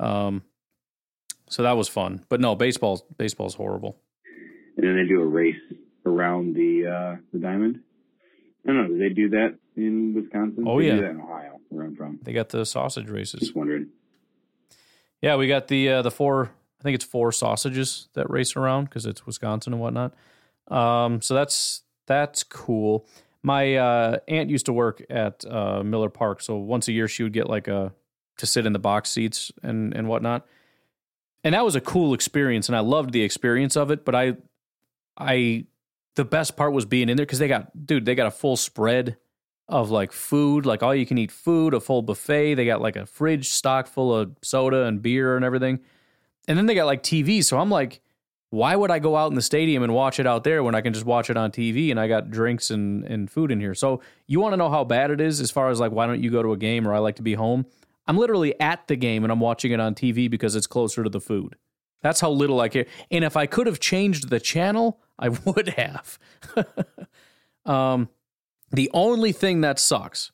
Um, 0.00 0.42
so 1.48 1.62
that 1.62 1.76
was 1.76 1.88
fun. 1.88 2.24
But 2.28 2.40
no, 2.40 2.54
baseball's 2.54 3.02
baseball's 3.16 3.54
horrible. 3.54 3.98
And 4.76 4.86
then 4.86 4.96
they 4.96 5.06
do 5.06 5.20
a 5.20 5.26
race 5.26 5.60
around 6.06 6.54
the 6.54 6.86
uh, 6.86 7.16
the 7.32 7.38
diamond. 7.38 7.80
I 8.64 8.68
don't 8.68 8.76
know. 8.76 8.88
Do 8.88 8.98
they 8.98 9.12
do 9.12 9.28
that 9.30 9.58
in 9.76 10.14
Wisconsin? 10.14 10.64
Oh, 10.66 10.78
they 10.78 10.86
yeah. 10.86 10.96
do 10.96 11.00
that 11.02 11.10
in 11.10 11.20
Ohio, 11.20 11.60
where 11.68 11.84
I'm 11.84 11.96
from. 11.96 12.20
They 12.22 12.32
got 12.32 12.48
the 12.50 12.64
sausage 12.64 13.08
races. 13.08 13.40
Just 13.40 13.56
wondering. 13.56 13.88
Yeah, 15.20 15.36
we 15.36 15.48
got 15.48 15.68
the 15.68 15.88
uh, 15.88 16.02
the 16.02 16.10
four. 16.10 16.52
I 16.80 16.82
think 16.82 16.94
it's 16.96 17.04
four 17.04 17.30
sausages 17.30 18.08
that 18.14 18.28
race 18.28 18.56
around 18.56 18.84
because 18.84 19.06
it's 19.06 19.24
Wisconsin 19.24 19.72
and 19.72 19.80
whatnot. 19.80 20.14
Um, 20.68 21.20
so 21.22 21.34
that's 21.34 21.82
that's 22.12 22.44
cool. 22.44 23.06
My 23.42 23.76
uh, 23.76 24.18
aunt 24.28 24.50
used 24.50 24.66
to 24.66 24.72
work 24.72 25.02
at 25.10 25.44
uh, 25.44 25.82
Miller 25.82 26.10
Park, 26.10 26.42
so 26.42 26.56
once 26.56 26.86
a 26.88 26.92
year 26.92 27.08
she 27.08 27.22
would 27.22 27.32
get 27.32 27.48
like 27.48 27.68
a 27.68 27.92
to 28.38 28.46
sit 28.46 28.66
in 28.66 28.72
the 28.72 28.78
box 28.78 29.10
seats 29.10 29.50
and 29.62 29.94
and 29.94 30.08
whatnot, 30.08 30.46
and 31.42 31.54
that 31.54 31.64
was 31.64 31.74
a 31.74 31.80
cool 31.80 32.14
experience, 32.14 32.68
and 32.68 32.76
I 32.76 32.80
loved 32.80 33.12
the 33.12 33.22
experience 33.22 33.76
of 33.76 33.90
it. 33.90 34.04
But 34.04 34.14
I, 34.14 34.36
I, 35.16 35.66
the 36.14 36.24
best 36.24 36.56
part 36.56 36.72
was 36.72 36.84
being 36.84 37.08
in 37.08 37.16
there 37.16 37.26
because 37.26 37.38
they 37.38 37.48
got 37.48 37.86
dude, 37.86 38.04
they 38.04 38.14
got 38.14 38.26
a 38.26 38.30
full 38.30 38.56
spread 38.56 39.16
of 39.68 39.90
like 39.90 40.12
food, 40.12 40.66
like 40.66 40.82
all 40.82 40.94
you 40.94 41.06
can 41.06 41.18
eat 41.18 41.32
food, 41.32 41.74
a 41.74 41.80
full 41.80 42.02
buffet. 42.02 42.54
They 42.54 42.66
got 42.66 42.80
like 42.80 42.96
a 42.96 43.06
fridge 43.06 43.48
stocked 43.48 43.88
full 43.88 44.14
of 44.14 44.36
soda 44.42 44.84
and 44.84 45.00
beer 45.00 45.34
and 45.34 45.44
everything. 45.44 45.80
And 46.46 46.58
then 46.58 46.66
they 46.66 46.74
got 46.74 46.86
like 46.86 47.02
TV. 47.02 47.42
So 47.42 47.58
I'm 47.58 47.70
like, 47.70 48.00
why 48.52 48.76
would 48.76 48.90
I 48.90 48.98
go 48.98 49.16
out 49.16 49.30
in 49.30 49.34
the 49.34 49.40
stadium 49.40 49.82
and 49.82 49.94
watch 49.94 50.20
it 50.20 50.26
out 50.26 50.44
there 50.44 50.62
when 50.62 50.74
I 50.74 50.82
can 50.82 50.92
just 50.92 51.06
watch 51.06 51.30
it 51.30 51.38
on 51.38 51.50
TV 51.50 51.90
and 51.90 51.98
I 51.98 52.06
got 52.06 52.30
drinks 52.30 52.70
and, 52.70 53.02
and 53.02 53.30
food 53.30 53.50
in 53.50 53.60
here? 53.60 53.74
So 53.74 54.02
you 54.26 54.40
want 54.40 54.52
to 54.52 54.58
know 54.58 54.68
how 54.68 54.84
bad 54.84 55.10
it 55.10 55.22
is 55.22 55.40
as 55.40 55.50
far 55.50 55.70
as 55.70 55.80
like, 55.80 55.90
why 55.90 56.06
don't 56.06 56.22
you 56.22 56.30
go 56.30 56.42
to 56.42 56.52
a 56.52 56.58
game 56.58 56.86
or 56.86 56.92
I 56.92 56.98
like 56.98 57.16
to 57.16 57.22
be 57.22 57.32
home? 57.32 57.64
I'm 58.06 58.18
literally 58.18 58.60
at 58.60 58.88
the 58.88 58.96
game 58.96 59.24
and 59.24 59.32
I'm 59.32 59.40
watching 59.40 59.72
it 59.72 59.80
on 59.80 59.94
TV 59.94 60.30
because 60.30 60.54
it's 60.54 60.66
closer 60.66 61.02
to 61.02 61.08
the 61.08 61.18
food. 61.18 61.56
That's 62.02 62.20
how 62.20 62.30
little 62.30 62.60
I 62.60 62.68
care. 62.68 62.84
And 63.10 63.24
if 63.24 63.38
I 63.38 63.46
could 63.46 63.66
have 63.66 63.80
changed 63.80 64.28
the 64.28 64.38
channel, 64.38 65.00
I 65.18 65.28
would 65.46 65.70
have. 65.70 66.18
um, 67.64 68.10
the 68.70 68.90
only 68.92 69.32
thing 69.32 69.62
that 69.62 69.78
sucks, 69.78 70.30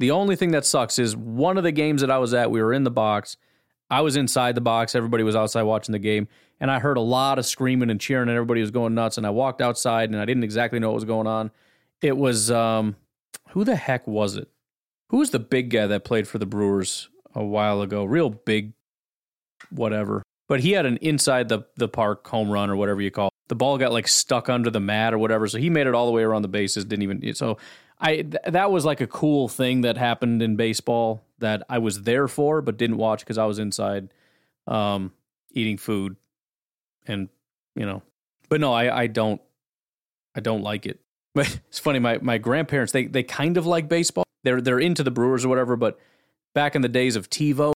the 0.00 0.10
only 0.10 0.34
thing 0.34 0.50
that 0.50 0.66
sucks 0.66 0.98
is 0.98 1.16
one 1.16 1.56
of 1.56 1.62
the 1.62 1.70
games 1.70 2.00
that 2.00 2.10
I 2.10 2.18
was 2.18 2.34
at, 2.34 2.50
we 2.50 2.60
were 2.60 2.72
in 2.72 2.82
the 2.82 2.90
box. 2.90 3.36
I 3.88 4.00
was 4.00 4.16
inside 4.16 4.56
the 4.56 4.60
box. 4.60 4.96
Everybody 4.96 5.22
was 5.22 5.36
outside 5.36 5.62
watching 5.62 5.92
the 5.92 6.00
game. 6.00 6.26
And 6.60 6.70
I 6.70 6.78
heard 6.78 6.98
a 6.98 7.02
lot 7.02 7.38
of 7.38 7.46
screaming 7.46 7.90
and 7.90 8.00
cheering, 8.00 8.28
and 8.28 8.36
everybody 8.36 8.60
was 8.60 8.70
going 8.70 8.94
nuts. 8.94 9.16
And 9.16 9.26
I 9.26 9.30
walked 9.30 9.62
outside, 9.62 10.10
and 10.10 10.20
I 10.20 10.26
didn't 10.26 10.44
exactly 10.44 10.78
know 10.78 10.90
what 10.90 10.96
was 10.96 11.04
going 11.04 11.26
on. 11.26 11.50
It 12.02 12.16
was, 12.16 12.50
um, 12.50 12.96
who 13.50 13.64
the 13.64 13.76
heck 13.76 14.06
was 14.06 14.36
it? 14.36 14.48
Who 15.08 15.18
was 15.18 15.30
the 15.30 15.38
big 15.38 15.70
guy 15.70 15.86
that 15.86 16.04
played 16.04 16.28
for 16.28 16.38
the 16.38 16.46
Brewers 16.46 17.08
a 17.34 17.42
while 17.42 17.82
ago? 17.82 18.04
Real 18.04 18.30
big, 18.30 18.74
whatever. 19.70 20.22
But 20.48 20.60
he 20.60 20.72
had 20.72 20.86
an 20.86 20.98
inside 20.98 21.48
the, 21.48 21.62
the 21.76 21.88
park 21.88 22.26
home 22.26 22.50
run 22.50 22.70
or 22.70 22.76
whatever 22.76 23.00
you 23.00 23.10
call 23.10 23.28
it. 23.28 23.32
The 23.48 23.54
ball 23.54 23.78
got 23.78 23.92
like 23.92 24.06
stuck 24.06 24.48
under 24.48 24.70
the 24.70 24.80
mat 24.80 25.14
or 25.14 25.18
whatever. 25.18 25.48
So 25.48 25.58
he 25.58 25.70
made 25.70 25.86
it 25.86 25.94
all 25.94 26.06
the 26.06 26.12
way 26.12 26.22
around 26.22 26.42
the 26.42 26.48
bases. 26.48 26.84
Didn't 26.84 27.02
even, 27.02 27.34
so 27.34 27.58
I, 27.98 28.16
th- 28.16 28.34
that 28.46 28.70
was 28.70 28.84
like 28.84 29.00
a 29.00 29.06
cool 29.06 29.48
thing 29.48 29.80
that 29.80 29.96
happened 29.96 30.42
in 30.42 30.56
baseball 30.56 31.22
that 31.38 31.62
I 31.68 31.78
was 31.78 32.02
there 32.02 32.28
for, 32.28 32.62
but 32.62 32.76
didn't 32.76 32.96
watch 32.96 33.20
because 33.20 33.38
I 33.38 33.46
was 33.46 33.58
inside 33.58 34.12
um, 34.66 35.12
eating 35.52 35.76
food. 35.76 36.16
And, 37.06 37.28
you 37.74 37.86
know, 37.86 38.02
but 38.48 38.60
no, 38.60 38.72
I, 38.72 39.02
I 39.02 39.06
don't, 39.06 39.40
I 40.34 40.40
don't 40.40 40.62
like 40.62 40.86
it. 40.86 41.00
But 41.32 41.60
it's 41.68 41.78
funny, 41.78 42.00
my, 42.00 42.18
my 42.18 42.38
grandparents, 42.38 42.92
they, 42.92 43.06
they 43.06 43.22
kind 43.22 43.56
of 43.56 43.64
like 43.64 43.88
baseball. 43.88 44.24
They're, 44.42 44.60
they're 44.60 44.80
into 44.80 45.04
the 45.04 45.12
Brewers 45.12 45.44
or 45.44 45.48
whatever, 45.48 45.76
but 45.76 45.96
back 46.56 46.74
in 46.74 46.82
the 46.82 46.88
days 46.88 47.14
of 47.14 47.30
TiVo, 47.30 47.72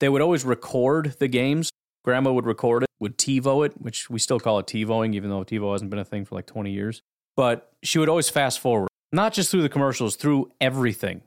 they 0.00 0.08
would 0.08 0.22
always 0.22 0.44
record 0.44 1.14
the 1.20 1.28
games. 1.28 1.70
Grandma 2.04 2.32
would 2.32 2.46
record 2.46 2.82
it, 2.82 2.88
would 2.98 3.16
TiVo 3.16 3.66
it, 3.66 3.80
which 3.80 4.10
we 4.10 4.18
still 4.18 4.40
call 4.40 4.58
it 4.58 4.66
TiVoing, 4.66 5.14
even 5.14 5.30
though 5.30 5.44
TiVo 5.44 5.72
hasn't 5.72 5.90
been 5.90 5.98
a 6.00 6.04
thing 6.04 6.24
for 6.24 6.34
like 6.34 6.46
20 6.46 6.70
years. 6.70 7.02
But 7.36 7.72
she 7.82 7.98
would 7.98 8.08
always 8.08 8.28
fast 8.28 8.60
forward, 8.60 8.88
not 9.12 9.32
just 9.32 9.50
through 9.50 9.62
the 9.62 9.68
commercials, 9.68 10.16
through 10.16 10.50
everything, 10.60 11.22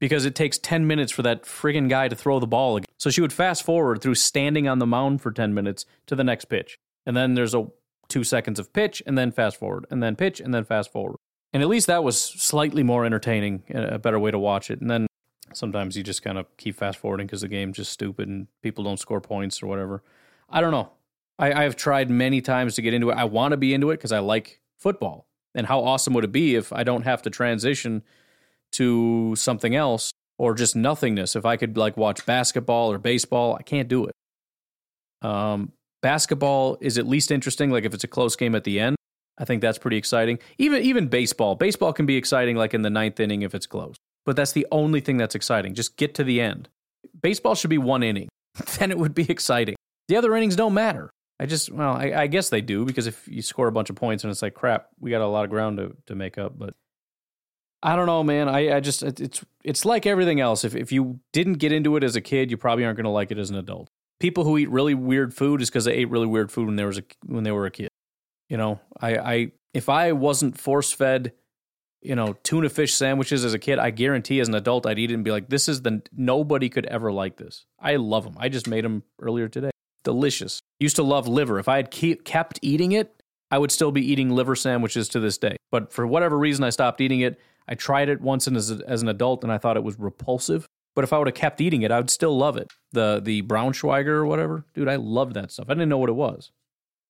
because 0.00 0.24
it 0.24 0.34
takes 0.34 0.58
10 0.58 0.86
minutes 0.86 1.12
for 1.12 1.22
that 1.22 1.44
friggin' 1.44 1.88
guy 1.88 2.08
to 2.08 2.16
throw 2.16 2.40
the 2.40 2.46
ball 2.46 2.76
again. 2.76 2.86
So 2.98 3.10
she 3.10 3.20
would 3.20 3.32
fast 3.32 3.62
forward 3.62 4.02
through 4.02 4.16
standing 4.16 4.68
on 4.68 4.78
the 4.78 4.86
mound 4.86 5.20
for 5.20 5.30
10 5.30 5.54
minutes 5.54 5.86
to 6.06 6.16
the 6.16 6.24
next 6.24 6.46
pitch. 6.46 6.78
And 7.06 7.16
then 7.16 7.34
there's 7.34 7.54
a 7.54 7.66
two 8.08 8.24
seconds 8.24 8.58
of 8.58 8.72
pitch, 8.72 9.02
and 9.06 9.16
then 9.16 9.32
fast 9.32 9.56
forward, 9.56 9.86
and 9.90 10.02
then 10.02 10.16
pitch, 10.16 10.40
and 10.40 10.52
then 10.52 10.64
fast 10.64 10.92
forward. 10.92 11.16
And 11.52 11.62
at 11.62 11.68
least 11.68 11.86
that 11.86 12.02
was 12.04 12.20
slightly 12.20 12.82
more 12.82 13.04
entertaining, 13.04 13.62
a 13.72 13.98
better 13.98 14.18
way 14.18 14.30
to 14.30 14.38
watch 14.38 14.70
it. 14.70 14.80
And 14.80 14.90
then 14.90 15.06
sometimes 15.52 15.96
you 15.96 16.02
just 16.02 16.22
kind 16.22 16.36
of 16.36 16.46
keep 16.56 16.76
fast 16.76 16.98
forwarding 16.98 17.26
because 17.26 17.42
the 17.42 17.48
game's 17.48 17.76
just 17.76 17.92
stupid 17.92 18.28
and 18.28 18.48
people 18.62 18.82
don't 18.82 18.98
score 18.98 19.20
points 19.20 19.62
or 19.62 19.68
whatever. 19.68 20.02
I 20.50 20.60
don't 20.60 20.72
know. 20.72 20.90
I, 21.38 21.52
I 21.52 21.62
have 21.62 21.76
tried 21.76 22.10
many 22.10 22.40
times 22.40 22.74
to 22.74 22.82
get 22.82 22.92
into 22.92 23.10
it. 23.10 23.14
I 23.14 23.24
want 23.24 23.52
to 23.52 23.56
be 23.56 23.72
into 23.72 23.90
it 23.90 23.98
because 23.98 24.12
I 24.12 24.18
like 24.18 24.60
football. 24.78 25.26
And 25.54 25.66
how 25.66 25.80
awesome 25.80 26.12
would 26.14 26.24
it 26.24 26.32
be 26.32 26.56
if 26.56 26.72
I 26.72 26.82
don't 26.82 27.02
have 27.02 27.22
to 27.22 27.30
transition 27.30 28.02
to 28.72 29.36
something 29.36 29.74
else 29.76 30.12
or 30.38 30.54
just 30.54 30.74
nothingness. 30.74 31.36
If 31.36 31.44
I 31.44 31.56
could 31.56 31.76
like 31.76 31.96
watch 31.96 32.26
basketball 32.26 32.90
or 32.90 32.98
baseball, 32.98 33.56
I 33.58 33.62
can't 33.62 33.88
do 33.88 34.06
it. 34.06 34.14
Um, 35.22 35.72
basketball 36.04 36.76
is 36.82 36.98
at 36.98 37.06
least 37.06 37.30
interesting. 37.30 37.70
Like 37.70 37.86
if 37.86 37.94
it's 37.94 38.04
a 38.04 38.08
close 38.08 38.36
game 38.36 38.54
at 38.54 38.64
the 38.64 38.78
end, 38.78 38.94
I 39.38 39.46
think 39.46 39.62
that's 39.62 39.78
pretty 39.78 39.96
exciting. 39.96 40.38
Even 40.58 40.82
even 40.82 41.08
baseball, 41.08 41.54
baseball 41.54 41.94
can 41.94 42.04
be 42.04 42.16
exciting 42.16 42.56
like 42.56 42.74
in 42.74 42.82
the 42.82 42.90
ninth 42.90 43.18
inning 43.18 43.40
if 43.40 43.54
it's 43.54 43.66
close. 43.66 43.96
But 44.26 44.36
that's 44.36 44.52
the 44.52 44.66
only 44.70 45.00
thing 45.00 45.16
that's 45.16 45.34
exciting. 45.34 45.72
Just 45.72 45.96
get 45.96 46.14
to 46.16 46.24
the 46.24 46.42
end. 46.42 46.68
Baseball 47.22 47.54
should 47.54 47.70
be 47.70 47.78
one 47.78 48.02
inning, 48.02 48.28
then 48.78 48.90
it 48.90 48.98
would 48.98 49.14
be 49.14 49.28
exciting. 49.30 49.76
The 50.08 50.16
other 50.16 50.36
innings 50.36 50.56
don't 50.56 50.74
matter. 50.74 51.10
I 51.40 51.46
just 51.46 51.72
well, 51.72 51.94
I, 51.94 52.12
I 52.14 52.26
guess 52.26 52.50
they 52.50 52.60
do 52.60 52.84
because 52.84 53.06
if 53.06 53.26
you 53.26 53.40
score 53.40 53.66
a 53.66 53.72
bunch 53.72 53.88
of 53.88 53.96
points 53.96 54.24
and 54.24 54.30
it's 54.30 54.42
like 54.42 54.52
crap, 54.52 54.88
we 55.00 55.10
got 55.10 55.22
a 55.22 55.26
lot 55.26 55.44
of 55.44 55.50
ground 55.50 55.78
to 55.78 55.96
to 56.06 56.14
make 56.14 56.36
up. 56.36 56.58
But 56.58 56.74
I 57.82 57.96
don't 57.96 58.06
know, 58.06 58.22
man. 58.22 58.50
I, 58.50 58.76
I 58.76 58.80
just 58.80 59.02
it's 59.02 59.42
it's 59.64 59.86
like 59.86 60.04
everything 60.04 60.38
else. 60.38 60.64
If 60.64 60.76
if 60.76 60.92
you 60.92 61.20
didn't 61.32 61.54
get 61.54 61.72
into 61.72 61.96
it 61.96 62.04
as 62.04 62.14
a 62.14 62.20
kid, 62.20 62.50
you 62.50 62.58
probably 62.58 62.84
aren't 62.84 62.98
going 62.98 63.04
to 63.04 63.10
like 63.10 63.30
it 63.30 63.38
as 63.38 63.48
an 63.48 63.56
adult. 63.56 63.88
People 64.24 64.44
who 64.44 64.56
eat 64.56 64.70
really 64.70 64.94
weird 64.94 65.34
food 65.34 65.60
is 65.60 65.68
because 65.68 65.84
they 65.84 65.92
ate 65.92 66.08
really 66.08 66.26
weird 66.26 66.50
food 66.50 66.64
when 66.64 66.76
they 66.76 66.84
was 66.86 66.96
a, 66.96 67.02
when 67.26 67.44
they 67.44 67.52
were 67.52 67.66
a 67.66 67.70
kid. 67.70 67.90
You 68.48 68.56
know, 68.56 68.80
I 68.98 69.16
I 69.18 69.52
if 69.74 69.90
I 69.90 70.12
wasn't 70.12 70.58
force 70.58 70.92
fed, 70.92 71.34
you 72.00 72.14
know, 72.14 72.32
tuna 72.42 72.70
fish 72.70 72.94
sandwiches 72.94 73.44
as 73.44 73.52
a 73.52 73.58
kid, 73.58 73.78
I 73.78 73.90
guarantee 73.90 74.40
as 74.40 74.48
an 74.48 74.54
adult 74.54 74.86
I'd 74.86 74.98
eat 74.98 75.10
it 75.10 75.14
and 75.14 75.24
be 75.24 75.30
like, 75.30 75.50
this 75.50 75.68
is 75.68 75.82
the 75.82 76.00
nobody 76.10 76.70
could 76.70 76.86
ever 76.86 77.12
like 77.12 77.36
this. 77.36 77.66
I 77.78 77.96
love 77.96 78.24
them. 78.24 78.34
I 78.38 78.48
just 78.48 78.66
made 78.66 78.82
them 78.82 79.02
earlier 79.20 79.46
today. 79.46 79.72
Delicious. 80.04 80.58
Used 80.80 80.96
to 80.96 81.02
love 81.02 81.28
liver. 81.28 81.58
If 81.58 81.68
I 81.68 81.76
had 81.76 81.90
keep, 81.90 82.24
kept 82.24 82.58
eating 82.62 82.92
it, 82.92 83.22
I 83.50 83.58
would 83.58 83.72
still 83.72 83.92
be 83.92 84.10
eating 84.10 84.30
liver 84.30 84.56
sandwiches 84.56 85.06
to 85.10 85.20
this 85.20 85.36
day. 85.36 85.58
But 85.70 85.92
for 85.92 86.06
whatever 86.06 86.38
reason, 86.38 86.64
I 86.64 86.70
stopped 86.70 87.02
eating 87.02 87.20
it. 87.20 87.38
I 87.68 87.74
tried 87.74 88.08
it 88.08 88.22
once 88.22 88.48
as, 88.48 88.70
as 88.70 89.02
an 89.02 89.08
adult 89.08 89.44
and 89.44 89.52
I 89.52 89.58
thought 89.58 89.76
it 89.76 89.84
was 89.84 89.98
repulsive. 89.98 90.66
But 90.94 91.04
if 91.04 91.12
I 91.12 91.18
would 91.18 91.26
have 91.26 91.34
kept 91.34 91.60
eating 91.60 91.82
it, 91.82 91.90
I 91.90 91.98
would 91.98 92.10
still 92.10 92.36
love 92.36 92.56
it. 92.56 92.72
The 92.92 93.20
the 93.22 93.42
Braunschweiger 93.42 94.06
or 94.06 94.26
whatever, 94.26 94.64
dude, 94.74 94.88
I 94.88 94.96
loved 94.96 95.34
that 95.34 95.50
stuff. 95.50 95.66
I 95.68 95.74
didn't 95.74 95.88
know 95.88 95.98
what 95.98 96.10
it 96.10 96.14
was. 96.14 96.50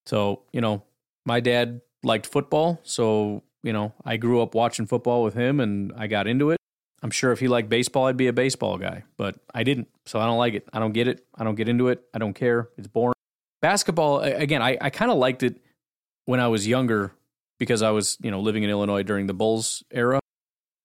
So 0.06 0.42
you 0.52 0.60
know, 0.60 0.84
my 1.24 1.40
dad 1.40 1.80
liked 2.02 2.26
football, 2.26 2.80
so 2.82 3.42
you 3.62 3.72
know, 3.72 3.92
I 4.04 4.16
grew 4.16 4.42
up 4.42 4.54
watching 4.54 4.86
football 4.86 5.22
with 5.22 5.34
him, 5.34 5.60
and 5.60 5.92
I 5.96 6.06
got 6.06 6.26
into 6.26 6.50
it. 6.50 6.58
I'm 7.02 7.10
sure 7.10 7.32
if 7.32 7.40
he 7.40 7.48
liked 7.48 7.68
baseball, 7.68 8.06
I'd 8.06 8.16
be 8.16 8.28
a 8.28 8.32
baseball 8.32 8.78
guy, 8.78 9.04
but 9.18 9.36
I 9.54 9.62
didn't. 9.62 9.88
So 10.06 10.18
I 10.18 10.24
don't 10.24 10.38
like 10.38 10.54
it. 10.54 10.66
I 10.72 10.78
don't 10.78 10.92
get 10.92 11.06
it. 11.06 11.26
I 11.36 11.44
don't 11.44 11.54
get 11.54 11.68
into 11.68 11.88
it. 11.88 12.02
I 12.14 12.18
don't 12.18 12.32
care. 12.32 12.70
It's 12.78 12.86
boring. 12.86 13.14
Basketball, 13.60 14.20
again, 14.20 14.62
I, 14.62 14.78
I 14.80 14.88
kind 14.88 15.10
of 15.10 15.18
liked 15.18 15.42
it 15.42 15.60
when 16.24 16.40
I 16.40 16.48
was 16.48 16.66
younger 16.66 17.12
because 17.58 17.82
I 17.82 17.90
was, 17.90 18.16
you 18.22 18.30
know, 18.30 18.40
living 18.40 18.62
in 18.62 18.70
Illinois 18.70 19.02
during 19.02 19.26
the 19.26 19.34
Bulls 19.34 19.84
era. 19.90 20.20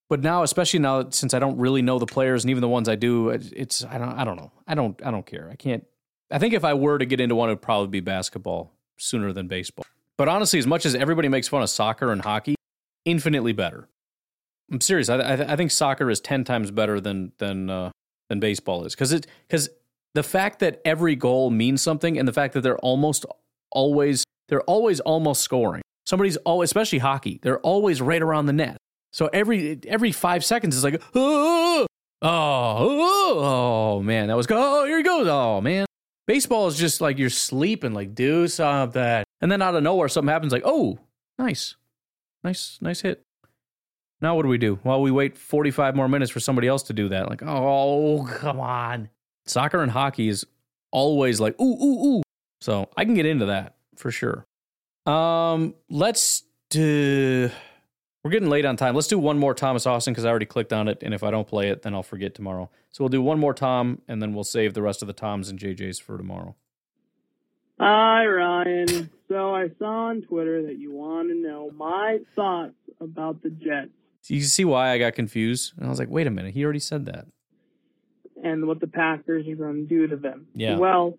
But 0.10 0.22
now, 0.22 0.42
especially 0.42 0.80
now, 0.80 1.10
since 1.12 1.36
I 1.36 1.40
don't 1.40 1.58
really 1.60 1.84
know 1.84 2.00
the 2.00 2.08
players 2.08 2.44
and 2.44 2.50
even 2.50 2.62
the 2.62 2.68
ones 2.68 2.90
I 2.90 2.96
do, 2.96 3.30
it's 3.30 3.86
I 3.86 4.00
don't 4.00 4.10
I 4.10 4.24
don't 4.24 4.38
know. 4.38 4.52
I 4.68 4.74
don't 4.74 5.00
I 5.06 5.12
don't 5.12 5.26
care. 5.26 5.50
I 5.52 5.56
can't. 5.56 5.86
I 6.32 6.40
think 6.40 6.54
if 6.54 6.64
I 6.64 6.74
were 6.74 6.98
to 6.98 7.06
get 7.06 7.22
into 7.22 7.36
one, 7.36 7.50
it 7.50 7.54
would 7.54 7.62
probably 7.62 7.90
be 7.90 8.00
basketball 8.00 8.74
sooner 8.98 9.32
than 9.32 9.48
baseball. 9.48 9.86
But 10.18 10.28
honestly, 10.28 10.60
as 10.60 10.68
much 10.68 10.86
as 10.86 10.96
everybody 10.96 11.30
makes 11.30 11.48
fun 11.48 11.62
of 11.62 11.70
soccer 11.70 12.12
and 12.12 12.22
hockey, 12.22 12.56
infinitely 13.06 13.54
better. 13.54 13.88
I'm 14.72 14.82
serious. 14.82 15.10
I, 15.10 15.18
I, 15.18 15.54
I 15.54 15.56
think 15.56 15.72
soccer 15.72 16.10
is 16.10 16.20
ten 16.20 16.44
times 16.44 16.72
better 16.72 17.00
than 17.00 17.32
than 17.38 17.70
uh, 17.70 17.92
than 18.30 18.40
baseball 18.40 18.86
is 18.86 18.96
because 18.96 19.12
it 19.12 19.28
because 19.48 19.70
the 20.16 20.24
fact 20.24 20.60
that 20.60 20.82
every 20.86 21.16
goal 21.16 21.52
means 21.52 21.84
something 21.84 22.18
and 22.18 22.28
the 22.28 22.34
fact 22.34 22.56
that 22.56 22.62
they're 22.62 22.80
almost 22.80 23.26
always 23.72 24.24
they're 24.48 24.62
always 24.62 25.00
almost 25.02 25.42
scoring. 25.42 25.84
Somebody's 26.08 26.38
always, 26.38 26.70
especially 26.70 26.98
hockey, 26.98 27.40
they're 27.44 27.60
always 27.60 28.02
right 28.02 28.22
around 28.22 28.48
the 28.48 28.54
net. 28.54 28.78
So 29.12 29.30
every 29.32 29.80
every 29.88 30.12
five 30.12 30.46
seconds 30.46 30.76
is 30.76 30.84
like, 30.84 31.02
oh, 31.16 31.88
oh, 32.22 33.40
oh, 33.40 34.02
man, 34.02 34.28
that 34.28 34.38
was 34.38 34.48
oh, 34.50 34.86
here 34.86 34.98
he 34.98 35.04
goes. 35.04 35.28
Oh 35.28 35.62
man, 35.62 35.86
baseball 36.28 36.68
is 36.68 36.78
just 36.78 37.02
like 37.02 37.18
you're 37.18 37.30
sleeping, 37.30 37.94
like 37.94 38.14
do 38.14 38.48
something, 38.48 39.24
and 39.42 39.52
then 39.52 39.62
out 39.62 39.76
of 39.76 39.84
nowhere 39.84 40.10
something 40.10 40.32
happens, 40.32 40.52
like 40.52 40.64
oh, 40.66 41.00
nice, 41.38 41.76
nice, 42.44 42.78
nice 42.82 43.02
hit. 43.02 43.24
Now 44.22 44.36
what 44.36 44.44
do 44.44 44.50
we 44.50 44.58
do? 44.58 44.80
Well, 44.84 45.02
we 45.02 45.12
wait 45.12 45.38
45 45.38 45.96
more 45.96 46.10
minutes 46.10 46.32
for 46.32 46.40
somebody 46.40 46.68
else 46.68 46.84
to 46.84 46.94
do 46.94 47.10
that. 47.10 47.30
Like, 47.30 47.42
oh, 47.42 48.28
come 48.30 48.60
on. 48.60 49.10
Soccer 49.46 49.82
and 49.82 49.92
hockey 49.92 50.28
is 50.28 50.46
always 50.92 51.40
like, 51.40 51.60
ooh, 51.60 51.78
ooh, 51.82 52.06
ooh. 52.18 52.22
So 52.62 52.90
I 52.98 53.06
can 53.06 53.14
get 53.14 53.26
into 53.26 53.46
that 53.48 53.76
for 53.96 54.12
sure. 54.12 54.46
Um, 55.06 55.74
let's 55.90 56.44
do. 56.70 57.50
We're 58.30 58.34
getting 58.34 58.50
late 58.50 58.64
on 58.64 58.78
time. 58.78 58.94
Let's 58.94 59.08
do 59.08 59.18
one 59.18 59.40
more 59.40 59.56
Thomas 59.56 59.88
Austin 59.88 60.14
because 60.14 60.24
I 60.24 60.30
already 60.30 60.46
clicked 60.46 60.72
on 60.72 60.88
it, 60.88 61.02
and 61.02 61.16
if 61.16 61.24
I 61.24 61.32
don't 61.32 61.48
play 61.48 61.70
it, 61.70 61.82
then 61.82 61.96
I'll 61.96 62.04
forget 62.04 62.36
tomorrow. 62.36 62.70
So 62.92 63.04
we'll 63.04 63.10
do 63.10 63.24
one 63.24 63.40
more 63.40 63.56
Tom, 63.56 64.04
and 64.08 64.22
then 64.22 64.36
we'll 64.36 64.44
save 64.44 64.76
the 64.76 64.84
rest 64.84 65.02
of 65.02 65.08
the 65.08 65.14
Toms 65.14 65.50
and 65.50 65.58
JJs 65.58 66.00
for 66.00 66.16
tomorrow. 66.16 66.56
Hi, 67.80 68.24
Ryan. 68.28 69.10
So 69.30 69.56
I 69.56 69.72
saw 69.80 70.10
on 70.10 70.22
Twitter 70.22 70.62
that 70.62 70.78
you 70.78 70.92
want 70.92 71.30
to 71.30 71.36
know 71.36 71.72
my 71.72 72.20
thoughts 72.36 72.76
about 73.02 73.42
the 73.42 73.50
Jets. 73.50 73.90
You 74.28 74.42
see 74.42 74.64
why 74.64 74.92
I 74.92 75.00
got 75.00 75.16
confused? 75.16 75.74
And 75.78 75.88
I 75.88 75.90
was 75.90 75.98
like, 75.98 76.12
wait 76.12 76.28
a 76.28 76.30
minute, 76.30 76.54
he 76.54 76.64
already 76.64 76.78
said 76.78 77.08
that. 77.08 77.26
And 78.44 78.68
what 78.68 78.80
the 78.80 78.86
Packers 78.86 79.48
are 79.48 79.56
going 79.56 79.88
to 79.88 79.90
do 79.90 80.06
to 80.06 80.18
them. 80.18 80.46
Yeah. 80.54 80.78
Well, 80.78 81.18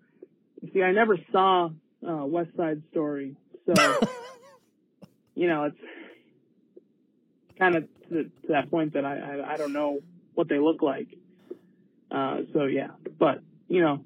you 0.61 0.71
see, 0.73 0.81
I 0.81 0.93
never 0.93 1.17
saw 1.33 1.71
uh, 2.07 2.25
West 2.25 2.51
Side 2.55 2.81
Story, 2.91 3.35
so 3.65 3.99
you 5.35 5.49
know 5.49 5.65
it's 5.65 5.77
kind 7.57 7.75
of 7.75 7.87
to, 8.09 8.23
to, 8.23 8.47
that 8.49 8.69
point 8.69 8.93
that 8.93 9.05
I, 9.05 9.17
I 9.17 9.53
I 9.53 9.57
don't 9.57 9.73
know 9.73 9.99
what 10.33 10.49
they 10.49 10.59
look 10.59 10.81
like. 10.81 11.07
Uh, 12.09 12.41
so 12.53 12.65
yeah, 12.65 12.89
but 13.19 13.41
you 13.67 13.81
know, 13.81 14.03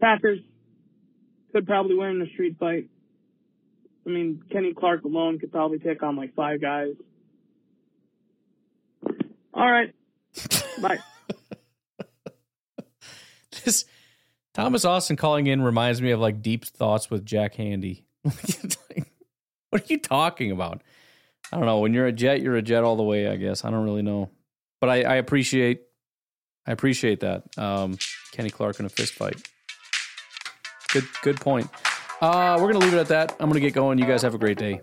Packers 0.00 0.40
could 1.52 1.66
probably 1.66 1.94
win 1.94 2.10
in 2.10 2.22
a 2.22 2.30
street 2.30 2.56
fight. 2.58 2.88
I 4.06 4.10
mean, 4.10 4.42
Kenny 4.50 4.74
Clark 4.74 5.04
alone 5.04 5.38
could 5.38 5.52
probably 5.52 5.78
take 5.78 6.02
on 6.02 6.16
like 6.16 6.34
five 6.34 6.60
guys. 6.60 6.94
All 9.52 9.70
right. 9.70 9.94
Bye. 10.82 10.98
this 13.64 13.84
Thomas 14.54 14.84
Austin 14.84 15.16
calling 15.16 15.46
in 15.46 15.62
reminds 15.62 16.00
me 16.00 16.10
of 16.10 16.20
like 16.20 16.42
deep 16.42 16.64
thoughts 16.64 17.10
with 17.10 17.24
Jack 17.24 17.56
Handey. 17.56 18.04
what 18.22 19.82
are 19.82 19.86
you 19.86 19.98
talking 19.98 20.50
about? 20.50 20.82
I 21.52 21.56
don't 21.56 21.66
know. 21.66 21.78
When 21.78 21.94
you're 21.94 22.06
a 22.06 22.12
jet, 22.12 22.42
you're 22.42 22.56
a 22.56 22.62
jet 22.62 22.84
all 22.84 22.96
the 22.96 23.02
way. 23.02 23.28
I 23.28 23.36
guess 23.36 23.64
I 23.64 23.70
don't 23.70 23.84
really 23.84 24.02
know, 24.02 24.30
but 24.80 24.90
I, 24.90 25.02
I 25.02 25.14
appreciate, 25.16 25.82
I 26.66 26.72
appreciate 26.72 27.20
that. 27.20 27.44
Um, 27.58 27.98
Kenny 28.32 28.50
Clark 28.50 28.80
in 28.80 28.86
a 28.86 28.90
fist 28.90 29.14
fight. 29.14 29.40
Good, 30.92 31.04
good 31.22 31.40
point. 31.40 31.68
Uh, 32.20 32.58
we're 32.60 32.72
gonna 32.72 32.84
leave 32.84 32.94
it 32.94 32.98
at 32.98 33.08
that. 33.08 33.36
I'm 33.40 33.48
gonna 33.48 33.60
get 33.60 33.74
going. 33.74 33.98
You 33.98 34.06
guys 34.06 34.22
have 34.22 34.34
a 34.34 34.38
great 34.38 34.58
day. 34.58 34.80